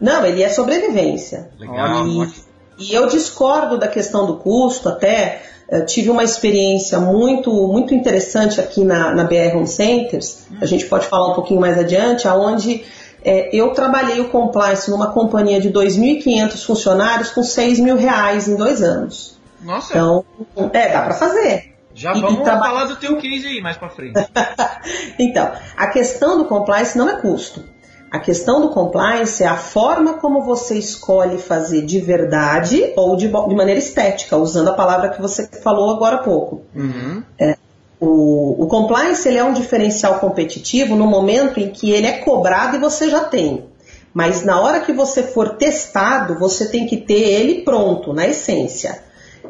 Não, 0.00 0.26
ele 0.26 0.42
é 0.42 0.48
sobrevivência. 0.48 1.48
Legal. 1.56 2.06
E, 2.08 2.28
e 2.78 2.92
eu 2.92 3.06
discordo 3.06 3.78
da 3.78 3.86
questão 3.86 4.26
do 4.26 4.38
custo, 4.38 4.88
até 4.88 5.42
eh, 5.68 5.82
tive 5.82 6.10
uma 6.10 6.24
experiência 6.24 6.98
muito 6.98 7.52
muito 7.68 7.94
interessante 7.94 8.60
aqui 8.60 8.84
na, 8.84 9.14
na 9.14 9.22
BR 9.22 9.54
Home 9.54 9.68
Centers, 9.68 10.48
hum. 10.50 10.56
a 10.60 10.66
gente 10.66 10.86
pode 10.86 11.06
falar 11.06 11.30
um 11.30 11.34
pouquinho 11.34 11.60
mais 11.60 11.78
adiante, 11.78 12.26
aonde 12.26 12.84
é, 13.24 13.54
eu 13.54 13.70
trabalhei 13.70 14.20
o 14.20 14.28
compliance 14.28 14.90
numa 14.90 15.12
companhia 15.12 15.60
de 15.60 15.70
2.500 15.70 16.64
funcionários 16.66 17.30
com 17.30 17.44
6 17.44 17.78
mil 17.78 17.96
reais 17.96 18.48
em 18.48 18.56
dois 18.56 18.82
anos. 18.82 19.40
Nossa. 19.62 19.92
Então, 19.92 20.24
é, 20.72 20.92
dá 20.92 21.02
para 21.02 21.14
fazer. 21.14 21.72
Já 21.94 22.12
vamos 22.12 22.40
e 22.40 22.44
falar 22.44 22.84
do 22.86 22.96
teu 22.96 23.16
case 23.18 23.46
aí 23.46 23.60
mais 23.60 23.76
para 23.76 23.90
frente. 23.90 24.14
então, 25.18 25.52
a 25.76 25.86
questão 25.88 26.38
do 26.38 26.46
compliance 26.46 26.96
não 26.96 27.08
é 27.08 27.20
custo. 27.20 27.62
A 28.10 28.18
questão 28.18 28.60
do 28.60 28.68
compliance 28.68 29.42
é 29.42 29.46
a 29.46 29.56
forma 29.56 30.14
como 30.14 30.42
você 30.42 30.76
escolhe 30.76 31.38
fazer 31.38 31.82
de 31.82 31.98
verdade 31.98 32.92
ou 32.94 33.16
de, 33.16 33.26
de 33.26 33.54
maneira 33.54 33.78
estética, 33.78 34.36
usando 34.36 34.68
a 34.68 34.74
palavra 34.74 35.08
que 35.08 35.20
você 35.20 35.46
falou 35.46 35.90
agora 35.90 36.16
há 36.16 36.18
pouco. 36.18 36.60
Uhum. 36.74 37.22
É, 37.38 37.56
o, 37.98 38.64
o, 38.64 38.66
compliance 38.66 39.26
ele 39.26 39.38
é 39.38 39.44
um 39.44 39.54
diferencial 39.54 40.18
competitivo 40.18 40.94
no 40.94 41.06
momento 41.06 41.58
em 41.58 41.70
que 41.70 41.90
ele 41.90 42.06
é 42.06 42.18
cobrado 42.18 42.76
e 42.76 42.80
você 42.80 43.08
já 43.08 43.20
tem. 43.20 43.64
Mas 44.12 44.44
na 44.44 44.60
hora 44.60 44.80
que 44.80 44.92
você 44.92 45.22
for 45.22 45.56
testado, 45.56 46.38
você 46.38 46.68
tem 46.68 46.86
que 46.86 46.98
ter 46.98 47.20
ele 47.20 47.62
pronto, 47.62 48.12
na 48.12 48.26
essência. 48.26 49.02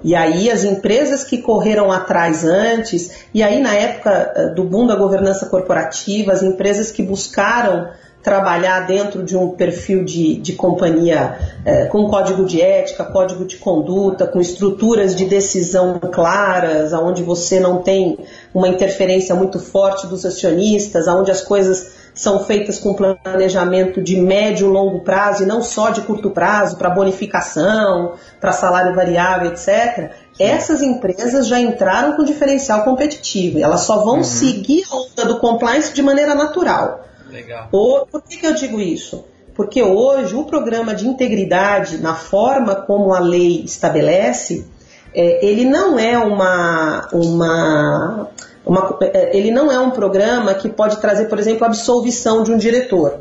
E 0.04 0.14
aí 0.14 0.50
as 0.50 0.64
empresas 0.64 1.24
que 1.24 1.38
correram 1.38 1.92
atrás 1.92 2.44
antes, 2.44 3.24
e 3.32 3.42
aí 3.42 3.60
na 3.60 3.74
época 3.74 4.32
eh, 4.34 4.46
do 4.50 4.64
boom 4.64 4.86
da 4.86 4.96
governança 4.96 5.46
corporativa, 5.46 6.32
as 6.32 6.42
empresas 6.42 6.90
que 6.90 7.02
buscaram 7.02 7.88
trabalhar 8.22 8.86
dentro 8.86 9.24
de 9.24 9.36
um 9.36 9.50
perfil 9.50 10.04
de, 10.04 10.36
de 10.36 10.52
companhia 10.52 11.36
eh, 11.64 11.86
com 11.86 12.08
código 12.08 12.44
de 12.44 12.60
ética, 12.60 13.04
código 13.04 13.44
de 13.44 13.56
conduta, 13.56 14.26
com 14.26 14.40
estruturas 14.40 15.14
de 15.14 15.24
decisão 15.24 15.98
claras, 15.98 16.92
onde 16.92 17.22
você 17.22 17.58
não 17.58 17.82
tem 17.82 18.18
uma 18.54 18.68
interferência 18.68 19.34
muito 19.34 19.58
forte 19.58 20.06
dos 20.06 20.24
acionistas, 20.24 21.08
onde 21.08 21.30
as 21.30 21.40
coisas 21.40 22.01
são 22.14 22.44
feitas 22.44 22.78
com 22.78 22.94
planejamento 22.94 24.02
de 24.02 24.20
médio 24.20 24.68
e 24.68 24.70
longo 24.70 25.00
prazo 25.00 25.42
e 25.42 25.46
não 25.46 25.62
só 25.62 25.90
de 25.90 26.02
curto 26.02 26.30
prazo 26.30 26.76
para 26.76 26.90
bonificação, 26.90 28.14
para 28.40 28.52
salário 28.52 28.94
variável, 28.94 29.50
etc. 29.50 29.66
Sim. 29.66 30.08
Essas 30.44 30.82
empresas 30.82 31.46
já 31.46 31.58
entraram 31.58 32.16
com 32.16 32.24
diferencial 32.24 32.84
competitivo 32.84 33.58
e 33.58 33.62
elas 33.62 33.82
só 33.82 34.04
vão 34.04 34.16
uhum. 34.16 34.24
seguir 34.24 34.84
a 34.90 34.96
onda 34.96 35.24
do 35.24 35.38
compliance 35.38 35.92
de 35.92 36.02
maneira 36.02 36.34
natural. 36.34 37.06
Legal. 37.30 37.68
por 37.70 38.22
que, 38.22 38.36
que 38.36 38.46
eu 38.46 38.54
digo 38.54 38.78
isso? 38.78 39.24
Porque 39.54 39.82
hoje 39.82 40.34
o 40.34 40.44
programa 40.44 40.94
de 40.94 41.06
integridade, 41.06 41.98
na 41.98 42.14
forma 42.14 42.74
como 42.74 43.14
a 43.14 43.20
lei 43.20 43.62
estabelece, 43.64 44.66
é, 45.14 45.44
ele 45.44 45.64
não 45.64 45.98
é 45.98 46.18
uma, 46.18 47.08
uma 47.12 48.28
uma, 48.64 48.98
é, 49.02 49.36
ele 49.36 49.50
não 49.50 49.70
é 49.70 49.78
um 49.78 49.90
programa 49.90 50.54
que 50.54 50.68
pode 50.68 50.98
trazer, 50.98 51.26
por 51.26 51.38
exemplo, 51.38 51.64
a 51.64 51.68
absolvição 51.68 52.42
de 52.42 52.52
um 52.52 52.56
diretor. 52.56 53.20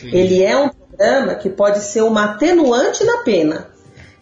Sim. 0.00 0.10
Ele 0.12 0.42
é 0.42 0.56
um 0.56 0.68
programa 0.68 1.34
que 1.36 1.48
pode 1.48 1.80
ser 1.80 2.02
uma 2.02 2.24
atenuante 2.24 3.04
na 3.04 3.18
pena. 3.18 3.68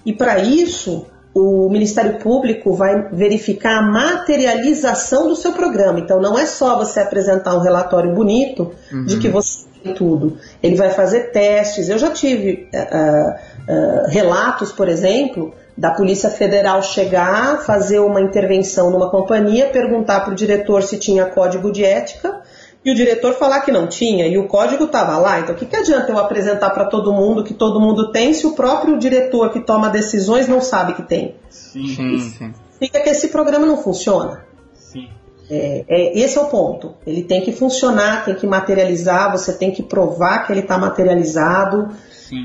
E 0.05 0.13
para 0.13 0.39
isso, 0.39 1.07
o 1.35 1.69
Ministério 1.69 2.19
Público 2.19 2.75
vai 2.75 3.09
verificar 3.13 3.79
a 3.79 3.83
materialização 3.83 5.29
do 5.29 5.37
seu 5.37 5.53
programa. 5.53 6.01
Então, 6.01 6.21
não 6.21 6.39
é 6.39 6.47
só 6.47 6.77
você 6.79 7.01
apresentar 7.01 7.55
um 7.57 7.61
relatório 7.61 8.13
bonito 8.15 8.73
uhum. 8.93 9.05
de 9.05 9.19
que 9.19 9.29
você 9.29 9.65
tem 9.83 9.95
tudo. 9.95 10.39
Ele 10.63 10.77
vai 10.77 10.91
fazer 10.91 11.33
testes. 11.33 11.89
Eu 11.89 11.99
já 11.99 12.11
tive 12.11 12.69
uh, 12.75 13.31
uh, 13.73 14.09
relatos, 14.09 14.73
por 14.73 14.89
exemplo, 14.89 15.55
da 15.81 15.93
Polícia 15.93 16.29
Federal 16.29 16.83
chegar, 16.83 17.65
fazer 17.65 18.01
uma 18.01 18.21
intervenção 18.21 18.91
numa 18.91 19.09
companhia, 19.09 19.71
perguntar 19.71 20.21
para 20.21 20.33
o 20.33 20.37
diretor 20.37 20.83
se 20.83 20.99
tinha 20.99 21.25
código 21.25 21.73
de 21.73 21.83
ética 21.83 22.43
e 22.85 22.93
o 22.93 22.95
diretor 22.95 23.33
falar 23.33 23.63
que 23.63 23.73
não 23.73 23.87
tinha 23.87 24.27
e 24.27 24.37
o 24.37 24.47
código 24.47 24.85
estava 24.85 25.17
lá. 25.17 25.41
Então, 25.41 25.55
o 25.55 25.59
que, 25.59 25.65
que 25.65 25.75
adianta 25.75 26.13
eu 26.13 26.19
apresentar 26.19 26.69
para 26.69 26.85
todo 26.85 27.15
mundo 27.15 27.43
que 27.43 27.55
todo 27.55 27.81
mundo 27.81 28.13
tem 28.13 28.35
se 28.35 28.47
o 28.47 28.53
próprio 28.53 28.99
diretor 28.99 29.55
que 29.55 29.61
toma 29.61 29.89
decisões 29.89 30.47
não 30.47 30.61
sabe 30.61 30.93
que 30.93 31.03
tem? 31.03 31.37
Sim, 31.49 32.19
sim. 32.19 32.53
Fica 32.79 33.01
que 33.01 33.09
esse 33.09 33.29
programa 33.29 33.65
não 33.65 33.79
funciona. 33.79 34.45
Sim. 34.75 35.09
É, 35.51 35.87
é, 35.89 36.19
esse 36.19 36.37
é 36.37 36.43
o 36.43 36.49
ponto. 36.49 36.93
Ele 37.07 37.23
tem 37.23 37.41
que 37.41 37.53
funcionar, 37.53 38.27
tem 38.27 38.35
que 38.35 38.47
materializar, 38.47 39.33
você 39.33 39.55
tem 39.55 39.71
que 39.71 39.83
provar 39.83 40.47
que 40.47 40.53
ele 40.53 40.61
está 40.61 40.77
materializado. 40.77 41.89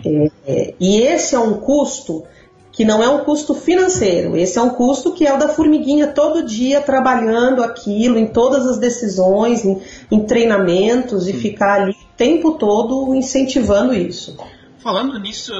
É, 0.06 0.32
é, 0.48 0.74
e 0.80 1.02
esse 1.02 1.36
é 1.36 1.40
um 1.40 1.56
custo 1.56 2.24
que 2.76 2.84
não 2.84 3.02
é 3.02 3.08
um 3.08 3.24
custo 3.24 3.56
financeiro, 3.56 4.36
esse 4.36 4.60
é 4.60 4.62
um 4.62 4.70
custo 4.70 5.14
que 5.14 5.26
é 5.26 5.34
o 5.34 5.38
da 5.38 5.48
formiguinha 5.48 6.08
todo 6.08 6.44
dia 6.44 6.82
trabalhando 6.82 7.64
aquilo, 7.64 8.20
em 8.20 8.28
todas 8.28 8.68
as 8.68 8.78
decisões, 8.78 9.64
em, 9.64 9.82
em 10.12 10.26
treinamentos, 10.26 11.30
e 11.30 11.34
ficar 11.34 11.82
ali 11.82 11.92
o 11.92 12.18
tempo 12.18 12.58
todo 12.58 13.16
incentivando 13.16 13.94
isso. 13.94 14.38
Falando 14.80 15.18
nisso, 15.18 15.54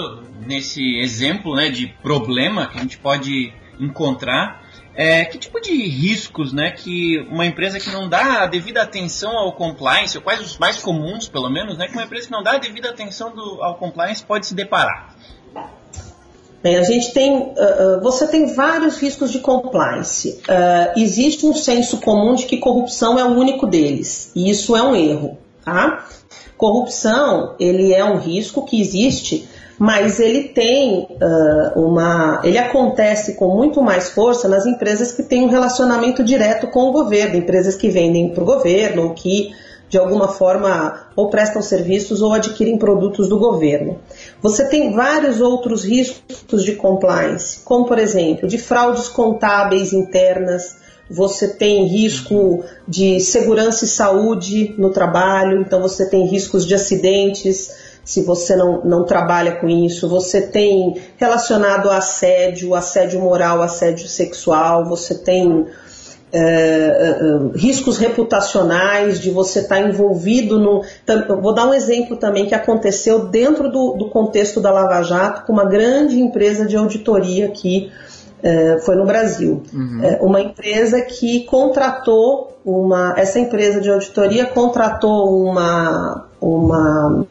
nesse 0.46 1.00
exemplo 1.00 1.56
né, 1.56 1.70
de 1.70 1.88
problema 1.88 2.68
que 2.68 2.78
a 2.78 2.82
gente 2.82 2.98
pode 2.98 3.54
encontrar, 3.80 4.62
é, 4.94 5.24
que 5.24 5.38
tipo 5.38 5.62
de 5.62 5.72
riscos 5.88 6.52
né, 6.52 6.72
que 6.72 7.20
uma 7.30 7.46
empresa 7.46 7.80
que 7.80 7.90
não 7.92 8.10
dá 8.10 8.44
a 8.44 8.46
devida 8.46 8.82
atenção 8.82 9.38
ao 9.38 9.54
compliance, 9.54 10.18
ou 10.18 10.24
quais 10.24 10.42
os 10.42 10.58
mais 10.58 10.80
comuns 10.80 11.30
pelo 11.30 11.50
menos, 11.50 11.78
né, 11.78 11.88
que 11.88 11.94
uma 11.94 12.04
empresa 12.04 12.26
que 12.28 12.32
não 12.34 12.44
dá 12.44 12.52
a 12.52 12.58
devida 12.58 12.90
atenção 12.90 13.34
do, 13.34 13.64
ao 13.64 13.76
compliance 13.76 14.22
pode 14.22 14.48
se 14.48 14.54
deparar? 14.54 15.16
Bem, 16.66 16.78
a 16.78 16.84
gente 16.84 17.14
tem, 17.14 17.32
uh, 17.32 18.02
você 18.02 18.26
tem 18.26 18.48
vários 18.48 18.98
riscos 18.98 19.32
de 19.32 19.38
compliance. 19.38 20.40
Uh, 20.50 21.00
existe 21.00 21.46
um 21.46 21.54
senso 21.54 21.98
comum 21.98 22.34
de 22.34 22.48
que 22.48 22.58
corrupção 22.58 23.20
é 23.20 23.24
o 23.24 23.38
único 23.38 23.68
deles, 23.68 24.32
e 24.36 24.50
isso 24.50 24.76
é 24.76 24.82
um 24.82 24.96
erro. 24.96 25.38
Tá? 25.64 26.08
Corrupção, 26.58 27.54
ele 27.60 27.94
é 27.94 28.04
um 28.04 28.18
risco 28.18 28.66
que 28.66 28.82
existe, 28.82 29.48
mas 29.78 30.20
ele 30.20 30.46
tem 30.46 31.08
uma, 31.76 32.42
ele 32.44 32.58
acontece 32.58 33.36
com 33.36 33.56
muito 33.56 33.80
mais 33.84 34.10
força 34.10 34.48
nas 34.48 34.66
empresas 34.66 35.12
que 35.12 35.22
têm 35.22 35.44
um 35.44 35.50
relacionamento 35.50 36.24
direto 36.24 36.66
com 36.72 36.90
o 36.90 36.92
governo, 36.92 37.36
empresas 37.36 37.76
que 37.76 37.90
vendem 37.90 38.30
para 38.30 38.42
o 38.42 38.46
governo, 38.46 39.14
que 39.14 39.52
de 39.90 39.98
alguma 39.98 40.28
forma 40.28 41.08
ou 41.16 41.30
prestam 41.30 41.62
serviços 41.62 42.22
ou 42.22 42.34
adquirem 42.34 42.78
produtos 42.78 43.30
do 43.30 43.38
governo. 43.38 44.00
Você 44.42 44.68
tem 44.68 44.94
vários 44.94 45.42
outros 45.42 45.84
riscos 45.84 46.64
de 46.64 46.74
compliance, 46.74 47.60
como 47.64 47.86
por 47.86 48.00
exemplo, 48.00 48.48
de 48.48 48.58
fraudes 48.58 49.08
contábeis 49.08 49.94
internas, 49.94 50.78
você 51.10 51.48
tem 51.48 51.86
risco 51.86 52.64
de 52.88 53.20
segurança 53.20 53.86
e 53.86 53.88
saúde 53.88 54.74
no 54.78 54.90
trabalho, 54.90 55.62
então 55.62 55.80
você 55.82 56.10
tem 56.10 56.26
riscos 56.26 56.66
de 56.66 56.74
acidentes 56.74 57.96
se 58.04 58.22
você 58.22 58.56
não, 58.56 58.84
não 58.84 59.04
trabalha 59.04 59.56
com 59.56 59.68
isso. 59.68 60.08
Você 60.08 60.42
tem 60.42 61.02
relacionado 61.18 61.90
a 61.90 61.98
assédio, 61.98 62.76
assédio 62.76 63.20
moral, 63.20 63.62
assédio 63.62 64.08
sexual, 64.08 64.86
você 64.86 65.16
tem 65.16 65.66
é, 66.32 66.40
é, 66.40 66.42
é, 66.42 67.58
riscos 67.58 67.98
reputacionais, 67.98 69.20
de 69.20 69.30
você 69.30 69.60
estar 69.60 69.76
tá 69.76 69.82
envolvido 69.82 70.60
no. 70.60 70.82
Vou 71.42 71.54
dar 71.54 71.68
um 71.68 71.74
exemplo 71.74 72.18
também 72.18 72.46
que 72.46 72.56
aconteceu 72.56 73.28
dentro 73.28 73.72
do, 73.72 73.94
do 73.94 74.10
contexto 74.10 74.60
da 74.60 74.72
Lava 74.72 75.02
Jato 75.04 75.46
com 75.46 75.54
uma 75.54 75.66
grande 75.66 76.20
empresa 76.20 76.66
de 76.66 76.76
auditoria 76.76 77.50
que 77.50 77.92
foi 78.84 78.96
no 78.96 79.06
Brasil. 79.06 79.64
Uhum. 79.74 80.02
Uma 80.22 80.40
empresa 80.40 81.02
que 81.02 81.46
contratou 81.46 82.56
uma. 82.66 83.14
Essa 83.18 83.40
empresa 83.40 83.80
de 83.80 83.90
auditoria 83.90 84.46
contratou 84.46 85.44
uma. 85.44 86.26
uma 86.42 87.26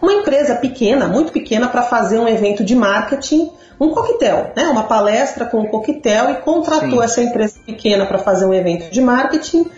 uma 0.00 0.12
empresa 0.12 0.56
pequena, 0.56 1.06
muito 1.06 1.32
pequena, 1.32 1.68
para 1.68 1.82
fazer 1.82 2.18
um 2.18 2.28
evento 2.28 2.64
de 2.64 2.74
marketing 2.74 3.50
um 3.80 3.90
coquetel, 3.90 4.52
né? 4.56 4.64
uma 4.64 4.84
palestra 4.84 5.44
com 5.46 5.60
um 5.60 5.66
coquetel 5.66 6.30
e 6.30 6.34
contratou 6.36 6.98
Sim. 6.98 7.02
essa 7.02 7.22
empresa 7.22 7.60
pequena 7.64 8.06
para 8.06 8.18
fazer 8.18 8.44
um 8.44 8.52
evento 8.52 8.90
de 8.90 9.00
marketing. 9.00 9.70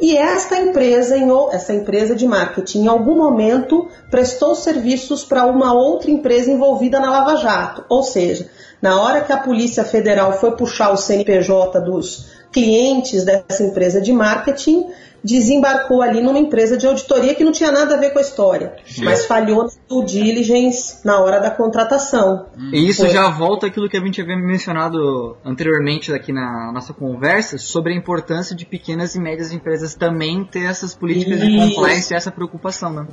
E 0.00 0.16
esta 0.16 0.58
empresa, 0.58 1.16
essa 1.52 1.72
empresa 1.72 2.16
de 2.16 2.26
marketing, 2.26 2.84
em 2.84 2.88
algum 2.88 3.14
momento 3.14 3.88
prestou 4.10 4.54
serviços 4.54 5.22
para 5.22 5.44
uma 5.44 5.72
outra 5.74 6.10
empresa 6.10 6.50
envolvida 6.50 6.98
na 6.98 7.10
Lava 7.10 7.36
Jato. 7.36 7.84
Ou 7.88 8.02
seja, 8.02 8.48
na 8.80 9.00
hora 9.00 9.20
que 9.20 9.32
a 9.32 9.36
Polícia 9.36 9.84
Federal 9.84 10.32
foi 10.32 10.56
puxar 10.56 10.90
o 10.90 10.96
CNPJ 10.96 11.80
dos 11.80 12.32
clientes 12.50 13.24
dessa 13.24 13.62
empresa 13.62 14.00
de 14.00 14.12
marketing, 14.12 14.86
desembarcou 15.24 16.02
ali 16.02 16.20
numa 16.20 16.38
empresa 16.38 16.76
de 16.76 16.86
auditoria 16.86 17.34
que 17.34 17.44
não 17.44 17.52
tinha 17.52 17.70
nada 17.70 17.94
a 17.94 17.98
ver 17.98 18.10
com 18.10 18.18
a 18.18 18.22
história, 18.22 18.74
Sim. 18.84 19.04
mas 19.04 19.26
falhou 19.26 19.70
no 19.88 20.04
diligence 20.04 20.98
na 21.04 21.20
hora 21.20 21.38
da 21.38 21.50
contratação. 21.50 22.46
E 22.72 22.88
isso 22.88 23.02
Foi. 23.02 23.10
já 23.10 23.28
volta 23.30 23.66
àquilo 23.66 23.88
que 23.88 23.96
a 23.96 24.00
gente 24.00 24.20
havia 24.20 24.36
mencionado 24.36 25.36
anteriormente 25.44 26.12
aqui 26.12 26.32
na 26.32 26.72
nossa 26.72 26.92
conversa 26.92 27.56
sobre 27.58 27.92
a 27.92 27.96
importância 27.96 28.56
de 28.56 28.66
pequenas 28.66 29.14
e 29.14 29.20
médias 29.20 29.52
empresas 29.52 29.94
também 29.94 30.44
ter 30.44 30.64
essas 30.64 30.94
políticas 30.94 31.38
isso. 31.38 31.46
de 31.46 31.58
compliance 31.58 32.12
e 32.12 32.16
essa 32.16 32.30
preocupação, 32.30 32.92
né? 32.92 33.06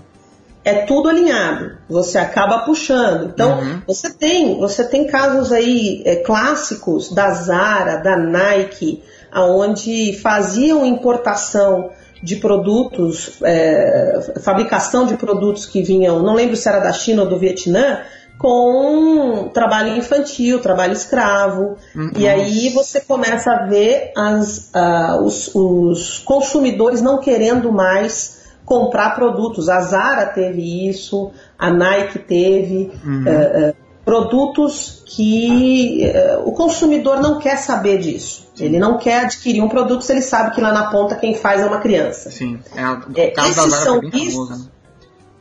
É 0.63 0.85
tudo 0.85 1.07
alinhado, 1.07 1.77
você 1.87 2.17
acaba 2.17 2.59
puxando. 2.59 3.27
Então, 3.27 3.59
uhum. 3.59 3.81
você 3.87 4.13
tem 4.13 4.59
você 4.59 4.83
tem 4.83 5.07
casos 5.07 5.53
aí 5.53 6.03
é, 6.05 6.17
clássicos 6.17 7.13
da 7.13 7.31
Zara, 7.31 7.97
da 7.97 8.17
Nike, 8.17 9.01
aonde 9.31 10.17
faziam 10.21 10.85
importação 10.85 11.91
de 12.21 12.35
produtos, 12.35 13.39
é, 13.43 14.33
fabricação 14.41 15.05
de 15.05 15.15
produtos 15.15 15.65
que 15.65 15.81
vinham, 15.81 16.21
não 16.21 16.33
lembro 16.33 16.55
se 16.55 16.67
era 16.67 16.79
da 16.79 16.91
China 16.91 17.23
ou 17.23 17.29
do 17.29 17.37
Vietnã, 17.37 18.01
com 18.39 19.49
trabalho 19.53 19.97
infantil, 19.97 20.61
trabalho 20.61 20.93
escravo. 20.93 21.75
Uhum. 21.93 22.11
E 22.15 22.27
aí 22.27 22.69
você 22.69 23.01
começa 23.01 23.51
a 23.51 23.65
ver 23.65 24.13
as, 24.15 24.71
uh, 24.73 25.21
os, 25.21 25.53
os, 25.53 26.19
consumidores 26.19 27.01
não 27.01 27.19
querendo 27.19 27.69
mais 27.69 28.39
comprar 28.63 29.13
produtos. 29.13 29.67
A 29.67 29.81
Zara 29.81 30.25
teve 30.27 30.87
isso, 30.87 31.31
a 31.57 31.69
Nike 31.69 32.19
teve. 32.19 32.91
Uhum. 33.05 33.25
Uh, 33.25 33.69
uh, 33.71 33.88
produtos 34.09 35.03
que 35.05 36.01
uh, 36.03 36.49
o 36.49 36.51
consumidor 36.51 37.21
não 37.21 37.37
quer 37.37 37.57
saber 37.57 37.99
disso. 37.99 38.47
Ele 38.59 38.79
não 38.79 38.97
quer 38.97 39.25
adquirir 39.25 39.61
um 39.61 39.69
produto 39.69 40.01
se 40.03 40.11
ele 40.11 40.23
sabe 40.23 40.55
que 40.55 40.59
lá 40.59 40.73
na 40.73 40.89
ponta 40.89 41.15
quem 41.15 41.35
faz 41.35 41.61
é 41.61 41.65
uma 41.67 41.77
criança. 41.77 42.31
Sim, 42.31 42.59
é, 42.75 43.21
é 43.21 43.33
esses 43.47 43.73
são 43.75 43.99
riscos. 43.99 44.33
Famoso, 44.33 44.63
né? 44.63 44.69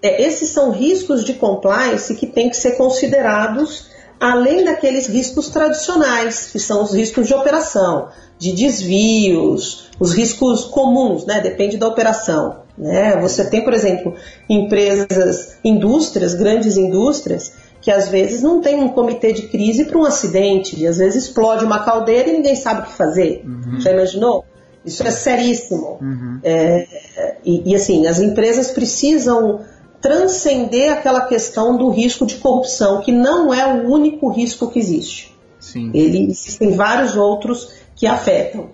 é, 0.02 0.22
esses 0.22 0.50
são 0.50 0.70
riscos 0.70 1.24
de 1.24 1.32
compliance 1.32 2.14
que 2.14 2.26
têm 2.26 2.50
que 2.50 2.58
ser 2.58 2.72
considerados 2.72 3.88
além 4.20 4.64
daqueles 4.64 5.06
riscos 5.06 5.48
tradicionais, 5.48 6.50
que 6.52 6.58
são 6.58 6.82
os 6.82 6.92
riscos 6.92 7.26
de 7.26 7.32
operação, 7.32 8.08
de 8.38 8.52
desvios, 8.52 9.88
os 9.98 10.12
riscos 10.12 10.64
comuns, 10.64 11.24
né? 11.24 11.40
Depende 11.40 11.78
da 11.78 11.88
operação. 11.88 12.68
Né? 12.76 13.16
Você 13.20 13.44
tem, 13.48 13.64
por 13.64 13.72
exemplo, 13.72 14.14
empresas, 14.48 15.56
indústrias, 15.64 16.34
grandes 16.34 16.76
indústrias, 16.76 17.52
que 17.80 17.90
às 17.90 18.08
vezes 18.08 18.42
não 18.42 18.60
tem 18.60 18.82
um 18.82 18.88
comitê 18.88 19.32
de 19.32 19.42
crise 19.42 19.84
para 19.84 19.98
um 19.98 20.04
acidente, 20.04 20.78
e 20.78 20.86
às 20.86 20.98
vezes 20.98 21.24
explode 21.24 21.64
uma 21.64 21.84
caldeira 21.84 22.28
e 22.28 22.32
ninguém 22.32 22.56
sabe 22.56 22.80
o 22.80 22.84
que 22.84 22.92
fazer. 22.92 23.44
Uhum. 23.44 23.80
Já 23.80 23.92
imaginou? 23.92 24.44
Isso 24.84 25.02
é 25.06 25.10
seríssimo. 25.10 25.98
Uhum. 26.00 26.40
É, 26.42 27.38
e, 27.44 27.72
e, 27.72 27.74
assim, 27.74 28.06
as 28.06 28.20
empresas 28.20 28.70
precisam 28.70 29.60
transcender 30.00 30.92
aquela 30.92 31.22
questão 31.22 31.76
do 31.76 31.88
risco 31.90 32.24
de 32.24 32.36
corrupção, 32.36 33.00
que 33.00 33.12
não 33.12 33.52
é 33.52 33.66
o 33.66 33.90
único 33.90 34.28
risco 34.30 34.70
que 34.70 34.78
existe. 34.78 35.36
Sim. 35.58 35.90
Ele, 35.92 36.30
existem 36.30 36.76
vários 36.76 37.16
outros 37.16 37.72
que 37.96 38.06
afetam. 38.06 38.70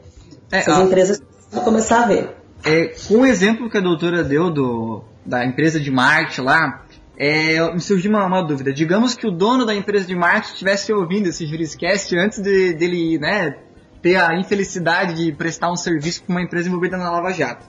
É, 0.52 0.58
As 0.58 0.78
empresas 0.80 1.18
precisam 1.20 1.64
começar 1.64 2.04
a 2.04 2.06
ver. 2.06 2.36
É, 2.64 2.94
um 3.10 3.26
exemplo 3.26 3.68
que 3.68 3.76
a 3.76 3.80
doutora 3.80 4.22
deu 4.22 4.50
do, 4.50 5.02
da 5.24 5.44
empresa 5.44 5.80
de 5.80 5.90
marketing 5.90 6.42
lá, 6.42 6.84
é, 7.16 7.72
me 7.72 7.80
surgiu 7.80 8.10
uma, 8.10 8.26
uma, 8.26 8.42
dúvida. 8.42 8.72
Digamos 8.72 9.14
que 9.14 9.26
o 9.26 9.30
dono 9.30 9.64
da 9.64 9.74
empresa 9.74 10.06
de 10.06 10.14
marketing 10.14 10.52
estivesse 10.52 10.92
ouvindo 10.92 11.28
esse 11.28 11.46
Juriscast 11.46 12.16
antes 12.16 12.40
de, 12.40 12.74
dele 12.74 13.18
né, 13.18 13.56
ter 14.02 14.16
a 14.16 14.38
infelicidade 14.38 15.14
de 15.14 15.32
prestar 15.32 15.70
um 15.70 15.76
serviço 15.76 16.24
para 16.24 16.34
uma 16.34 16.42
empresa 16.42 16.68
envolvida 16.68 16.96
na 16.96 17.10
Lava 17.10 17.32
Jato. 17.32 17.66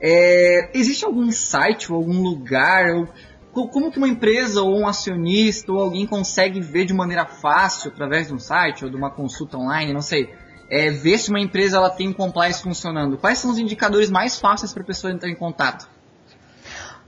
É, 0.00 0.70
existe 0.74 1.04
algum 1.04 1.30
site 1.30 1.90
ou 1.92 1.98
algum 1.98 2.22
lugar 2.22 2.94
ou 2.94 3.08
como 3.68 3.90
que 3.90 3.98
uma 3.98 4.08
empresa 4.08 4.62
ou 4.62 4.80
um 4.80 4.86
acionista 4.86 5.72
ou 5.72 5.80
alguém 5.80 6.06
consegue 6.06 6.60
ver 6.60 6.84
de 6.84 6.92
maneira 6.92 7.24
fácil 7.24 7.90
através 7.90 8.26
de 8.26 8.34
um 8.34 8.38
site 8.38 8.84
ou 8.84 8.90
de 8.90 8.96
uma 8.96 9.10
consulta 9.10 9.56
online, 9.56 9.92
não 9.92 10.02
sei, 10.02 10.34
é, 10.68 10.90
ver 10.90 11.18
se 11.18 11.30
uma 11.30 11.40
empresa 11.40 11.76
ela 11.76 11.90
tem 11.90 12.08
um 12.08 12.12
compliance 12.12 12.62
funcionando? 12.62 13.16
Quais 13.16 13.38
são 13.38 13.50
os 13.50 13.58
indicadores 13.58 14.10
mais 14.10 14.40
fáceis 14.40 14.72
para 14.72 14.82
a 14.82 14.86
pessoa 14.86 15.12
entrar 15.12 15.30
em 15.30 15.36
contato? 15.36 15.88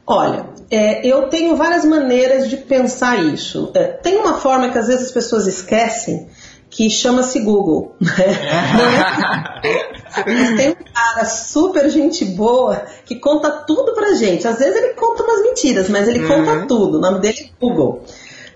Olha, 0.07 0.47
é, 0.71 1.07
eu 1.07 1.29
tenho 1.29 1.57
várias 1.57 1.85
maneiras 1.85 2.49
de 2.49 2.57
pensar 2.57 3.23
isso. 3.25 3.71
É, 3.75 3.85
tem 3.85 4.17
uma 4.17 4.39
forma 4.39 4.71
que 4.71 4.79
às 4.79 4.87
vezes 4.87 5.07
as 5.07 5.13
pessoas 5.13 5.47
esquecem, 5.47 6.29
que 6.71 6.89
chama-se 6.89 7.41
Google. 7.41 7.97
Né? 8.01 8.13
tem 10.57 10.71
um 10.71 10.77
cara 10.95 11.25
super 11.25 11.91
gente 11.91 12.25
boa 12.25 12.85
que 13.05 13.17
conta 13.17 13.51
tudo 13.51 13.95
pra 13.95 14.15
gente. 14.15 14.47
Às 14.47 14.59
vezes 14.59 14.77
ele 14.77 14.95
conta 14.95 15.25
umas 15.25 15.43
mentiras, 15.43 15.89
mas 15.89 16.07
ele 16.07 16.21
uhum. 16.21 16.29
conta 16.29 16.67
tudo. 16.67 16.99
O 16.99 17.01
nome 17.01 17.19
dele 17.19 17.39
é 17.41 17.49
Google. 17.61 18.05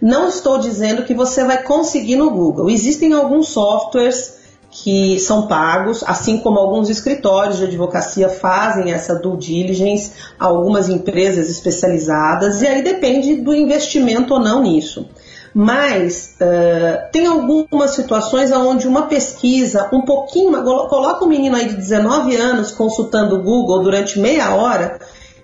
Não 0.01 0.29
estou 0.29 0.59
dizendo 0.59 1.05
que 1.05 1.15
você 1.15 1.45
vai 1.45 1.63
conseguir 1.63 2.17
no 2.17 2.31
Google. 2.31 2.71
Existem 2.71 3.13
alguns 3.13 3.49
softwares 3.49 4.40
que 4.83 5.21
são 5.21 5.47
pagos, 5.47 6.03
assim 6.07 6.39
como 6.39 6.59
alguns 6.59 6.89
escritórios 6.89 7.59
de 7.59 7.65
advocacia 7.65 8.31
fazem 8.31 8.93
essa 8.93 9.15
due 9.15 9.37
diligence, 9.37 10.13
algumas 10.39 10.89
empresas 10.89 11.51
especializadas, 11.51 12.63
e 12.63 12.67
aí 12.67 12.83
depende 12.83 13.37
do 13.37 13.55
investimento 13.55 14.33
ou 14.33 14.41
não 14.41 14.63
nisso. 14.63 15.07
Mas 15.53 16.37
uh, 16.41 17.11
tem 17.13 17.27
algumas 17.27 17.91
situações 17.91 18.53
onde 18.53 18.87
uma 18.89 19.03
pesquisa 19.03 19.91
um 19.93 20.03
pouquinho, 20.03 20.63
coloca 20.63 21.25
um 21.25 21.29
menino 21.29 21.57
aí 21.57 21.69
de 21.69 21.75
19 21.75 22.37
anos 22.37 22.71
consultando 22.71 23.37
o 23.37 23.43
Google 23.43 23.83
durante 23.83 24.19
meia 24.19 24.55
hora 24.55 24.99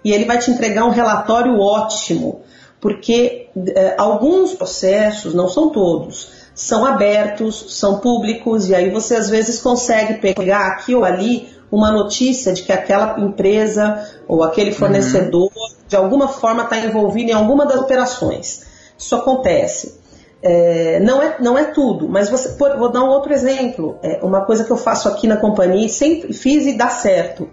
e 0.04 0.12
ele 0.12 0.24
vai 0.24 0.38
te 0.38 0.50
entregar 0.50 0.84
um 0.84 0.90
relatório 0.90 1.58
ótimo, 1.58 2.42
porque 2.80 3.48
uh, 3.54 3.70
alguns 3.98 4.54
processos, 4.54 5.34
não 5.34 5.48
são 5.48 5.70
todos, 5.70 6.35
são 6.56 6.86
abertos, 6.86 7.66
são 7.78 7.98
públicos, 7.98 8.70
e 8.70 8.74
aí 8.74 8.88
você 8.88 9.14
às 9.14 9.28
vezes 9.28 9.60
consegue 9.60 10.14
pegar 10.14 10.68
aqui 10.68 10.94
ou 10.94 11.04
ali 11.04 11.54
uma 11.70 11.92
notícia 11.92 12.54
de 12.54 12.62
que 12.62 12.72
aquela 12.72 13.20
empresa 13.20 14.08
ou 14.26 14.42
aquele 14.42 14.70
uhum. 14.70 14.76
fornecedor 14.76 15.50
uhum. 15.54 15.76
de 15.86 15.94
alguma 15.94 16.28
forma 16.28 16.62
está 16.62 16.78
envolvido 16.78 17.30
em 17.30 17.34
alguma 17.34 17.66
das 17.66 17.78
operações. 17.78 18.64
Isso 18.98 19.14
acontece. 19.14 20.00
É, 20.42 20.98
não, 21.00 21.20
é, 21.20 21.36
não 21.40 21.58
é 21.58 21.64
tudo, 21.64 22.08
mas 22.08 22.30
você, 22.30 22.50
por, 22.50 22.78
vou 22.78 22.90
dar 22.90 23.04
um 23.04 23.08
outro 23.08 23.34
exemplo. 23.34 23.98
É 24.02 24.20
uma 24.22 24.46
coisa 24.46 24.64
que 24.64 24.70
eu 24.70 24.78
faço 24.78 25.08
aqui 25.08 25.26
na 25.26 25.36
companhia, 25.36 25.88
sempre 25.90 26.32
fiz 26.32 26.64
e 26.64 26.72
dá 26.72 26.88
certo. 26.88 27.50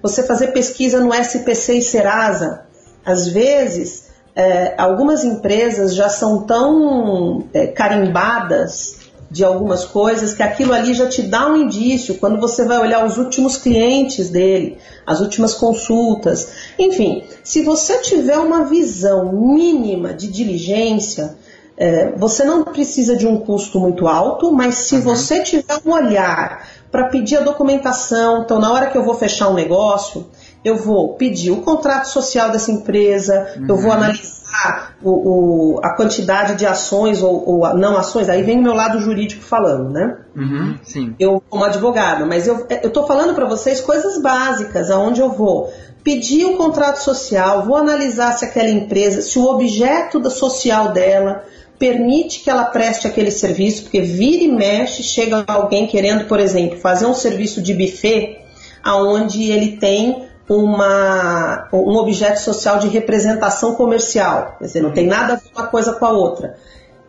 Você 0.00 0.22
fazer 0.22 0.48
pesquisa 0.48 0.98
no 0.98 1.12
SPC 1.12 1.74
e 1.74 1.82
Serasa. 1.82 2.64
Às 3.04 3.28
vezes, 3.28 4.05
é, 4.36 4.74
algumas 4.76 5.24
empresas 5.24 5.94
já 5.94 6.10
são 6.10 6.42
tão 6.42 7.44
é, 7.54 7.66
carimbadas 7.68 8.98
de 9.30 9.42
algumas 9.42 9.84
coisas 9.84 10.34
que 10.34 10.42
aquilo 10.42 10.72
ali 10.72 10.92
já 10.94 11.08
te 11.08 11.22
dá 11.22 11.48
um 11.48 11.56
indício 11.56 12.16
quando 12.16 12.38
você 12.38 12.64
vai 12.64 12.78
olhar 12.78 13.04
os 13.04 13.16
últimos 13.16 13.56
clientes 13.56 14.28
dele, 14.28 14.78
as 15.06 15.20
últimas 15.20 15.54
consultas. 15.54 16.48
Enfim, 16.78 17.24
se 17.42 17.62
você 17.62 17.98
tiver 17.98 18.38
uma 18.38 18.64
visão 18.64 19.32
mínima 19.32 20.12
de 20.12 20.28
diligência, 20.28 21.34
é, 21.76 22.12
você 22.12 22.44
não 22.44 22.62
precisa 22.62 23.16
de 23.16 23.26
um 23.26 23.38
custo 23.38 23.80
muito 23.80 24.06
alto, 24.06 24.52
mas 24.52 24.74
se 24.76 24.96
uhum. 24.96 25.02
você 25.02 25.42
tiver 25.42 25.80
um 25.84 25.92
olhar 25.92 26.68
para 26.90 27.04
pedir 27.08 27.38
a 27.38 27.40
documentação, 27.40 28.42
então 28.42 28.60
na 28.60 28.72
hora 28.72 28.86
que 28.86 28.96
eu 28.96 29.04
vou 29.04 29.14
fechar 29.14 29.48
um 29.48 29.54
negócio, 29.54 30.26
eu 30.66 30.76
vou 30.76 31.14
pedir 31.14 31.52
o 31.52 31.58
contrato 31.58 32.08
social 32.08 32.50
dessa 32.50 32.72
empresa, 32.72 33.54
uhum. 33.56 33.66
eu 33.68 33.76
vou 33.76 33.92
uhum. 33.92 33.96
analisar 33.96 34.96
o, 35.00 35.10
o, 35.10 35.80
a 35.80 35.94
quantidade 35.94 36.56
de 36.56 36.66
ações 36.66 37.22
ou, 37.22 37.48
ou, 37.48 37.76
não 37.76 37.96
ações, 37.96 38.28
aí 38.28 38.42
vem 38.42 38.58
o 38.58 38.62
meu 38.62 38.74
lado 38.74 38.98
jurídico 38.98 39.44
falando, 39.44 39.90
né? 39.90 40.18
Uhum, 40.34 40.76
sim. 40.82 41.14
Eu, 41.20 41.40
como 41.48 41.64
advogada, 41.64 42.26
mas 42.26 42.48
eu 42.48 42.66
estou 42.68 43.06
falando 43.06 43.32
para 43.32 43.46
vocês 43.46 43.80
coisas 43.80 44.20
básicas, 44.20 44.90
aonde 44.90 45.20
eu 45.20 45.30
vou 45.30 45.72
pedir 46.02 46.44
o 46.46 46.56
contrato 46.56 46.96
social, 46.96 47.64
vou 47.64 47.76
analisar 47.76 48.32
se 48.32 48.44
aquela 48.44 48.68
empresa, 48.68 49.22
se 49.22 49.38
o 49.38 49.44
objeto 49.44 50.28
social 50.28 50.92
dela 50.92 51.44
permite 51.78 52.40
que 52.40 52.50
ela 52.50 52.64
preste 52.64 53.06
aquele 53.06 53.30
serviço, 53.30 53.84
porque 53.84 54.00
vira 54.00 54.42
e 54.42 54.48
mexe, 54.48 55.04
chega 55.04 55.44
alguém 55.46 55.86
querendo, 55.86 56.24
por 56.24 56.40
exemplo, 56.40 56.76
fazer 56.78 57.06
um 57.06 57.14
serviço 57.14 57.62
de 57.62 57.72
buffet, 57.72 58.40
aonde 58.82 59.50
ele 59.50 59.76
tem 59.76 60.25
uma, 60.48 61.68
um 61.72 61.96
objeto 61.96 62.40
social 62.40 62.78
de 62.78 62.88
representação 62.88 63.74
comercial. 63.74 64.56
Quer 64.58 64.64
dizer, 64.64 64.82
não 64.82 64.92
tem 64.92 65.06
nada 65.06 65.34
a 65.34 65.36
ver 65.36 65.50
uma 65.54 65.66
coisa 65.66 65.92
com 65.92 66.06
a 66.06 66.10
outra. 66.10 66.56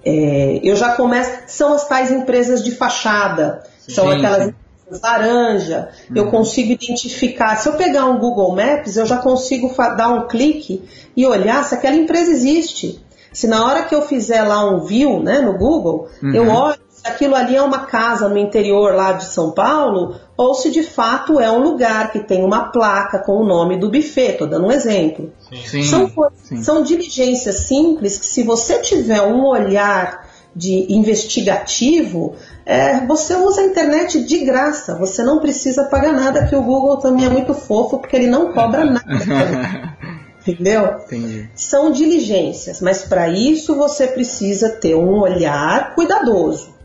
É, 0.03 0.59
eu 0.63 0.75
já 0.75 0.95
começo. 0.95 1.31
São 1.47 1.73
as 1.73 1.87
tais 1.87 2.11
empresas 2.11 2.63
de 2.63 2.71
fachada, 2.71 3.63
são 3.87 4.05
Sim. 4.05 4.17
aquelas 4.17 4.47
empresas 4.47 5.01
laranja. 5.03 5.89
Uhum. 6.09 6.15
Eu 6.15 6.31
consigo 6.31 6.71
identificar. 6.71 7.57
Se 7.57 7.67
eu 7.69 7.73
pegar 7.73 8.05
um 8.05 8.17
Google 8.17 8.55
Maps, 8.55 8.95
eu 8.95 9.05
já 9.05 9.17
consigo 9.17 9.73
dar 9.95 10.09
um 10.09 10.27
clique 10.27 10.83
e 11.15 11.25
olhar 11.25 11.63
se 11.65 11.75
aquela 11.75 11.95
empresa 11.95 12.31
existe. 12.31 13.03
Se 13.33 13.47
na 13.47 13.65
hora 13.65 13.83
que 13.83 13.93
eu 13.93 14.01
fizer 14.01 14.43
lá 14.43 14.65
um 14.65 14.79
view 14.79 15.21
né, 15.21 15.41
no 15.41 15.57
Google, 15.57 16.07
uhum. 16.23 16.33
eu 16.33 16.49
olho 16.49 16.79
se 16.97 17.07
aquilo 17.07 17.35
ali 17.35 17.55
é 17.55 17.61
uma 17.61 17.85
casa 17.85 18.27
no 18.27 18.37
interior 18.37 18.95
lá 18.95 19.11
de 19.11 19.25
São 19.25 19.51
Paulo 19.51 20.15
ou 20.35 20.55
se 20.55 20.71
de 20.71 20.81
fato 20.81 21.39
é 21.39 21.49
um 21.49 21.59
lugar 21.59 22.11
que 22.11 22.19
tem 22.19 22.43
uma 22.43 22.71
placa 22.71 23.19
com 23.19 23.33
o 23.33 23.45
nome 23.45 23.77
do 23.77 23.89
buffet, 23.89 24.31
estou 24.31 24.47
dando 24.47 24.65
um 24.65 24.71
exemplo. 24.71 25.31
Sim, 25.65 25.83
são, 25.83 26.11
sim. 26.43 26.63
são 26.63 26.83
diligências 26.83 27.59
simples 27.67 28.17
que, 28.17 28.25
se 28.25 28.43
você 28.43 28.79
tiver 28.79 29.21
um 29.21 29.45
olhar 29.45 30.27
de 30.55 30.91
investigativo, 30.91 32.35
é, 32.65 33.05
você 33.05 33.35
usa 33.35 33.61
a 33.61 33.65
internet 33.65 34.23
de 34.23 34.39
graça, 34.43 34.97
você 34.97 35.21
não 35.21 35.39
precisa 35.39 35.83
pagar 35.83 36.13
nada, 36.13 36.47
que 36.47 36.55
o 36.55 36.63
Google 36.63 36.97
também 36.97 37.25
é 37.25 37.29
muito 37.29 37.53
fofo, 37.53 37.99
porque 37.99 38.15
ele 38.15 38.27
não 38.27 38.51
cobra 38.53 38.83
nada. 38.89 39.95
entendeu? 40.41 41.01
Entendi. 41.05 41.47
São 41.53 41.91
diligências, 41.91 42.81
mas 42.81 43.03
para 43.03 43.29
isso 43.29 43.75
você 43.75 44.07
precisa 44.07 44.69
ter 44.69 44.95
um 44.95 45.19
olhar 45.19 45.93
cuidadoso. 45.93 46.76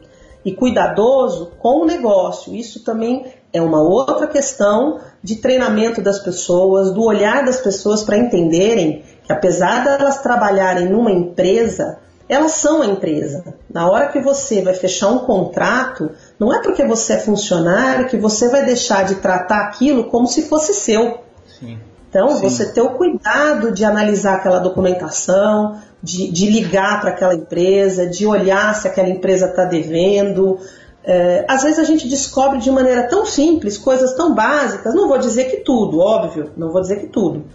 E 0.44 0.52
cuidadoso 0.52 1.52
com 1.58 1.82
o 1.82 1.86
negócio. 1.86 2.54
Isso 2.54 2.82
também 2.82 3.26
é 3.52 3.60
uma 3.60 3.80
outra 3.80 4.26
questão 4.26 5.00
de 5.22 5.36
treinamento 5.36 6.00
das 6.00 6.18
pessoas, 6.18 6.92
do 6.92 7.02
olhar 7.04 7.44
das 7.44 7.60
pessoas 7.60 8.02
para 8.02 8.16
entenderem 8.16 9.04
que 9.22 9.32
apesar 9.32 9.82
de 9.82 9.88
elas 9.88 10.20
trabalharem 10.22 10.88
numa 10.88 11.12
empresa, 11.12 11.98
elas 12.28 12.52
são 12.52 12.82
a 12.82 12.86
empresa. 12.86 13.54
Na 13.72 13.90
hora 13.90 14.08
que 14.08 14.20
você 14.20 14.62
vai 14.62 14.74
fechar 14.74 15.08
um 15.08 15.18
contrato, 15.18 16.10
não 16.38 16.52
é 16.52 16.62
porque 16.62 16.84
você 16.84 17.14
é 17.14 17.18
funcionário 17.18 18.08
que 18.08 18.16
você 18.16 18.48
vai 18.48 18.64
deixar 18.64 19.04
de 19.04 19.16
tratar 19.16 19.60
aquilo 19.66 20.04
como 20.04 20.26
se 20.26 20.42
fosse 20.42 20.72
seu. 20.74 21.18
Sim. 21.60 21.78
Então, 22.12 22.28
Sim. 22.36 22.42
você 22.42 22.70
ter 22.70 22.82
o 22.82 22.90
cuidado 22.90 23.72
de 23.72 23.86
analisar 23.86 24.34
aquela 24.34 24.58
documentação, 24.58 25.80
de, 26.02 26.30
de 26.30 26.50
ligar 26.50 27.00
para 27.00 27.08
aquela 27.08 27.34
empresa, 27.34 28.06
de 28.06 28.26
olhar 28.26 28.74
se 28.74 28.86
aquela 28.86 29.08
empresa 29.08 29.46
está 29.46 29.64
devendo, 29.64 30.58
é, 31.02 31.46
às 31.48 31.62
vezes 31.62 31.78
a 31.78 31.84
gente 31.84 32.06
descobre 32.06 32.58
de 32.58 32.70
maneira 32.70 33.04
tão 33.04 33.24
simples 33.24 33.78
coisas 33.78 34.12
tão 34.12 34.34
básicas, 34.34 34.94
não 34.94 35.08
vou 35.08 35.16
dizer 35.16 35.44
que 35.44 35.58
tudo, 35.58 36.00
óbvio, 36.00 36.50
não 36.54 36.70
vou 36.70 36.82
dizer 36.82 37.00
que 37.00 37.06
tudo, 37.06 37.46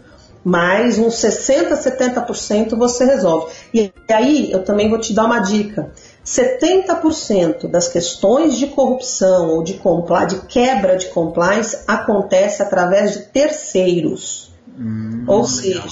mas 0.44 0.98
uns 0.98 1.14
60%, 1.14 1.74
70% 1.74 2.76
você 2.76 3.06
resolve. 3.06 3.54
E 3.72 3.94
aí 4.10 4.52
eu 4.52 4.64
também 4.64 4.90
vou 4.90 4.98
te 4.98 5.14
dar 5.14 5.26
uma 5.26 5.40
dica: 5.40 5.92
70% 6.26 7.70
das 7.70 7.88
questões 7.88 8.58
de 8.58 8.66
corrupção 8.66 9.52
ou 9.52 9.62
de, 9.62 9.74
de 9.74 10.48
quebra 10.48 10.96
de 10.98 11.10
compliance 11.10 11.78
acontece 11.88 12.64
através 12.64 13.12
de 13.12 13.20
terceiros. 13.28 14.47
Hum, 14.78 15.24
ou 15.28 15.46
seja, 15.46 15.84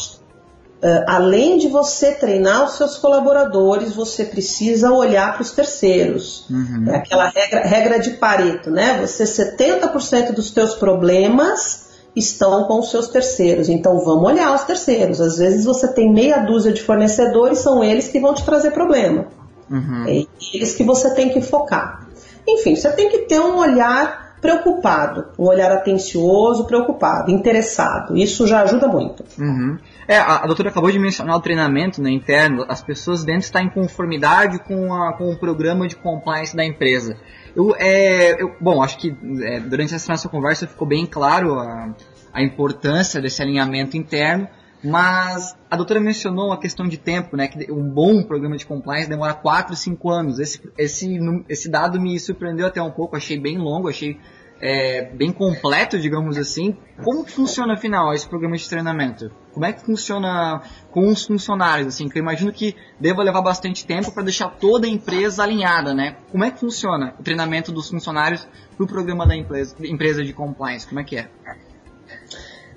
Uh, 0.86 1.04
além 1.08 1.58
de 1.58 1.68
você 1.68 2.12
treinar 2.12 2.66
os 2.66 2.74
seus 2.74 2.98
colaboradores, 2.98 3.96
você 3.96 4.24
precisa 4.24 4.92
olhar 4.92 5.34
para 5.34 5.42
os 5.42 5.50
terceiros. 5.50 6.46
Uhum. 6.48 6.86
É 6.90 6.98
aquela 6.98 7.28
regra, 7.30 7.62
regra 7.62 8.00
de 8.00 8.12
Pareto, 8.12 8.70
né? 8.70 9.00
Você 9.02 9.24
70% 9.24 10.34
dos 10.34 10.52
teus 10.52 10.76
problemas 10.76 11.86
estão 12.16 12.66
com 12.66 12.80
os 12.80 12.92
seus 12.92 13.08
terceiros. 13.08 13.68
Então 13.68 14.00
vamos 14.04 14.30
olhar 14.30 14.54
os 14.54 14.64
terceiros. 14.64 15.20
Às 15.20 15.38
vezes 15.38 15.66
você 15.66 15.88
tem 15.88 16.14
meia 16.14 16.40
dúzia 16.40 16.72
de 16.72 16.84
fornecedores, 16.84 17.60
são 17.60 17.84
eles 17.84 18.10
que 18.10 18.20
vão 18.20 18.34
te 18.34 18.44
trazer 18.44 18.72
problema. 18.72 19.26
Uhum. 19.72 20.06
É 20.08 20.26
eles 20.54 20.76
que 20.76 20.84
você 20.84 21.10
tem 21.16 21.30
que 21.30 21.42
focar. 21.42 22.08
Enfim, 22.48 22.76
você 22.76 22.92
tem 22.92 23.10
que 23.10 23.20
ter 23.20 23.40
um 23.40 23.58
olhar 23.58 24.25
preocupado, 24.42 25.28
um 25.40 25.46
olhar 25.46 25.72
atencioso, 25.72 26.66
preocupado, 26.66 27.32
interessado. 27.32 28.16
Isso 28.16 28.46
já 28.46 28.62
ajuda 28.62 28.88
muito. 28.88 29.24
Uhum. 29.40 29.78
É, 30.08 30.18
a, 30.18 30.44
a, 30.44 30.46
doutora 30.46 30.70
acabou 30.70 30.92
de 30.92 31.00
mencionar 31.00 31.36
o 31.36 31.42
treinamento 31.42 32.02
né, 32.02 32.12
interno, 32.12 32.66
as 32.68 32.84
pessoas 32.84 33.24
dentro 33.24 33.42
estão 33.42 33.62
em 33.62 33.70
conformidade 33.70 34.60
com, 34.60 34.94
a, 34.94 35.14
com 35.14 35.32
o 35.32 35.40
programa 35.40 35.88
de 35.88 35.96
compliance 35.96 36.56
da 36.56 36.64
empresa. 36.64 37.18
Eu, 37.56 37.76
é, 37.78 38.42
eu, 38.42 38.56
bom, 38.60 38.84
acho 38.84 38.98
que 38.98 39.16
é, 39.44 39.60
durante 39.60 39.96
essa 39.96 40.12
nossa 40.12 40.30
conversa 40.30 40.68
ficou 40.68 40.88
bem 40.88 41.06
claro 41.06 41.58
a, 41.60 41.96
a 42.34 42.44
importância 42.44 43.22
desse 43.22 43.42
alinhamento 43.42 43.98
interno, 43.98 44.48
Mas 44.86 45.58
a 45.70 45.76
doutora 45.76 46.00
mencionou 46.00 46.52
a 46.52 46.60
questão 46.60 46.88
de 46.88 46.98
tempo, 46.98 47.36
né? 47.36 47.48
Que 47.48 47.72
um 47.72 47.90
bom 47.90 48.24
programa 48.24 48.56
de 48.56 48.66
compliance 48.66 49.10
demora 49.10 49.34
4, 49.34 49.76
5 49.76 50.10
anos. 50.12 50.40
Esse, 50.40 50.62
esse, 50.78 51.20
esse 51.50 51.70
dado 51.70 52.00
me 52.00 52.20
surpreendeu 52.20 52.68
até 52.68 52.82
um 52.82 52.92
pouco, 52.92 53.16
achei 53.16 53.40
bem 53.40 53.58
longo, 53.58 53.90
achei 53.90 54.20
é, 54.62 55.04
bem 55.14 55.32
completo, 55.32 56.00
digamos 56.00 56.38
assim. 56.38 56.78
Como 57.04 57.26
que 57.26 57.32
funciona 57.32 57.74
afinal 57.74 58.14
esse 58.14 58.28
programa 58.28 58.56
de 58.56 58.68
treinamento? 58.70 59.32
Como 59.52 59.66
é 59.66 59.74
que 59.74 59.84
funciona 59.84 60.62
com 60.92 61.08
os 61.08 61.26
funcionários, 61.26 61.88
assim? 61.88 62.08
Que 62.08 62.20
eu 62.20 62.22
imagino 62.22 62.52
que 62.52 62.76
deva 63.00 63.24
levar 63.24 63.42
bastante 63.42 63.86
tempo 63.86 64.12
para 64.12 64.24
deixar 64.24 64.50
toda 64.50 64.88
a 64.88 64.90
empresa 64.90 65.44
alinhada, 65.44 65.94
né? 65.94 66.18
Como 66.32 66.44
é 66.44 66.52
que 66.52 66.60
funciona 66.60 67.16
o 67.20 67.24
treinamento 67.24 67.72
dos 67.72 67.90
funcionários 67.90 68.48
para 68.76 68.84
o 68.84 68.88
programa 68.88 69.26
da 69.26 69.36
empresa, 69.36 69.76
empresa 69.84 70.24
de 70.24 70.34
compliance? 70.34 70.88
Como 70.88 71.00
é 71.00 71.04
que 71.04 71.18
é? 71.18 71.30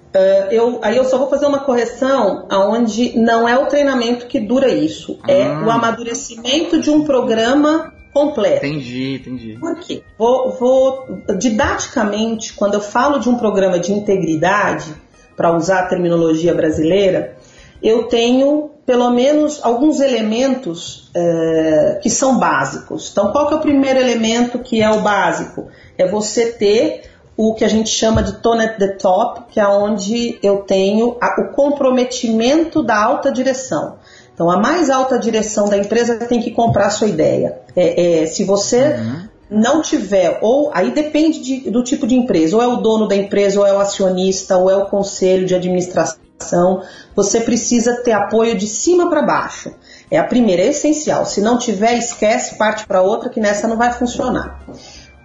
Uh, 0.09 0.51
eu, 0.51 0.79
aí 0.83 0.97
eu 0.97 1.05
só 1.05 1.19
vou 1.19 1.29
fazer 1.29 1.47
uma 1.47 1.61
correção 1.61 2.47
aonde 2.49 3.19
não 3.19 3.47
é 3.47 3.59
o 3.59 3.67
treinamento 3.67 4.27
que 4.27 4.41
dura 4.41 4.69
isso, 4.69 5.19
é 5.29 5.43
ah. 5.43 5.47
é 5.47 5.65
o 5.65 5.71
amadurecimento 5.71 6.81
de 6.81 6.91
um 6.91 7.05
programa 7.05 7.93
completo. 8.13 8.65
Entendi, 8.65 9.17
entendi. 9.17 9.59
Por 9.61 9.77
quê? 9.77 10.03
Vou, 10.19 10.53
vou 10.53 11.07
didaticamente, 11.39 12.55
quando 12.55 12.75
eu 12.75 12.81
falo 12.81 13.19
de 13.19 13.29
um 13.29 13.37
programa 13.37 13.79
de 13.79 13.93
integridade, 13.93 14.95
para 15.39 15.57
usar 15.57 15.79
a 15.79 15.87
terminologia 15.87 16.53
brasileira, 16.53 17.37
eu 17.81 18.09
tenho 18.09 18.71
pelo 18.85 19.09
menos 19.11 19.61
alguns 19.63 20.01
elementos 20.01 21.11
uh, 21.15 22.01
que 22.03 22.11
são 22.11 22.39
básicos. 22.39 23.11
Então, 23.13 23.31
qual 23.31 23.47
que 23.47 23.55
é 23.55 23.57
o 23.57 23.61
primeiro 23.61 24.01
elemento 24.01 24.59
que 24.59 24.83
é 24.83 24.91
o 24.91 25.01
básico? 25.01 25.69
É 25.97 26.09
você 26.09 26.47
ter 26.53 27.08
o 27.39 27.55
que 27.55 27.65
a 27.65 27.69
gente 27.69 27.89
chama 27.89 28.21
de 28.21 28.33
tone 28.43 28.65
at 28.65 28.79
the 28.79 28.89
top, 28.97 29.43
que 29.53 29.61
é 29.61 29.69
onde 29.69 30.37
eu 30.43 30.57
tenho 30.63 31.17
a, 31.21 31.41
o 31.41 31.53
comprometimento 31.53 32.83
da 32.83 33.01
alta 33.01 33.31
direção. 33.31 33.95
Então, 34.35 34.51
a 34.51 34.59
mais 34.59 34.91
alta 34.91 35.17
direção 35.17 35.69
da 35.69 35.79
empresa 35.79 36.17
tem 36.17 36.41
que 36.41 36.51
comprar 36.51 36.87
a 36.87 36.91
sua 36.91 37.07
ideia. 37.07 37.61
É, 37.77 38.23
é, 38.23 38.27
se 38.27 38.43
você 38.43 38.97
uhum. 38.97 39.29
não 39.49 39.81
tiver, 39.81 40.41
ou 40.43 40.73
aí 40.75 40.91
depende 40.91 41.39
de, 41.39 41.71
do 41.71 41.85
tipo 41.85 42.09
de 42.09 42.17
empresa, 42.17 42.57
ou 42.57 42.63
é 42.63 42.67
o 42.67 42.79
dono 42.79 43.07
da 43.07 43.15
empresa, 43.15 43.61
ou 43.61 43.67
é 43.67 43.73
o 43.73 43.79
acionista, 43.79 44.57
ou 44.57 44.69
é 44.69 44.77
o 44.77 44.87
conselho 44.87 45.47
de 45.47 45.55
administração, 45.55 46.83
você 47.15 47.41
precisa 47.41 48.03
ter 48.03 48.13
apoio 48.13 48.57
de 48.57 48.67
cima 48.67 49.09
para 49.09 49.23
baixo. 49.23 49.73
É 50.11 50.19
a 50.19 50.25
primeira, 50.25 50.63
é 50.63 50.71
essencial. 50.71 51.25
Se 51.25 51.41
não 51.41 51.57
tiver, 51.57 51.97
esquece, 51.97 52.57
parte 52.57 52.85
para 52.85 53.01
outra, 53.01 53.29
que 53.29 53.39
nessa 53.39 53.69
não 53.69 53.77
vai 53.77 53.93
funcionar. 53.93 54.61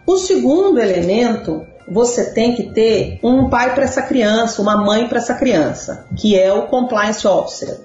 O 0.06 0.18
segundo 0.18 0.80
elemento 0.80 1.73
você 1.88 2.32
tem 2.32 2.56
que 2.56 2.72
ter 2.72 3.20
um 3.24 3.50
pai 3.50 3.74
para 3.74 3.84
essa 3.84 4.02
criança, 4.02 4.62
uma 4.62 4.78
mãe 4.78 5.08
para 5.08 5.18
essa 5.18 5.34
criança, 5.34 6.06
que 6.16 6.38
é 6.38 6.52
o 6.52 6.68
compliance 6.68 7.28
officer. 7.28 7.80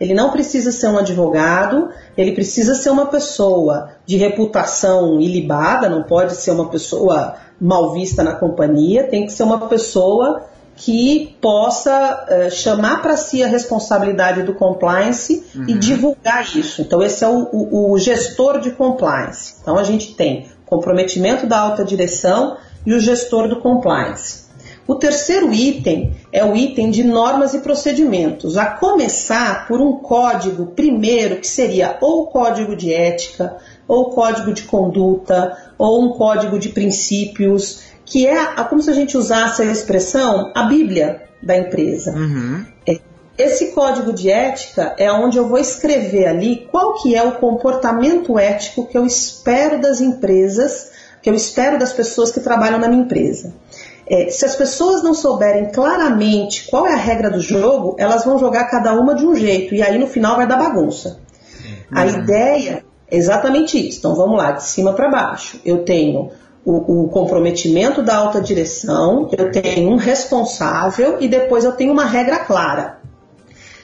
Ele 0.00 0.12
não 0.12 0.30
precisa 0.30 0.72
ser 0.72 0.88
um 0.88 0.98
advogado, 0.98 1.88
ele 2.16 2.32
precisa 2.32 2.74
ser 2.74 2.90
uma 2.90 3.06
pessoa 3.06 3.90
de 4.04 4.16
reputação 4.16 5.20
ilibada, 5.20 5.88
não 5.88 6.02
pode 6.02 6.34
ser 6.34 6.50
uma 6.50 6.68
pessoa 6.68 7.36
mal 7.60 7.92
vista 7.92 8.22
na 8.22 8.34
companhia, 8.34 9.04
tem 9.04 9.26
que 9.26 9.32
ser 9.32 9.44
uma 9.44 9.68
pessoa 9.68 10.44
que 10.76 11.36
possa 11.40 12.26
uh, 12.28 12.50
chamar 12.50 13.00
para 13.00 13.16
si 13.16 13.44
a 13.44 13.46
responsabilidade 13.46 14.42
do 14.42 14.54
compliance 14.54 15.44
uhum. 15.54 15.66
e 15.68 15.74
divulgar 15.74 16.44
isso. 16.56 16.82
Então, 16.82 17.00
esse 17.00 17.22
é 17.24 17.28
o, 17.28 17.48
o, 17.52 17.92
o 17.92 17.98
gestor 17.98 18.58
de 18.58 18.72
compliance. 18.72 19.54
Então, 19.62 19.78
a 19.78 19.84
gente 19.84 20.14
tem 20.14 20.48
comprometimento 20.66 21.46
da 21.46 21.60
alta 21.60 21.84
direção 21.84 22.56
e 22.86 22.92
o 22.92 23.00
gestor 23.00 23.48
do 23.48 23.60
compliance. 23.60 24.44
O 24.86 24.94
terceiro 24.96 25.52
item 25.52 26.14
é 26.30 26.44
o 26.44 26.54
item 26.54 26.90
de 26.90 27.02
normas 27.02 27.54
e 27.54 27.60
procedimentos, 27.60 28.58
a 28.58 28.66
começar 28.66 29.66
por 29.66 29.80
um 29.80 29.94
código 29.94 30.66
primeiro, 30.66 31.40
que 31.40 31.46
seria 31.46 31.96
ou 32.02 32.26
código 32.26 32.76
de 32.76 32.92
ética, 32.92 33.56
ou 33.88 34.10
código 34.10 34.52
de 34.52 34.62
conduta, 34.62 35.56
ou 35.78 36.04
um 36.04 36.12
código 36.12 36.58
de 36.58 36.68
princípios, 36.68 37.80
que 38.04 38.26
é 38.26 38.44
como 38.64 38.82
se 38.82 38.90
a 38.90 38.94
gente 38.94 39.16
usasse 39.16 39.62
a 39.62 39.66
expressão 39.66 40.52
a 40.54 40.64
Bíblia 40.64 41.22
da 41.42 41.56
empresa. 41.56 42.12
Uhum. 42.12 42.66
É, 42.86 43.00
esse 43.38 43.72
código 43.72 44.12
de 44.12 44.30
ética 44.30 44.94
é 44.98 45.10
onde 45.10 45.38
eu 45.38 45.48
vou 45.48 45.58
escrever 45.58 46.26
ali 46.26 46.68
qual 46.70 46.94
que 46.94 47.16
é 47.16 47.22
o 47.22 47.32
comportamento 47.32 48.38
ético 48.38 48.86
que 48.86 48.96
eu 48.96 49.06
espero 49.06 49.80
das 49.80 50.02
empresas 50.02 50.92
que 51.24 51.30
eu 51.30 51.34
espero 51.34 51.78
das 51.78 51.90
pessoas 51.90 52.30
que 52.30 52.38
trabalham 52.38 52.78
na 52.78 52.86
minha 52.86 53.00
empresa. 53.00 53.54
É, 54.06 54.28
se 54.28 54.44
as 54.44 54.54
pessoas 54.54 55.02
não 55.02 55.14
souberem 55.14 55.72
claramente 55.72 56.68
qual 56.68 56.86
é 56.86 56.92
a 56.92 56.98
regra 56.98 57.30
do 57.30 57.40
jogo, 57.40 57.96
elas 57.98 58.26
vão 58.26 58.38
jogar 58.38 58.64
cada 58.64 58.92
uma 58.92 59.14
de 59.14 59.24
um 59.24 59.34
jeito 59.34 59.74
e 59.74 59.82
aí 59.82 59.98
no 59.98 60.06
final 60.06 60.36
vai 60.36 60.46
dar 60.46 60.58
bagunça. 60.58 61.18
Uhum. 61.64 61.98
A 61.98 62.06
ideia 62.06 62.84
é 63.10 63.16
exatamente 63.16 63.78
isso. 63.88 64.00
Então 64.00 64.14
vamos 64.14 64.36
lá, 64.36 64.52
de 64.52 64.64
cima 64.64 64.92
para 64.92 65.08
baixo. 65.08 65.58
Eu 65.64 65.82
tenho 65.82 66.30
o, 66.62 67.04
o, 67.04 67.08
comprometimento 67.08 68.02
da 68.02 68.16
alta 68.16 68.38
direção, 68.38 69.30
eu 69.32 69.50
tenho 69.50 69.88
um 69.88 69.96
responsável 69.96 71.16
e 71.20 71.26
depois 71.26 71.64
eu 71.64 71.72
tenho 71.72 71.94
uma 71.94 72.04
regra 72.04 72.40
clara. 72.40 72.98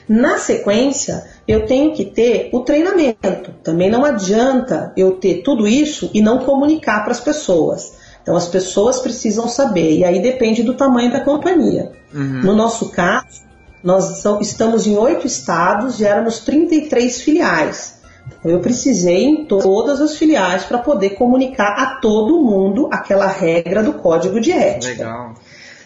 Na 0.07 0.37
sequência, 0.37 1.25
eu 1.47 1.67
tenho 1.67 1.93
que 1.93 2.05
ter 2.05 2.51
o 2.53 2.61
treinamento. 2.61 3.53
Também 3.63 3.91
não 3.91 4.05
adianta 4.05 4.93
eu 4.97 5.13
ter 5.13 5.43
tudo 5.43 5.67
isso 5.67 6.11
e 6.15 6.21
não 6.21 6.39
comunicar 6.39 7.03
para 7.03 7.13
as 7.13 7.21
pessoas. 7.21 7.93
Então 8.23 8.37
as 8.37 8.49
pessoas 8.49 9.01
precisam 9.01 9.49
saber, 9.49 9.99
e 9.99 10.05
aí 10.05 10.21
depende 10.21 10.63
do 10.63 10.75
tamanho 10.75 11.11
da 11.11 11.21
companhia. 11.21 11.93
Uhum. 12.13 12.43
No 12.43 12.55
nosso 12.55 12.91
caso, 12.91 13.43
nós 13.83 14.25
estamos 14.41 14.87
em 14.87 14.97
oito 14.97 15.27
estados 15.27 16.01
e 16.01 16.05
éramos 16.05 16.41
33 16.41 17.21
filiais. 17.23 18.01
Então, 18.39 18.53
eu 18.53 18.61
precisei 18.61 19.25
em 19.25 19.45
todas 19.47 20.01
as 20.01 20.17
filiais 20.17 20.65
para 20.65 20.79
poder 20.79 21.11
comunicar 21.11 21.75
a 21.77 21.97
todo 21.97 22.43
mundo 22.43 22.89
aquela 22.93 23.27
regra 23.27 23.83
do 23.83 23.95
código 23.95 24.41
de 24.41 24.53
ética. 24.53 24.93
Legal. 24.93 25.35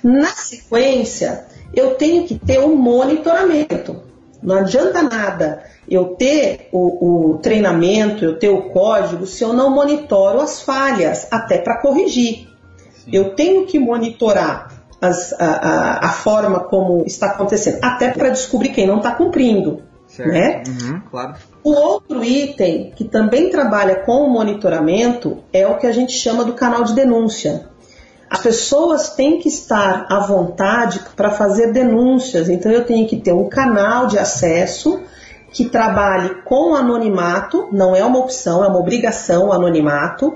Na 0.03 0.27
sequência, 0.27 1.47
eu 1.73 1.95
tenho 1.95 2.25
que 2.27 2.39
ter 2.39 2.61
um 2.61 2.77
monitoramento. 2.77 4.03
Não 4.45 4.57
adianta 4.57 5.03
nada 5.03 5.65
eu 5.89 6.15
ter 6.17 6.69
o, 6.71 7.33
o 7.33 7.39
treinamento, 7.39 8.25
eu 8.25 8.39
ter 8.39 8.51
o 8.51 8.71
código, 8.71 9.27
se 9.27 9.43
eu 9.43 9.53
não 9.53 9.71
monitoro 9.71 10.41
as 10.41 10.61
falhas, 10.61 11.27
até 11.31 11.59
para 11.59 11.81
corrigir. 11.81 12.49
Sim. 12.93 13.11
Eu 13.13 13.35
tenho 13.35 13.67
que 13.67 13.79
monitorar 13.79 14.71
as, 15.01 15.33
a, 15.35 15.45
a, 15.45 16.07
a, 16.07 16.09
forma 16.11 16.61
como 16.61 17.05
está 17.07 17.27
acontecendo, 17.27 17.79
até 17.83 18.11
para 18.11 18.29
descobrir 18.29 18.71
quem 18.71 18.87
não 18.87 18.99
está 18.99 19.13
cumprindo. 19.13 19.83
Certo. 20.07 20.31
Né? 20.31 20.63
Uhum, 20.69 21.01
claro. 21.11 21.35
O 21.63 21.73
outro 21.73 22.23
item 22.23 22.93
que 22.95 23.05
também 23.05 23.51
trabalha 23.51 23.97
com 23.97 24.27
o 24.27 24.31
monitoramento 24.31 25.39
é 25.53 25.67
o 25.67 25.77
que 25.79 25.87
a 25.87 25.93
gente 25.93 26.13
chama 26.13 26.45
do 26.45 26.53
canal 26.53 26.85
de 26.85 26.95
denúncia. 26.95 27.69
As 28.29 28.41
pessoas 28.41 29.11
têm 29.11 29.39
que 29.39 29.49
estar 29.49 30.07
à 30.11 30.21
vontade 30.21 31.01
para 31.15 31.31
fazer 31.31 31.73
denúncias, 31.73 32.49
então 32.49 32.71
eu 32.73 32.85
tenho 32.85 33.07
que 33.07 33.17
ter 33.17 33.33
um 33.33 33.49
canal 33.49 34.07
de 34.07 34.19
acesso 34.19 35.01
que 35.53 35.67
trabalhe 35.67 36.43
com 36.45 36.75
anonimato, 36.75 37.69
não 37.71 37.95
é 37.95 38.05
uma 38.05 38.19
opção, 38.19 38.65
é 38.65 38.69
uma 38.69 38.81
obrigação 38.81 39.49
o 39.49 39.53
anonimato, 39.53 40.35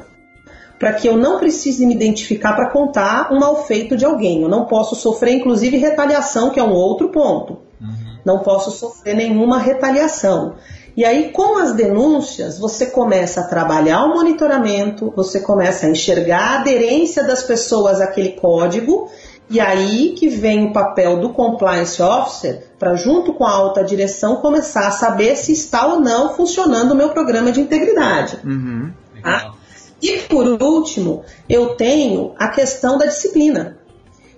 para 0.78 0.92
que 0.92 1.08
eu 1.08 1.16
não 1.16 1.40
precise 1.40 1.84
me 1.84 1.94
identificar 1.94 2.54
para 2.54 2.70
contar 2.70 3.32
um 3.32 3.40
mal 3.40 3.64
feito 3.64 3.96
de 3.96 4.04
alguém. 4.04 4.42
Eu 4.42 4.48
não 4.48 4.66
posso 4.66 4.94
sofrer, 4.94 5.34
inclusive, 5.34 5.76
retaliação, 5.76 6.50
que 6.50 6.60
é 6.60 6.62
um 6.62 6.72
outro 6.72 7.08
ponto. 7.08 7.58
Uhum. 7.80 8.18
Não 8.24 8.38
posso 8.38 8.70
sofrer 8.70 9.16
nenhuma 9.16 9.58
retaliação. 9.58 10.54
E 10.98 11.04
aí, 11.04 11.30
com 11.30 11.58
as 11.58 11.74
denúncias, 11.74 12.58
você 12.58 12.86
começa 12.86 13.42
a 13.42 13.44
trabalhar 13.44 14.02
o 14.02 14.14
monitoramento, 14.14 15.12
você 15.14 15.38
começa 15.38 15.86
a 15.86 15.90
enxergar 15.90 16.40
a 16.40 16.58
aderência 16.58 17.22
das 17.22 17.40
pessoas 17.40 18.00
àquele 18.00 18.30
código, 18.30 19.08
e 19.48 19.60
aí 19.60 20.16
que 20.18 20.26
vem 20.28 20.66
o 20.66 20.72
papel 20.72 21.20
do 21.20 21.32
compliance 21.32 22.02
officer 22.02 22.72
para, 22.80 22.96
junto 22.96 23.32
com 23.32 23.44
a 23.44 23.50
alta 23.52 23.84
direção, 23.84 24.40
começar 24.40 24.88
a 24.88 24.90
saber 24.90 25.36
se 25.36 25.52
está 25.52 25.86
ou 25.86 26.00
não 26.00 26.34
funcionando 26.34 26.90
o 26.90 26.96
meu 26.96 27.10
programa 27.10 27.52
de 27.52 27.60
integridade. 27.60 28.40
Uhum, 28.44 28.92
tá? 29.22 29.52
E 30.02 30.18
por 30.28 30.60
último, 30.60 31.22
eu 31.48 31.76
tenho 31.76 32.34
a 32.36 32.48
questão 32.48 32.98
da 32.98 33.06
disciplina. 33.06 33.78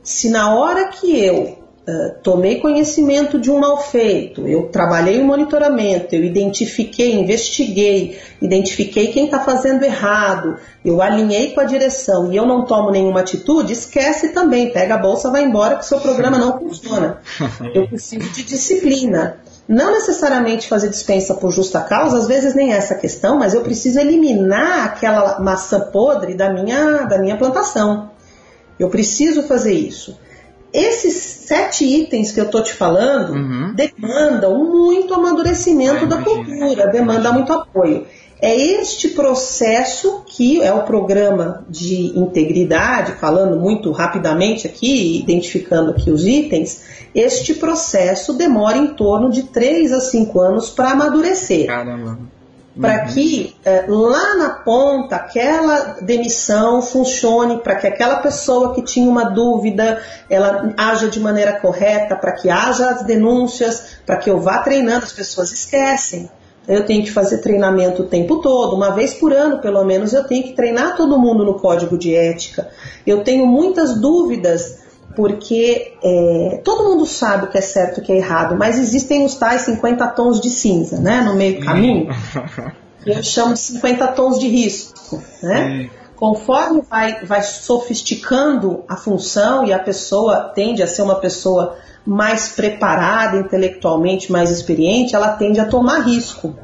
Se 0.02 0.28
na 0.28 0.54
hora 0.54 0.88
que 0.88 1.18
eu 1.18 1.59
eh, 1.86 2.14
tomei 2.22 2.60
conhecimento 2.60 3.40
de 3.40 3.50
um 3.50 3.58
mal 3.58 3.82
feito, 3.82 4.46
eu 4.46 4.68
trabalhei 4.68 5.18
o 5.18 5.24
monitoramento, 5.24 6.14
eu 6.14 6.22
identifiquei, 6.22 7.14
investiguei, 7.14 8.20
identifiquei 8.40 9.06
quem 9.06 9.24
está 9.24 9.40
fazendo 9.40 9.82
errado, 9.82 10.58
eu 10.84 11.00
alinhei 11.00 11.52
com 11.52 11.60
a 11.60 11.64
direção 11.64 12.30
e 12.30 12.36
eu 12.36 12.44
não 12.44 12.66
tomo 12.66 12.90
nenhuma 12.90 13.20
atitude, 13.20 13.72
esquece 13.72 14.28
também, 14.28 14.70
pega 14.70 14.96
a 14.96 14.98
bolsa, 14.98 15.30
vai 15.30 15.42
embora 15.42 15.76
que 15.76 15.86
seu 15.86 15.98
programa 16.00 16.38
não 16.38 16.58
funciona. 16.58 17.18
Eu 17.74 17.88
preciso 17.88 18.28
de 18.30 18.42
disciplina. 18.42 19.38
Não 19.66 19.92
necessariamente 19.92 20.68
fazer 20.68 20.88
dispensa 20.88 21.34
por 21.34 21.50
justa 21.50 21.80
causa, 21.80 22.18
às 22.18 22.26
vezes 22.26 22.54
nem 22.54 22.72
essa 22.72 22.94
questão, 22.94 23.38
mas 23.38 23.54
eu 23.54 23.62
preciso 23.62 24.00
eliminar 24.00 24.84
aquela 24.84 25.38
maçã 25.38 25.80
podre 25.80 26.34
da 26.34 26.52
minha, 26.52 27.04
da 27.04 27.18
minha 27.18 27.36
plantação. 27.36 28.10
Eu 28.78 28.88
preciso 28.90 29.44
fazer 29.44 29.72
isso. 29.72 30.18
Esses 30.72 31.39
sete 31.50 31.84
itens 31.84 32.30
que 32.30 32.40
eu 32.40 32.48
tô 32.48 32.62
te 32.62 32.72
falando 32.72 33.32
Uhum. 33.32 33.74
demandam 33.74 34.56
muito 34.64 35.12
amadurecimento 35.12 36.04
Ah, 36.04 36.06
da 36.06 36.18
cultura, 36.18 36.86
demanda 36.86 37.32
muito 37.32 37.52
apoio. 37.52 38.06
É 38.40 38.56
este 38.56 39.08
processo 39.08 40.22
que 40.26 40.62
é 40.62 40.72
o 40.72 40.84
programa 40.84 41.64
de 41.68 42.16
integridade, 42.16 43.14
falando 43.20 43.58
muito 43.58 43.90
rapidamente 43.90 44.66
aqui, 44.66 45.18
identificando 45.20 45.90
aqui 45.90 46.08
os 46.10 46.24
itens, 46.24 46.82
este 47.14 47.52
processo 47.54 48.32
demora 48.32 48.78
em 48.78 48.86
torno 48.94 49.28
de 49.28 49.42
3 49.42 49.92
a 49.92 50.00
5 50.00 50.40
anos 50.40 50.70
para 50.70 50.92
amadurecer 50.92 51.66
Caramba. 51.66 52.16
Para 52.80 53.06
que 53.06 53.56
eh, 53.64 53.84
lá 53.88 54.36
na 54.36 54.50
ponta 54.50 55.16
aquela 55.16 55.98
demissão 56.00 56.80
funcione, 56.80 57.58
para 57.58 57.76
que 57.76 57.86
aquela 57.86 58.16
pessoa 58.16 58.74
que 58.74 58.82
tinha 58.82 59.08
uma 59.08 59.24
dúvida 59.24 60.00
ela 60.28 60.72
haja 60.76 61.08
de 61.08 61.20
maneira 61.20 61.52
correta, 61.52 62.16
para 62.16 62.32
que 62.32 62.48
haja 62.48 62.90
as 62.90 63.04
denúncias, 63.04 63.98
para 64.06 64.16
que 64.16 64.30
eu 64.30 64.40
vá 64.40 64.58
treinando, 64.58 65.04
as 65.04 65.12
pessoas 65.12 65.52
esquecem. 65.52 66.30
Eu 66.68 66.86
tenho 66.86 67.02
que 67.02 67.10
fazer 67.10 67.38
treinamento 67.38 68.02
o 68.02 68.06
tempo 68.06 68.40
todo, 68.40 68.76
uma 68.76 68.90
vez 68.90 69.14
por 69.14 69.32
ano 69.32 69.60
pelo 69.60 69.84
menos 69.84 70.12
eu 70.12 70.24
tenho 70.24 70.44
que 70.44 70.52
treinar 70.52 70.96
todo 70.96 71.18
mundo 71.18 71.44
no 71.44 71.54
código 71.54 71.98
de 71.98 72.14
ética. 72.14 72.68
Eu 73.06 73.24
tenho 73.24 73.46
muitas 73.46 74.00
dúvidas 74.00 74.89
porque 75.14 75.94
é, 76.02 76.60
todo 76.64 76.84
mundo 76.84 77.04
sabe 77.06 77.46
o 77.46 77.48
que 77.48 77.58
é 77.58 77.60
certo 77.60 77.98
e 77.98 78.02
o 78.02 78.04
que 78.04 78.12
é 78.12 78.16
errado, 78.16 78.56
mas 78.56 78.78
existem 78.78 79.24
os 79.24 79.34
tais 79.34 79.62
50 79.62 80.06
tons 80.08 80.40
de 80.40 80.50
cinza, 80.50 81.00
né, 81.00 81.20
no 81.22 81.34
meio 81.34 81.58
do 81.58 81.66
caminho. 81.66 82.08
que 83.02 83.10
eu 83.10 83.22
chamo 83.22 83.54
de 83.54 83.60
50 83.60 84.06
tons 84.08 84.38
de 84.38 84.48
risco, 84.48 85.22
né? 85.42 85.90
Conforme 86.14 86.82
vai, 86.82 87.24
vai 87.24 87.42
sofisticando 87.42 88.84
a 88.86 88.94
função 88.94 89.64
e 89.64 89.72
a 89.72 89.78
pessoa 89.78 90.52
tende 90.54 90.82
a 90.82 90.86
ser 90.86 91.00
uma 91.00 91.14
pessoa 91.14 91.78
mais 92.04 92.50
preparada 92.50 93.38
intelectualmente, 93.38 94.30
mais 94.30 94.50
experiente, 94.50 95.16
ela 95.16 95.30
tende 95.32 95.58
a 95.60 95.64
tomar 95.64 96.00
risco. 96.00 96.54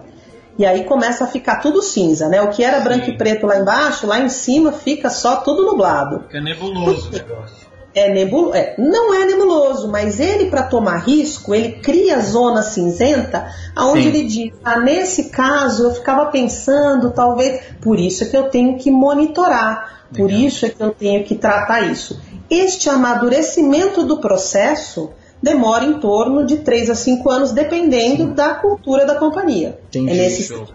E 0.59 0.64
aí 0.64 0.84
começa 0.84 1.24
a 1.24 1.26
ficar 1.26 1.57
tudo 1.57 1.82
cinza, 1.82 2.28
né? 2.28 2.40
O 2.40 2.49
que 2.49 2.62
era 2.62 2.80
branco 2.80 3.07
Sim. 3.07 3.12
e 3.12 3.16
preto 3.18 3.47
lá 3.47 3.59
embaixo, 3.59 4.07
lá 4.07 4.20
em 4.20 4.28
cima 4.28 4.72
fica 4.72 5.11
só 5.11 5.36
tudo 5.36 5.64
nublado. 5.64 6.20
Fica 6.20 6.40
nebuloso 6.40 7.09
o 7.09 7.12
negócio. 7.12 7.65
É 7.99 8.12
nebulo, 8.12 8.55
é, 8.55 8.74
não 8.76 9.14
é 9.14 9.24
nebuloso, 9.24 9.90
mas 9.90 10.20
ele 10.20 10.51
para 10.51 10.64
tomar 10.64 10.99
risco, 10.99 11.55
ele 11.55 11.80
cria 11.80 12.20
zona 12.20 12.62
cinzenta, 12.62 13.51
aonde 13.74 14.03
Sim. 14.03 14.09
ele 14.09 14.24
diz, 14.24 14.53
ah, 14.62 14.78
nesse 14.78 15.30
caso 15.30 15.84
eu 15.84 15.94
ficava 15.94 16.26
pensando, 16.26 17.11
talvez, 17.12 17.62
por 17.80 17.99
isso 17.99 18.22
é 18.22 18.26
que 18.26 18.36
eu 18.36 18.51
tenho 18.51 18.76
que 18.76 18.90
monitorar, 18.90 20.09
por 20.14 20.26
Legal. 20.26 20.40
isso 20.42 20.66
é 20.66 20.68
que 20.68 20.82
eu 20.82 20.90
tenho 20.90 21.24
que 21.24 21.36
tratar 21.36 21.90
isso. 21.90 22.20
Este 22.51 22.90
amadurecimento 22.90 24.05
do 24.05 24.20
processo 24.20 25.11
demora 25.42 25.86
em 25.86 25.99
torno 25.99 26.44
de 26.44 26.59
3 26.59 26.90
a 26.90 26.94
5 26.94 27.30
anos, 27.30 27.53
dependendo 27.53 28.34
da 28.34 28.57
cultura 28.57 29.07
da 29.07 29.14
companhia. 29.14 29.80
Entendi. 29.88 30.11
É 30.11 30.14
nesse 30.14 30.42
Show. 30.42 30.68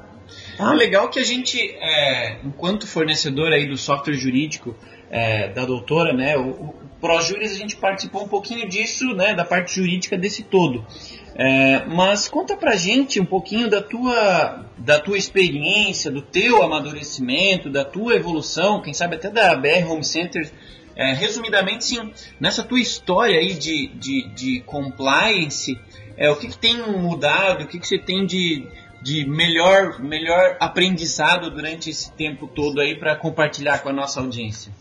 tá? 0.57 0.72
É 0.74 0.76
legal 0.76 1.07
que 1.07 1.19
a 1.19 1.24
gente, 1.24 1.59
é, 1.80 2.38
enquanto 2.43 2.88
fornecedor 2.88 3.53
aí 3.53 3.67
do 3.67 3.78
software 3.78 4.15
jurídico 4.15 4.76
é, 5.12 5.49
da 5.49 5.66
doutora, 5.66 6.14
né, 6.14 6.38
o, 6.38 6.49
o 6.49 6.76
ProJuris 7.01 7.51
a 7.51 7.57
gente 7.57 7.76
participou 7.76 8.24
um 8.24 8.28
pouquinho 8.28 8.68
disso, 8.70 9.14
né, 9.14 9.34
da 9.34 9.43
parte 9.43 9.76
jurídica 9.76 10.18
desse 10.18 10.43
todo. 10.43 10.86
É, 11.36 11.86
mas 11.86 12.30
conta 12.30 12.55
pra 12.55 12.76
gente 12.76 13.20
um 13.20 13.26
pouquinho 13.26 13.70
da 13.70 13.82
tua, 13.82 14.66
da 14.78 14.99
tua 14.99 15.18
experiência, 15.18 16.09
do 16.09 16.22
teu 16.22 16.64
amadurecimento, 16.64 17.70
da 17.70 17.84
tua 17.84 18.16
evolução, 18.16 18.82
quem 18.82 18.93
sabe 18.93 19.16
até 19.16 19.30
da 19.30 19.55
BR 19.55 19.89
Home 19.89 20.03
Center. 20.03 20.49
É, 20.95 21.14
resumidamente, 21.14 21.86
sim, 21.86 22.12
nessa 22.39 22.64
tua 22.64 22.80
história 22.80 23.39
aí 23.39 23.53
de, 23.53 23.88
de, 23.88 24.30
de 24.36 24.59
compliance, 24.62 25.80
é, 26.18 26.30
o 26.30 26.36
que, 26.36 26.49
que 26.49 26.57
tem 26.57 26.78
mudado, 26.86 27.64
o 27.64 27.68
que, 27.68 27.80
que 27.80 27.88
você 27.88 27.97
tem 27.97 28.26
de, 28.26 28.68
de 29.01 29.26
melhor, 29.26 29.99
melhor 29.99 30.57
aprendizado 30.59 31.49
durante 31.49 31.89
esse 31.89 32.12
tempo 32.12 32.45
todo 32.47 32.80
aí 32.80 32.95
para 32.95 33.16
compartilhar 33.16 33.80
com 33.80 33.89
a 33.89 33.93
nossa 33.93 34.20
audiência? 34.20 34.72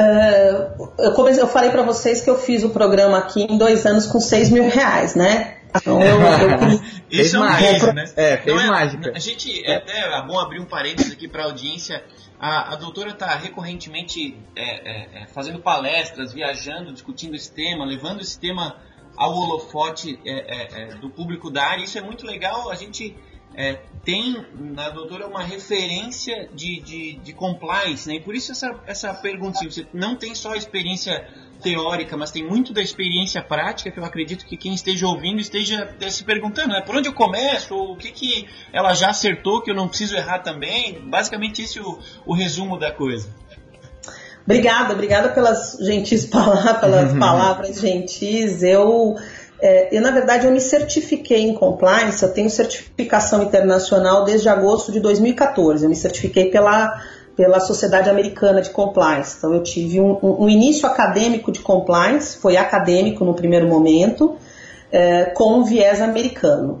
É, 0.00 0.70
eu, 0.98 1.12
comecei- 1.12 1.42
eu 1.42 1.48
falei 1.48 1.70
para 1.70 1.82
vocês 1.82 2.20
que 2.20 2.30
eu 2.30 2.38
fiz 2.38 2.62
o 2.62 2.70
programa 2.70 3.18
aqui 3.18 3.42
em 3.42 3.58
dois 3.58 3.84
anos 3.84 4.06
com 4.06 4.20
6 4.20 4.50
mil 4.50 4.68
reais, 4.68 5.14
né? 5.14 5.56
Então 5.74 6.00
eu, 6.02 6.16
eu 6.20 6.80
Isso 7.10 7.36
é 7.36 7.40
um 7.40 7.42
mágica, 7.44 7.70
risco, 7.72 7.92
né? 7.92 8.04
É, 8.16 8.36
fez 8.38 8.56
Não 8.56 8.62
é- 8.62 8.66
mágica. 8.68 9.12
A 9.14 9.18
gente, 9.18 9.64
é 9.66 9.76
até 9.76 9.98
é 9.98 10.22
bom 10.26 10.38
abrir 10.38 10.60
um 10.60 10.64
parênteses 10.64 11.12
aqui 11.12 11.26
para 11.28 11.42
a 11.42 11.46
audiência. 11.46 12.02
A, 12.40 12.72
a 12.72 12.76
doutora 12.76 13.10
está 13.10 13.34
recorrentemente 13.34 14.38
é, 14.54 14.62
é, 14.62 15.22
é, 15.22 15.26
fazendo 15.26 15.58
palestras, 15.58 16.32
viajando, 16.32 16.92
discutindo 16.92 17.34
esse 17.34 17.50
tema, 17.50 17.84
levando 17.84 18.20
esse 18.20 18.38
tema 18.38 18.76
ao 19.16 19.32
holofote 19.34 20.18
é, 20.24 20.30
é, 20.32 20.82
é, 20.82 20.86
do 20.94 21.10
público 21.10 21.50
da 21.50 21.64
área. 21.64 21.82
Isso 21.82 21.98
é 21.98 22.00
muito 22.00 22.24
legal. 22.24 22.70
A 22.70 22.74
gente 22.76 23.16
é, 23.54 23.78
tem 24.04 24.44
na 24.54 24.88
doutora 24.90 25.26
uma 25.26 25.42
referência 25.42 26.48
de, 26.54 26.80
de, 26.80 27.12
de 27.16 27.32
compliance, 27.32 28.08
né? 28.08 28.16
E 28.16 28.20
por 28.20 28.34
isso 28.34 28.52
essa, 28.52 28.74
essa 28.86 29.12
pergunta, 29.14 29.58
se 29.58 29.66
você 29.66 29.86
não 29.92 30.16
tem 30.16 30.34
só 30.34 30.54
experiência 30.54 31.26
teórica, 31.62 32.16
mas 32.16 32.30
tem 32.30 32.46
muito 32.46 32.72
da 32.72 32.80
experiência 32.80 33.42
prática 33.42 33.90
que 33.90 33.98
eu 33.98 34.04
acredito 34.04 34.46
que 34.46 34.56
quem 34.56 34.74
esteja 34.74 35.06
ouvindo 35.06 35.40
esteja 35.40 35.92
se 36.08 36.24
perguntando, 36.24 36.68
né? 36.68 36.82
Por 36.82 36.96
onde 36.96 37.08
eu 37.08 37.12
começo? 37.12 37.74
O 37.74 37.96
que, 37.96 38.12
que 38.12 38.48
ela 38.72 38.94
já 38.94 39.10
acertou 39.10 39.60
que 39.60 39.70
eu 39.70 39.74
não 39.74 39.88
preciso 39.88 40.16
errar 40.16 40.38
também? 40.38 41.00
Basicamente 41.08 41.62
esse 41.62 41.78
é 41.78 41.82
o, 41.82 41.98
o 42.24 42.34
resumo 42.34 42.78
da 42.78 42.92
coisa. 42.92 43.28
Obrigada, 44.44 44.94
obrigada 44.94 45.28
pelas 45.28 45.76
gentis 45.78 46.24
palavras, 46.30 46.80
pelas 46.80 47.12
palavras 47.18 47.80
gentis. 47.80 48.62
Eu, 48.62 49.16
é, 49.60 49.88
eu, 49.96 50.00
na 50.00 50.10
verdade, 50.10 50.46
eu 50.46 50.52
me 50.52 50.60
certifiquei 50.60 51.42
em 51.42 51.54
compliance, 51.54 52.22
eu 52.22 52.32
tenho 52.32 52.48
certificação 52.48 53.42
internacional 53.42 54.24
desde 54.24 54.48
agosto 54.48 54.92
de 54.92 55.00
2014. 55.00 55.84
Eu 55.84 55.90
me 55.90 55.96
certifiquei 55.96 56.50
pela, 56.50 57.00
pela 57.36 57.58
Sociedade 57.60 58.08
Americana 58.08 58.62
de 58.62 58.70
Compliance. 58.70 59.36
Então, 59.38 59.52
eu 59.52 59.62
tive 59.62 60.00
um, 60.00 60.16
um- 60.22 60.44
um 60.44 60.48
início 60.48 60.86
acadêmico 60.86 61.50
de 61.50 61.60
compliance, 61.60 62.36
foi 62.38 62.56
acadêmico 62.56 63.24
no 63.24 63.34
primeiro 63.34 63.66
momento, 63.68 64.36
é, 64.92 65.24
com 65.26 65.54
um 65.58 65.64
viés 65.64 66.00
americano. 66.00 66.80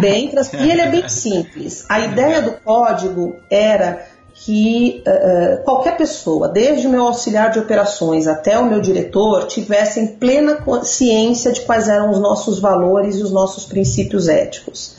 bem 0.00 0.28
trans- 0.28 0.52
e 0.52 0.70
ele 0.70 0.80
é 0.80 0.88
bem 0.90 1.06
simples. 1.10 1.84
A 1.88 2.00
ideia 2.00 2.42
do 2.42 2.52
código 2.52 3.36
era 3.50 4.04
que 4.34 5.02
uh, 5.06 5.64
qualquer 5.64 5.96
pessoa, 5.96 6.48
desde 6.48 6.86
o 6.86 6.90
meu 6.90 7.02
auxiliar 7.06 7.50
de 7.50 7.58
operações 7.58 8.28
até 8.28 8.56
o 8.58 8.66
meu 8.66 8.80
diretor, 8.80 9.46
tivessem 9.48 10.06
plena 10.06 10.56
consciência 10.56 11.50
de 11.52 11.62
quais 11.62 11.88
eram 11.88 12.10
os 12.10 12.20
nossos 12.20 12.60
valores 12.60 13.16
e 13.16 13.22
os 13.22 13.32
nossos 13.32 13.64
princípios 13.64 14.28
éticos. 14.28 14.96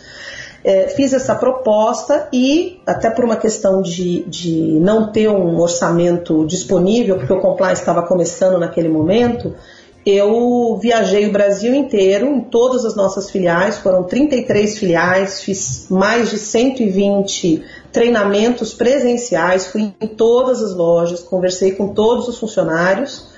É, 0.61 0.89
fiz 0.89 1.13
essa 1.13 1.33
proposta 1.35 2.27
e, 2.33 2.81
até 2.85 3.09
por 3.09 3.23
uma 3.23 3.37
questão 3.37 3.81
de, 3.81 4.25
de 4.27 4.77
não 4.81 5.09
ter 5.09 5.29
um 5.29 5.57
orçamento 5.57 6.45
disponível, 6.45 7.15
porque 7.17 7.31
o 7.31 7.39
compliance 7.39 7.81
estava 7.81 8.03
começando 8.03 8.59
naquele 8.59 8.89
momento, 8.89 9.55
eu 10.09 10.77
viajei 10.81 11.27
o 11.27 11.31
Brasil 11.31 11.73
inteiro, 11.73 12.27
em 12.27 12.41
todas 12.41 12.85
as 12.85 12.95
nossas 12.95 13.29
filiais, 13.29 13.77
foram 13.77 14.03
33 14.03 14.77
filiais, 14.77 15.41
fiz 15.41 15.87
mais 15.89 16.29
de 16.29 16.37
120 16.37 17.63
treinamentos 17.91 18.73
presenciais, 18.73 19.67
fui 19.67 19.93
em 19.99 20.07
todas 20.07 20.61
as 20.61 20.73
lojas, 20.73 21.21
conversei 21.21 21.71
com 21.71 21.89
todos 21.93 22.27
os 22.27 22.37
funcionários 22.37 23.29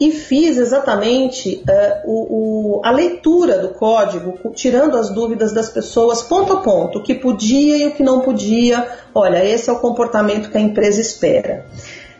e 0.00 0.10
fiz 0.10 0.56
exatamente 0.56 1.62
uh, 1.68 2.10
o, 2.10 2.78
o, 2.78 2.80
a 2.84 2.90
leitura 2.90 3.58
do 3.58 3.68
código, 3.68 4.50
tirando 4.54 4.96
as 4.96 5.10
dúvidas 5.10 5.52
das 5.52 5.68
pessoas 5.70 6.22
ponto 6.22 6.52
a 6.52 6.56
ponto, 6.56 6.98
o 6.98 7.02
que 7.02 7.14
podia 7.14 7.76
e 7.76 7.86
o 7.86 7.92
que 7.92 8.02
não 8.02 8.20
podia. 8.20 8.86
Olha, 9.14 9.44
esse 9.44 9.70
é 9.70 9.72
o 9.72 9.78
comportamento 9.78 10.50
que 10.50 10.58
a 10.58 10.60
empresa 10.60 11.00
espera. 11.00 11.66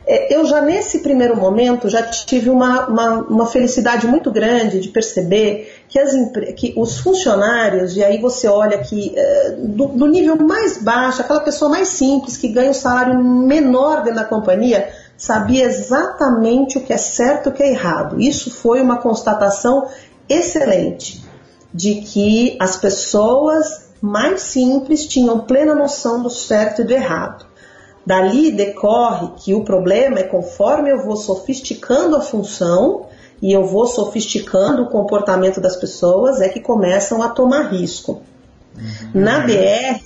É, 0.06 0.34
eu 0.34 0.44
já 0.44 0.60
nesse 0.60 0.98
primeiro 0.98 1.36
momento 1.36 1.88
já 1.88 2.02
tive 2.02 2.50
uma, 2.50 2.86
uma, 2.86 3.10
uma 3.22 3.46
felicidade 3.46 4.06
muito 4.06 4.30
grande 4.30 4.78
de 4.78 4.88
perceber 4.88 5.82
que, 5.88 5.98
as, 5.98 6.12
que, 6.56 6.74
os 6.76 6.98
funcionários, 6.98 7.96
e 7.96 8.04
aí 8.04 8.20
você 8.20 8.46
olha 8.46 8.78
que 8.78 9.14
é, 9.16 9.56
do, 9.58 9.86
do, 9.86 10.06
nível 10.06 10.36
mais 10.36 10.82
baixo, 10.82 11.22
aquela 11.22 11.40
pessoa 11.40 11.70
mais 11.70 11.88
simples 11.88 12.36
que 12.36 12.48
ganha 12.48 12.70
um 12.70 12.74
salário 12.74 13.18
menor 13.22 14.02
dentro 14.02 14.20
da 14.20 14.24
companhia, 14.24 14.90
sabia 15.16 15.64
exatamente 15.64 16.76
o 16.76 16.82
que 16.82 16.92
é 16.92 16.98
certo 16.98 17.48
e 17.48 17.48
o 17.50 17.52
que 17.52 17.62
é 17.62 17.70
errado. 17.70 18.20
Isso 18.20 18.50
foi 18.50 18.82
uma 18.82 18.98
constatação 18.98 19.88
excelente 20.28 21.24
de 21.72 21.96
que 22.02 22.56
as 22.60 22.76
pessoas 22.76 23.84
mais 24.02 24.42
simples 24.42 25.06
tinham 25.06 25.40
plena 25.40 25.74
noção 25.74 26.22
do 26.22 26.28
certo 26.28 26.82
e 26.82 26.84
do 26.84 26.92
errado. 26.92 27.46
Dali 28.06 28.50
decorre 28.50 29.28
que 29.38 29.54
o 29.54 29.64
problema 29.64 30.18
é 30.18 30.24
conforme 30.24 30.90
eu 30.90 31.02
vou 31.02 31.16
sofisticando 31.16 32.16
a 32.16 32.20
função 32.20 33.06
e 33.40 33.52
eu 33.52 33.64
vou 33.64 33.86
sofisticando 33.86 34.82
o 34.82 34.88
comportamento 34.88 35.60
das 35.60 35.76
pessoas, 35.76 36.40
é 36.40 36.48
que 36.48 36.60
começam 36.60 37.22
a 37.22 37.28
tomar 37.28 37.72
risco. 37.72 38.22
Uhum. 38.76 39.22
Na 39.22 39.38
DR, 39.40 40.00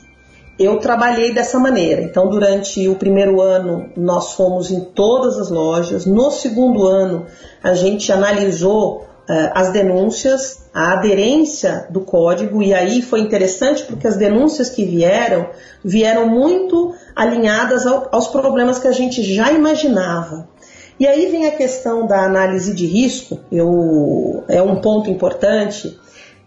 eu 0.59 0.79
trabalhei 0.79 1.33
dessa 1.33 1.59
maneira. 1.59 2.03
Então, 2.03 2.29
durante 2.29 2.89
o 2.89 2.97
primeiro 2.97 3.41
ano, 3.41 3.91
nós 3.97 4.33
fomos 4.33 4.71
em 4.71 4.81
todas 4.81 5.39
as 5.39 5.51
lojas. 5.51 6.05
No 6.05 6.31
segundo 6.31 6.87
ano, 6.87 7.27
a 7.63 7.75
gente 7.75 8.13
analisou 8.13 9.08
as 9.53 9.71
denúncias, 9.71 10.71
a 10.73 10.93
aderência 10.93 11.87
do 11.91 12.01
código, 12.01 12.63
e 12.63 12.73
aí 12.73 13.03
foi 13.03 13.21
interessante 13.21 13.85
porque 13.85 14.07
as 14.07 14.17
denúncias 14.17 14.71
que 14.71 14.85
vieram, 14.85 15.49
vieram 15.85 16.27
muito 16.29 16.95
alinhadas 17.15 17.87
ao, 17.87 18.09
aos 18.11 18.29
problemas 18.29 18.79
que 18.79 18.89
a 18.89 18.93
gente 18.93 19.23
já 19.23 19.53
imaginava. 19.53 20.49
E 20.99 21.07
aí 21.07 21.27
vem 21.27 21.47
a 21.47 21.53
questão 21.53 22.07
da 22.07 22.25
análise 22.25 22.75
de 22.75 22.87
risco, 22.87 23.39
eu, 23.53 24.43
é 24.49 24.61
um 24.63 24.81
ponto 24.81 25.11
importante, 25.11 25.99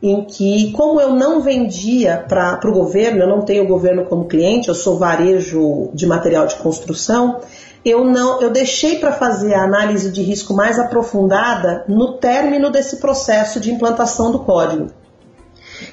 em 0.03 0.25
que, 0.25 0.71
como 0.71 0.99
eu 0.99 1.13
não 1.13 1.41
vendia 1.41 2.25
para 2.27 2.59
o 2.65 2.73
governo, 2.73 3.21
eu 3.21 3.29
não 3.29 3.43
tenho 3.43 3.63
o 3.63 3.67
governo 3.67 4.05
como 4.05 4.27
cliente, 4.27 4.67
eu 4.67 4.75
sou 4.75 4.97
varejo 4.97 5.91
de 5.93 6.07
material 6.07 6.47
de 6.47 6.55
construção, 6.55 7.39
eu 7.83 8.05
não, 8.05 8.41
eu 8.41 8.49
deixei 8.49 8.99
para 8.99 9.11
fazer 9.11 9.53
a 9.53 9.63
análise 9.63 10.11
de 10.11 10.21
risco 10.21 10.53
mais 10.53 10.77
aprofundada 10.77 11.83
no 11.87 12.13
término 12.13 12.69
desse 12.69 12.97
processo 12.97 13.59
de 13.59 13.71
implantação 13.71 14.31
do 14.31 14.39
código 14.39 14.89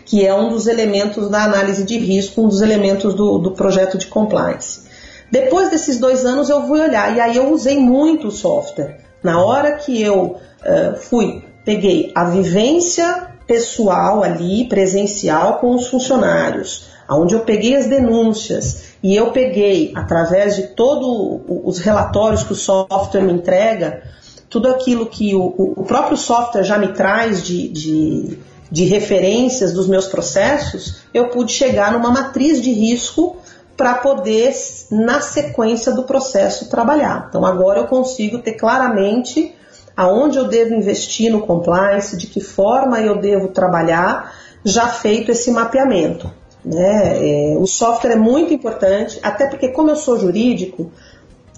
que 0.04 0.26
é 0.26 0.34
um 0.34 0.48
dos 0.48 0.66
elementos 0.66 1.28
da 1.28 1.44
análise 1.44 1.84
de 1.84 1.98
risco, 1.98 2.42
um 2.42 2.48
dos 2.48 2.60
elementos 2.60 3.14
do, 3.14 3.38
do 3.38 3.52
projeto 3.52 3.98
de 3.98 4.06
compliance. 4.06 4.86
Depois 5.30 5.70
desses 5.70 5.98
dois 5.98 6.24
anos 6.24 6.48
eu 6.48 6.66
fui 6.66 6.80
olhar 6.80 7.14
e 7.14 7.20
aí 7.20 7.36
eu 7.36 7.52
usei 7.52 7.78
muito 7.78 8.28
o 8.28 8.32
software. 8.32 8.98
Na 9.22 9.44
hora 9.44 9.72
que 9.72 10.00
eu 10.00 10.36
uh, 10.36 10.96
fui, 10.96 11.44
peguei 11.64 12.10
a 12.14 12.24
vivência 12.24 13.28
pessoal 13.46 14.22
ali, 14.22 14.66
presencial 14.68 15.58
com 15.58 15.74
os 15.74 15.88
funcionários, 15.88 16.86
onde 17.10 17.34
eu 17.34 17.40
peguei 17.40 17.76
as 17.76 17.86
denúncias 17.86 18.87
e 19.02 19.14
eu 19.14 19.30
peguei, 19.30 19.92
através 19.94 20.56
de 20.56 20.68
todos 20.68 21.40
os 21.46 21.78
relatórios 21.78 22.42
que 22.42 22.52
o 22.52 22.56
software 22.56 23.22
me 23.22 23.32
entrega, 23.32 24.02
tudo 24.50 24.68
aquilo 24.68 25.06
que 25.06 25.34
o, 25.34 25.74
o 25.76 25.84
próprio 25.84 26.16
software 26.16 26.64
já 26.64 26.78
me 26.78 26.88
traz 26.88 27.42
de, 27.42 27.68
de 27.68 28.38
de 28.70 28.84
referências 28.84 29.72
dos 29.72 29.88
meus 29.88 30.06
processos, 30.06 31.02
eu 31.12 31.28
pude 31.28 31.52
chegar 31.52 31.92
numa 31.92 32.10
matriz 32.10 32.60
de 32.60 32.70
risco 32.72 33.36
para 33.76 33.94
poder, 33.94 34.52
na 34.90 35.20
sequência 35.20 35.92
do 35.92 36.02
processo, 36.02 36.68
trabalhar. 36.68 37.26
Então 37.28 37.46
agora 37.46 37.80
eu 37.80 37.86
consigo 37.86 38.38
ter 38.38 38.54
claramente 38.54 39.54
aonde 39.96 40.38
eu 40.38 40.46
devo 40.46 40.74
investir 40.74 41.30
no 41.30 41.42
compliance, 41.42 42.16
de 42.16 42.26
que 42.26 42.40
forma 42.40 43.00
eu 43.00 43.20
devo 43.20 43.48
trabalhar, 43.48 44.32
já 44.64 44.88
feito 44.88 45.30
esse 45.30 45.50
mapeamento. 45.50 46.30
Né? 46.68 47.54
É, 47.54 47.56
o 47.56 47.66
software 47.66 48.12
é 48.12 48.16
muito 48.16 48.52
importante, 48.52 49.18
até 49.22 49.46
porque, 49.46 49.68
como 49.68 49.88
eu 49.90 49.96
sou 49.96 50.20
jurídico, 50.20 50.92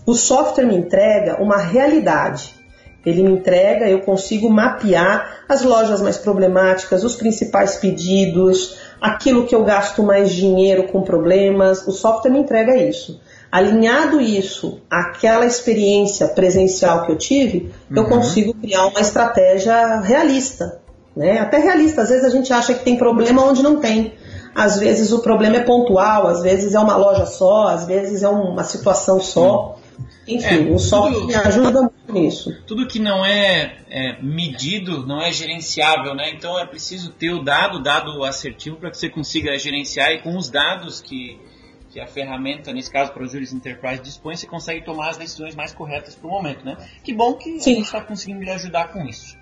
o 0.06 0.14
software 0.14 0.64
me 0.64 0.76
entrega 0.76 1.42
uma 1.42 1.56
realidade. 1.56 2.54
Ele 3.04 3.24
me 3.24 3.32
entrega, 3.32 3.88
eu 3.88 4.02
consigo 4.02 4.48
mapear 4.48 5.42
as 5.48 5.62
lojas 5.62 6.00
mais 6.00 6.16
problemáticas, 6.16 7.02
os 7.02 7.16
principais 7.16 7.76
pedidos, 7.76 8.76
aquilo 9.00 9.46
que 9.46 9.54
eu 9.54 9.64
gasto 9.64 10.02
mais 10.02 10.30
dinheiro 10.30 10.86
com 10.88 11.02
problemas. 11.02 11.86
O 11.88 11.92
software 11.92 12.30
me 12.30 12.38
entrega 12.38 12.76
isso. 12.76 13.20
Alinhado 13.50 14.20
isso 14.20 14.80
àquela 14.88 15.44
experiência 15.44 16.28
presencial 16.28 17.04
que 17.04 17.10
eu 17.10 17.16
tive, 17.16 17.72
uhum. 17.90 17.96
eu 17.96 18.04
consigo 18.04 18.54
criar 18.54 18.86
uma 18.86 19.00
estratégia 19.00 19.98
realista. 20.00 20.78
Né? 21.16 21.38
Até 21.40 21.58
realista, 21.58 22.02
às 22.02 22.10
vezes 22.10 22.24
a 22.24 22.30
gente 22.30 22.52
acha 22.52 22.74
que 22.74 22.84
tem 22.84 22.96
problema 22.96 23.42
onde 23.42 23.62
não 23.62 23.80
tem. 23.80 24.12
Às 24.54 24.78
vezes 24.78 25.12
o 25.12 25.20
problema 25.20 25.56
é 25.56 25.60
pontual, 25.60 26.26
às 26.26 26.42
vezes 26.42 26.74
é 26.74 26.78
uma 26.78 26.96
loja 26.96 27.26
só, 27.26 27.68
às 27.68 27.86
vezes 27.86 28.22
é 28.22 28.28
uma 28.28 28.64
situação 28.64 29.20
só. 29.20 29.78
Enfim, 30.26 30.70
é, 30.70 30.74
o 30.74 30.78
software 30.78 31.26
me 31.26 31.34
ajuda 31.34 31.82
muito 31.82 32.12
nisso. 32.12 32.62
Tudo 32.66 32.86
que 32.86 32.98
não 32.98 33.24
é, 33.24 33.78
é, 33.88 34.22
medido 34.22 35.06
não 35.06 35.20
é 35.20 35.32
gerenciável, 35.32 36.14
né? 36.14 36.30
Então 36.30 36.58
é 36.58 36.66
preciso 36.66 37.10
ter 37.10 37.30
o 37.30 37.42
dado, 37.42 37.82
dado 37.82 38.22
assertivo, 38.24 38.76
para 38.76 38.90
que 38.90 38.98
você 38.98 39.08
consiga 39.08 39.56
gerenciar 39.58 40.12
e 40.12 40.20
com 40.20 40.36
os 40.36 40.50
dados 40.50 41.00
que, 41.00 41.38
que 41.90 42.00
a 42.00 42.06
ferramenta, 42.06 42.72
nesse 42.72 42.90
caso 42.90 43.12
para 43.12 43.22
o 43.22 43.26
Juris 43.26 43.52
Enterprise, 43.52 44.02
dispõe, 44.02 44.36
você 44.36 44.46
consegue 44.46 44.84
tomar 44.84 45.10
as 45.10 45.16
decisões 45.16 45.54
mais 45.54 45.72
corretas 45.72 46.14
para 46.14 46.28
o 46.28 46.30
momento, 46.30 46.64
né? 46.64 46.76
Que 47.02 47.12
bom 47.12 47.34
que 47.34 47.58
Sim. 47.60 47.72
a 47.72 47.74
gente 47.76 47.86
está 47.86 48.00
conseguindo 48.00 48.42
lhe 48.42 48.50
ajudar 48.50 48.92
com 48.92 49.04
isso. 49.04 49.36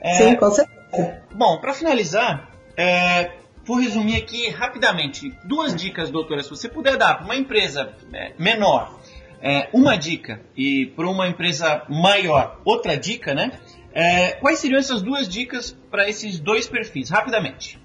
É, 0.00 0.14
Sim, 0.14 0.36
com 0.36 0.50
certeza. 0.50 1.22
Bom, 1.34 1.58
para 1.58 1.74
finalizar, 1.74 2.50
é, 2.76 3.32
vou 3.68 3.76
resumir 3.76 4.16
aqui 4.16 4.48
rapidamente 4.48 5.30
duas 5.44 5.76
dicas, 5.76 6.10
doutora, 6.10 6.42
se 6.42 6.48
você 6.48 6.70
puder 6.70 6.96
dar 6.96 7.16
para 7.16 7.24
uma 7.26 7.36
empresa 7.36 7.92
é, 8.14 8.32
menor 8.38 8.98
é, 9.42 9.68
uma 9.74 9.94
dica 9.94 10.40
e 10.56 10.86
para 10.96 11.06
uma 11.06 11.28
empresa 11.28 11.82
maior 11.86 12.60
outra 12.64 12.96
dica, 12.96 13.34
né? 13.34 13.52
É, 13.92 14.32
quais 14.32 14.58
seriam 14.58 14.78
essas 14.78 15.02
duas 15.02 15.28
dicas 15.28 15.76
para 15.90 16.08
esses 16.08 16.40
dois 16.40 16.66
perfis, 16.66 17.10
rapidamente? 17.10 17.78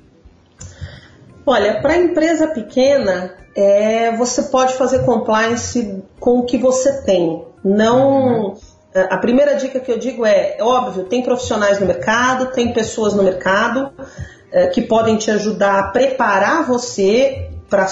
Olha, 1.45 1.81
para 1.81 1.97
empresa 1.97 2.47
pequena, 2.47 3.35
é, 3.53 4.15
você 4.15 4.43
pode 4.43 4.75
fazer 4.75 5.03
compliance 5.03 6.01
com 6.17 6.39
o 6.39 6.45
que 6.45 6.57
você 6.57 7.01
tem. 7.01 7.45
Não. 7.63 8.51
Uhum. 8.51 8.57
A 9.09 9.17
primeira 9.17 9.55
dica 9.55 9.79
que 9.79 9.91
eu 9.91 9.97
digo 9.97 10.25
é, 10.25 10.55
é 10.57 10.63
óbvio, 10.63 11.05
tem 11.05 11.23
profissionais 11.23 11.79
no 11.79 11.87
mercado, 11.87 12.51
tem 12.53 12.71
pessoas 12.71 13.13
no 13.13 13.23
mercado 13.23 13.91
que 14.67 14.81
podem 14.81 15.17
te 15.17 15.31
ajudar 15.31 15.79
a 15.79 15.87
preparar 15.87 16.65
você 16.65 17.49
para 17.69 17.87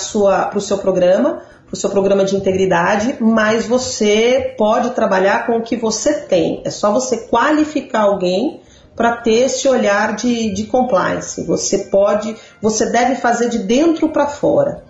o 0.55 0.61
seu 0.61 0.77
programa 0.77 1.41
o 1.71 1.75
seu 1.75 1.89
programa 1.89 2.25
de 2.25 2.35
integridade, 2.35 3.15
mas 3.21 3.65
você 3.65 4.53
pode 4.57 4.89
trabalhar 4.91 5.45
com 5.45 5.53
o 5.53 5.63
que 5.63 5.77
você 5.77 6.13
tem. 6.13 6.61
É 6.65 6.69
só 6.69 6.91
você 6.91 7.17
qualificar 7.17 8.01
alguém 8.01 8.59
para 8.93 9.17
ter 9.17 9.45
esse 9.45 9.67
olhar 9.69 10.15
de, 10.15 10.53
de 10.53 10.65
compliance. 10.65 11.43
Você 11.45 11.85
pode, 11.85 12.35
você 12.61 12.87
deve 12.87 13.15
fazer 13.15 13.49
de 13.49 13.59
dentro 13.59 14.09
para 14.09 14.27
fora. 14.27 14.83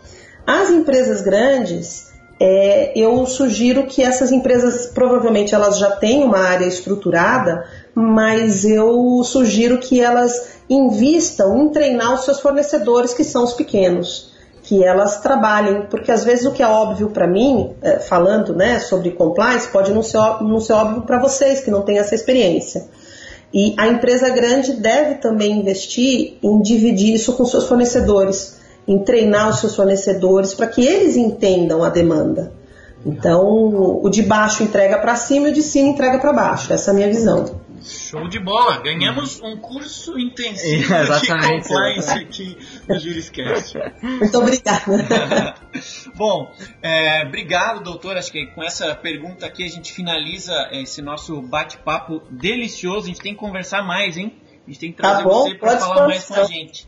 As 0.45 0.72
empresas 0.72 1.22
grandes, 1.22 2.11
é, 2.39 2.91
eu 2.95 3.24
sugiro 3.28 3.86
que 3.86 4.01
essas 4.01 4.32
empresas 4.32 4.88
provavelmente 4.88 5.53
elas 5.53 5.78
já 5.78 5.91
têm 5.91 6.24
uma 6.24 6.39
área 6.39 6.65
estruturada, 6.65 7.63
mas 7.93 8.63
eu 8.65 9.21
sugiro 9.23 9.77
que 9.79 9.99
elas 9.99 10.59
invistam 10.69 11.57
em 11.57 11.69
treinar 11.69 12.13
os 12.13 12.25
seus 12.25 12.39
fornecedores 12.39 13.13
que 13.13 13.23
são 13.23 13.43
os 13.43 13.53
pequenos 13.53 14.31
que 14.63 14.83
elas 14.83 15.19
trabalhem, 15.19 15.87
porque 15.89 16.11
às 16.11 16.23
vezes 16.23 16.45
o 16.45 16.51
que 16.51 16.61
é 16.61 16.67
óbvio 16.67 17.09
para 17.09 17.27
mim, 17.27 17.71
é, 17.81 17.99
falando 17.99 18.55
né, 18.55 18.79
sobre 18.79 19.11
compliance, 19.11 19.67
pode 19.67 19.91
não 19.91 20.03
ser, 20.03 20.19
não 20.41 20.59
ser 20.59 20.73
óbvio 20.73 21.01
para 21.01 21.19
vocês 21.19 21.61
que 21.61 21.71
não 21.71 21.81
têm 21.81 21.97
essa 21.97 22.15
experiência. 22.15 22.85
E 23.53 23.75
a 23.77 23.87
empresa 23.87 24.29
grande 24.29 24.73
deve 24.73 25.15
também 25.15 25.59
investir 25.59 26.37
em 26.41 26.61
dividir 26.61 27.13
isso 27.13 27.33
com 27.33 27.43
seus 27.43 27.67
fornecedores, 27.67 28.59
em 28.87 28.99
treinar 28.99 29.49
os 29.49 29.59
seus 29.59 29.75
fornecedores 29.75 30.53
para 30.53 30.67
que 30.67 30.85
eles 30.85 31.17
entendam 31.17 31.83
a 31.83 31.89
demanda. 31.89 32.53
Então, 33.05 33.99
o 34.03 34.09
de 34.09 34.21
baixo 34.21 34.63
entrega 34.63 34.99
para 34.99 35.15
cima 35.15 35.47
e 35.47 35.51
o 35.51 35.53
de 35.53 35.63
cima 35.63 35.89
entrega 35.89 36.19
para 36.19 36.31
baixo. 36.31 36.71
Essa 36.71 36.91
é 36.91 36.93
a 36.93 36.95
minha 36.95 37.07
visão. 37.07 37.61
Show 37.84 38.27
de 38.27 38.39
bola! 38.39 38.79
Ganhamos 38.79 39.41
um 39.41 39.57
curso 39.57 40.17
intensivo 40.19 40.93
Exatamente, 40.93 41.63
de 41.63 41.69
compliance 41.69 42.11
aqui 42.11 42.57
no 42.88 42.99
Juriscast. 42.99 43.77
Muito 44.01 44.38
obrigada. 44.38 45.55
Bom, 46.15 46.53
é, 46.82 47.23
obrigado, 47.25 47.84
doutor. 47.84 48.17
Acho 48.17 48.32
que 48.32 48.45
com 48.47 48.63
essa 48.63 48.93
pergunta 48.95 49.45
aqui 49.45 49.63
a 49.63 49.69
gente 49.69 49.91
finaliza 49.91 50.69
esse 50.71 51.01
nosso 51.01 51.41
bate-papo 51.41 52.21
delicioso. 52.29 53.05
A 53.05 53.07
gente 53.07 53.21
tem 53.21 53.34
que 53.34 53.39
conversar 53.39 53.82
mais, 53.84 54.15
hein? 54.15 54.39
A 54.67 54.69
gente 54.69 54.79
tem 54.79 54.91
que 54.91 54.97
trazer 54.97 55.23
Tá 55.23 55.29
bom, 55.29 55.43
você 55.43 55.55
para 55.55 55.69
pode 55.69 55.82
falar 55.82 56.07
mais 56.07 56.25
com 56.25 56.36
a 56.36 56.43
gente. 56.43 56.88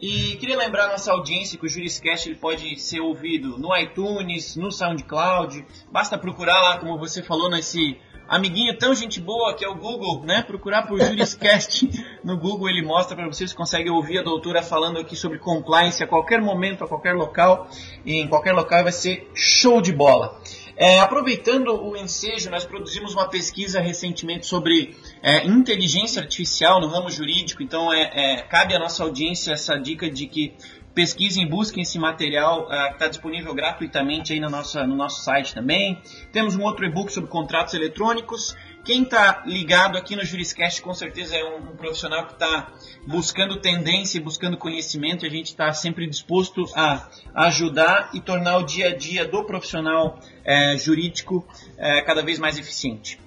E 0.00 0.36
queria 0.36 0.56
lembrar 0.56 0.86
a 0.86 0.92
nossa 0.92 1.12
audiência 1.12 1.58
que 1.58 1.66
o 1.66 1.68
Juriscast 1.68 2.26
ele 2.26 2.38
pode 2.38 2.80
ser 2.80 3.00
ouvido 3.00 3.58
no 3.58 3.76
iTunes, 3.76 4.56
no 4.56 4.72
SoundCloud. 4.72 5.62
Basta 5.92 6.16
procurar 6.16 6.58
lá, 6.62 6.78
como 6.78 6.98
você 6.98 7.22
falou, 7.22 7.50
nesse 7.50 7.98
amiguinho 8.30 8.78
tão 8.78 8.94
gente 8.94 9.20
boa 9.20 9.54
que 9.54 9.64
é 9.64 9.68
o 9.68 9.74
Google, 9.74 10.22
né? 10.24 10.40
Procurar 10.42 10.86
por 10.86 11.00
Juriscast 11.00 11.90
no 12.22 12.38
Google, 12.38 12.70
ele 12.70 12.82
mostra 12.82 13.16
para 13.16 13.26
vocês, 13.26 13.52
consegue 13.52 13.90
ouvir 13.90 14.20
a 14.20 14.22
doutora 14.22 14.62
falando 14.62 15.00
aqui 15.00 15.16
sobre 15.16 15.38
compliance 15.38 16.00
a 16.02 16.06
qualquer 16.06 16.40
momento, 16.40 16.84
a 16.84 16.88
qualquer 16.88 17.14
local. 17.14 17.68
E 18.06 18.20
em 18.20 18.28
qualquer 18.28 18.52
local 18.52 18.84
vai 18.84 18.92
ser 18.92 19.28
show 19.34 19.82
de 19.82 19.92
bola. 19.92 20.40
É, 20.76 20.98
aproveitando 21.00 21.74
o 21.74 21.94
ensejo, 21.94 22.48
nós 22.48 22.64
produzimos 22.64 23.12
uma 23.12 23.28
pesquisa 23.28 23.80
recentemente 23.80 24.46
sobre 24.46 24.96
é, 25.22 25.46
inteligência 25.46 26.22
artificial 26.22 26.80
no 26.80 26.86
ramo 26.86 27.10
jurídico, 27.10 27.62
então 27.62 27.92
é, 27.92 28.10
é, 28.14 28.42
cabe 28.44 28.74
à 28.74 28.78
nossa 28.78 29.02
audiência 29.02 29.52
essa 29.52 29.76
dica 29.76 30.08
de 30.08 30.26
que 30.26 30.54
pesquisem, 30.94 31.46
busquem 31.46 31.82
esse 31.82 31.98
material 31.98 32.66
ah, 32.70 32.88
que 32.88 32.94
está 32.94 33.08
disponível 33.08 33.54
gratuitamente 33.54 34.32
aí 34.32 34.40
na 34.40 34.48
nossa, 34.48 34.86
no 34.86 34.96
nosso 34.96 35.22
site 35.22 35.54
também. 35.54 36.00
Temos 36.32 36.56
um 36.56 36.62
outro 36.62 36.84
e-book 36.84 37.12
sobre 37.12 37.30
contratos 37.30 37.74
eletrônicos. 37.74 38.56
Quem 38.84 39.02
está 39.02 39.42
ligado 39.46 39.98
aqui 39.98 40.16
no 40.16 40.24
Juriscast 40.24 40.80
com 40.80 40.94
certeza 40.94 41.36
é 41.36 41.44
um, 41.44 41.72
um 41.72 41.76
profissional 41.76 42.26
que 42.26 42.32
está 42.32 42.72
buscando 43.06 43.56
tendência 43.60 44.20
buscando 44.20 44.56
conhecimento. 44.56 45.24
A 45.26 45.28
gente 45.28 45.46
está 45.46 45.72
sempre 45.72 46.06
disposto 46.06 46.64
a 46.74 47.08
ajudar 47.34 48.10
e 48.14 48.20
tornar 48.20 48.58
o 48.58 48.62
dia 48.62 48.88
a 48.88 48.96
dia 48.96 49.24
do 49.24 49.44
profissional 49.44 50.18
eh, 50.44 50.76
jurídico 50.78 51.46
eh, 51.76 52.02
cada 52.02 52.22
vez 52.22 52.38
mais 52.38 52.58
eficiente. 52.58 53.20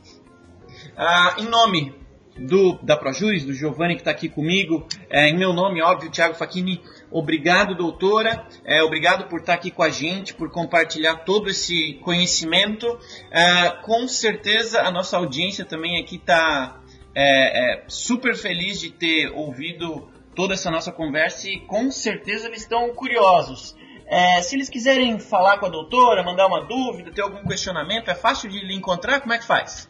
Ah, 0.97 1.35
em 1.37 1.45
nome 1.45 2.02
do, 2.37 2.79
da 2.81 2.97
Projuris, 2.97 3.45
do 3.45 3.53
Giovanni 3.53 3.95
que 3.95 4.01
está 4.01 4.11
aqui 4.11 4.27
comigo, 4.27 4.87
é, 5.09 5.29
em 5.29 5.37
meu 5.37 5.53
nome, 5.53 5.81
óbvio, 5.81 6.09
Thiago 6.09 6.33
Facchini, 6.33 6.81
obrigado, 7.11 7.75
doutora, 7.75 8.47
é, 8.65 8.81
obrigado 8.83 9.27
por 9.27 9.39
estar 9.39 9.53
aqui 9.53 9.69
com 9.69 9.83
a 9.83 9.89
gente, 9.89 10.33
por 10.33 10.49
compartilhar 10.49 11.17
todo 11.17 11.49
esse 11.49 11.93
conhecimento. 12.01 12.99
É, 13.31 13.69
com 13.83 14.07
certeza 14.07 14.81
a 14.81 14.91
nossa 14.91 15.17
audiência 15.17 15.63
também 15.63 15.99
aqui 16.01 16.15
está 16.15 16.81
é, 17.15 17.75
é, 17.75 17.83
super 17.87 18.35
feliz 18.35 18.79
de 18.79 18.89
ter 18.89 19.31
ouvido 19.31 20.07
toda 20.35 20.55
essa 20.55 20.71
nossa 20.71 20.91
conversa 20.91 21.47
e 21.47 21.59
com 21.59 21.91
certeza 21.91 22.47
eles 22.47 22.61
estão 22.61 22.93
curiosos. 22.95 23.75
É, 24.07 24.41
se 24.41 24.55
eles 24.55 24.69
quiserem 24.69 25.17
falar 25.19 25.59
com 25.59 25.65
a 25.65 25.69
doutora, 25.69 26.23
mandar 26.23 26.47
uma 26.47 26.65
dúvida, 26.65 27.11
ter 27.11 27.21
algum 27.21 27.43
questionamento, 27.47 28.09
é 28.09 28.15
fácil 28.15 28.49
de 28.49 28.59
lhe 28.59 28.75
encontrar? 28.75 29.21
Como 29.21 29.33
é 29.33 29.37
que 29.37 29.45
faz? 29.45 29.89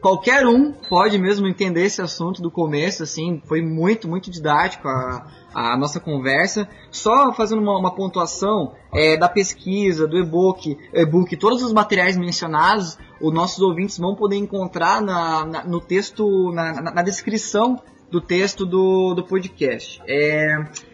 qualquer 0.00 0.46
um 0.46 0.72
pode 0.72 1.18
mesmo 1.18 1.46
entender 1.46 1.84
esse 1.84 2.00
assunto 2.00 2.40
do 2.42 2.50
começo, 2.50 3.02
assim. 3.02 3.42
Foi 3.46 3.60
muito, 3.62 4.08
muito 4.08 4.30
didático 4.30 4.86
a, 4.88 5.26
a 5.54 5.76
nossa 5.76 5.98
conversa. 6.00 6.68
Só 6.90 7.32
fazendo 7.32 7.60
uma, 7.62 7.78
uma 7.78 7.94
pontuação 7.94 8.74
é, 8.92 9.16
da 9.16 9.28
pesquisa, 9.28 10.06
do 10.06 10.18
e-book, 10.18 10.76
e-book, 10.92 11.36
todos 11.36 11.62
os 11.62 11.72
materiais 11.72 12.16
mencionados, 12.16 12.98
os 13.20 13.32
nossos 13.34 13.60
ouvintes 13.60 13.98
vão 13.98 14.14
poder 14.14 14.36
encontrar 14.36 15.00
na, 15.02 15.44
na- 15.44 15.64
no 15.64 15.80
texto, 15.80 16.50
na, 16.52 16.80
na- 16.80 16.90
na 16.94 17.02
descrição 17.02 17.80
do 18.10 18.20
texto 18.22 18.64
do, 18.64 19.12
do 19.14 19.22
podcast. 19.22 20.00
É, 20.08 20.46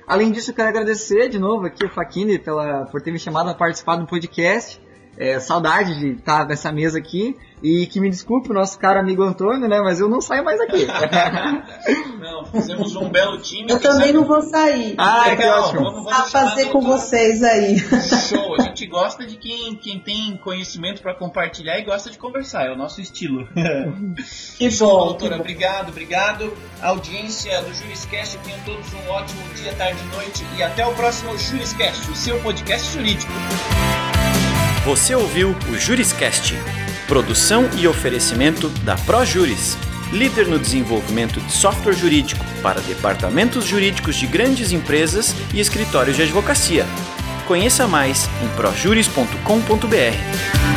além 0.05 0.33
disso, 0.33 0.51
eu 0.51 0.55
quero 0.55 0.69
agradecer 0.69 1.29
de 1.29 1.39
novo 1.39 1.65
aqui 1.67 1.85
o 1.85 1.89
Faquini 1.89 2.41
pela, 2.41 2.87
por 2.87 3.01
ter 3.01 3.13
me 3.13 3.21
chamado 3.21 3.51
a 3.51 3.55
participar 3.55 3.95
do 3.97 4.07
podcast. 4.07 4.81
É, 5.17 5.39
saudade 5.41 5.99
de 5.99 6.09
estar 6.13 6.47
nessa 6.47 6.73
mesa 6.73 6.99
aqui. 6.99 7.37
E 7.63 7.87
que 7.87 7.99
me 7.99 8.11
desculpe 8.11 8.51
o 8.51 8.53
nosso 8.53 8.79
caro 8.79 9.01
amigo 9.01 9.23
Antônio, 9.23 9.67
né? 9.67 9.81
Mas 9.81 9.99
eu 9.99 10.07
não 10.07 10.21
saio 10.21 10.45
mais 10.45 10.61
aqui. 10.61 10.87
Não, 12.21 12.45
fizemos 12.47 12.95
um 12.97 13.09
belo 13.11 13.39
time. 13.39 13.67
Eu 13.71 13.79
também 13.81 14.07
sabe- 14.07 14.13
não 14.15 14.25
vou 14.25 14.41
sair. 14.43 14.95
Ah, 14.99 15.25
que 15.25 15.31
Legal, 15.31 15.63
ótimo. 15.65 15.81
vamos, 15.85 16.05
vamos 16.05 16.13
a 16.13 16.23
fazer 16.25 16.63
a 16.69 16.71
com 16.71 16.81
vocês 16.81 17.43
aí. 17.43 17.79
Show, 17.79 18.55
a 18.59 18.63
gente 18.63 18.87
gosta 18.87 19.27
de 19.27 19.37
quem, 19.37 19.75
quem 19.77 19.99
tem 19.99 20.37
conhecimento 20.39 21.03
para 21.03 21.15
compartilhar 21.15 21.79
e 21.79 21.85
gosta 21.85 22.11
de 22.11 22.19
conversar, 22.19 22.67
é 22.67 22.73
o 22.73 22.77
nosso 22.77 23.01
estilo. 23.01 23.47
Que 24.59 24.71
Show, 24.71 24.89
bom. 24.89 25.05
doutora, 25.07 25.31
que 25.33 25.37
bom. 25.37 25.41
obrigado, 25.43 25.89
obrigado. 25.91 26.53
Audiência 26.83 27.61
do 27.63 27.75
Juriscast, 27.75 28.39
tenham 28.39 28.59
todos 28.65 28.87
um 28.95 29.11
ótimo 29.11 29.43
dia, 29.55 29.73
tarde 29.75 29.99
e 30.03 30.17
noite 30.17 30.45
e 30.57 30.63
até 30.63 30.87
o 30.87 30.95
próximo 30.95 31.37
Juriscast, 31.37 32.11
o 32.11 32.15
seu 32.15 32.39
podcast 32.41 32.91
jurídico. 32.93 33.33
Você 34.85 35.15
ouviu 35.15 35.57
o 35.71 35.79
Juriscast, 35.79 36.55
produção 37.09 37.71
e 37.79 37.89
oferecimento 37.89 38.69
da 38.69 38.97
ProJuris, 38.97 39.79
líder 40.13 40.47
no 40.47 40.59
desenvolvimento 40.59 41.41
de 41.41 41.51
software 41.51 41.95
jurídico 41.95 42.45
para 42.63 42.83
departamentos 42.83 43.65
jurídicos 43.65 44.15
de 44.15 44.27
grandes 44.27 44.73
empresas 44.73 45.35
e 45.55 45.61
escritórios 45.61 46.17
de 46.17 46.23
advocacia. 46.23 46.85
Conheça 47.47 47.89
mais 47.89 48.29
em 48.43 48.49
projuris.com.br. 48.57 50.74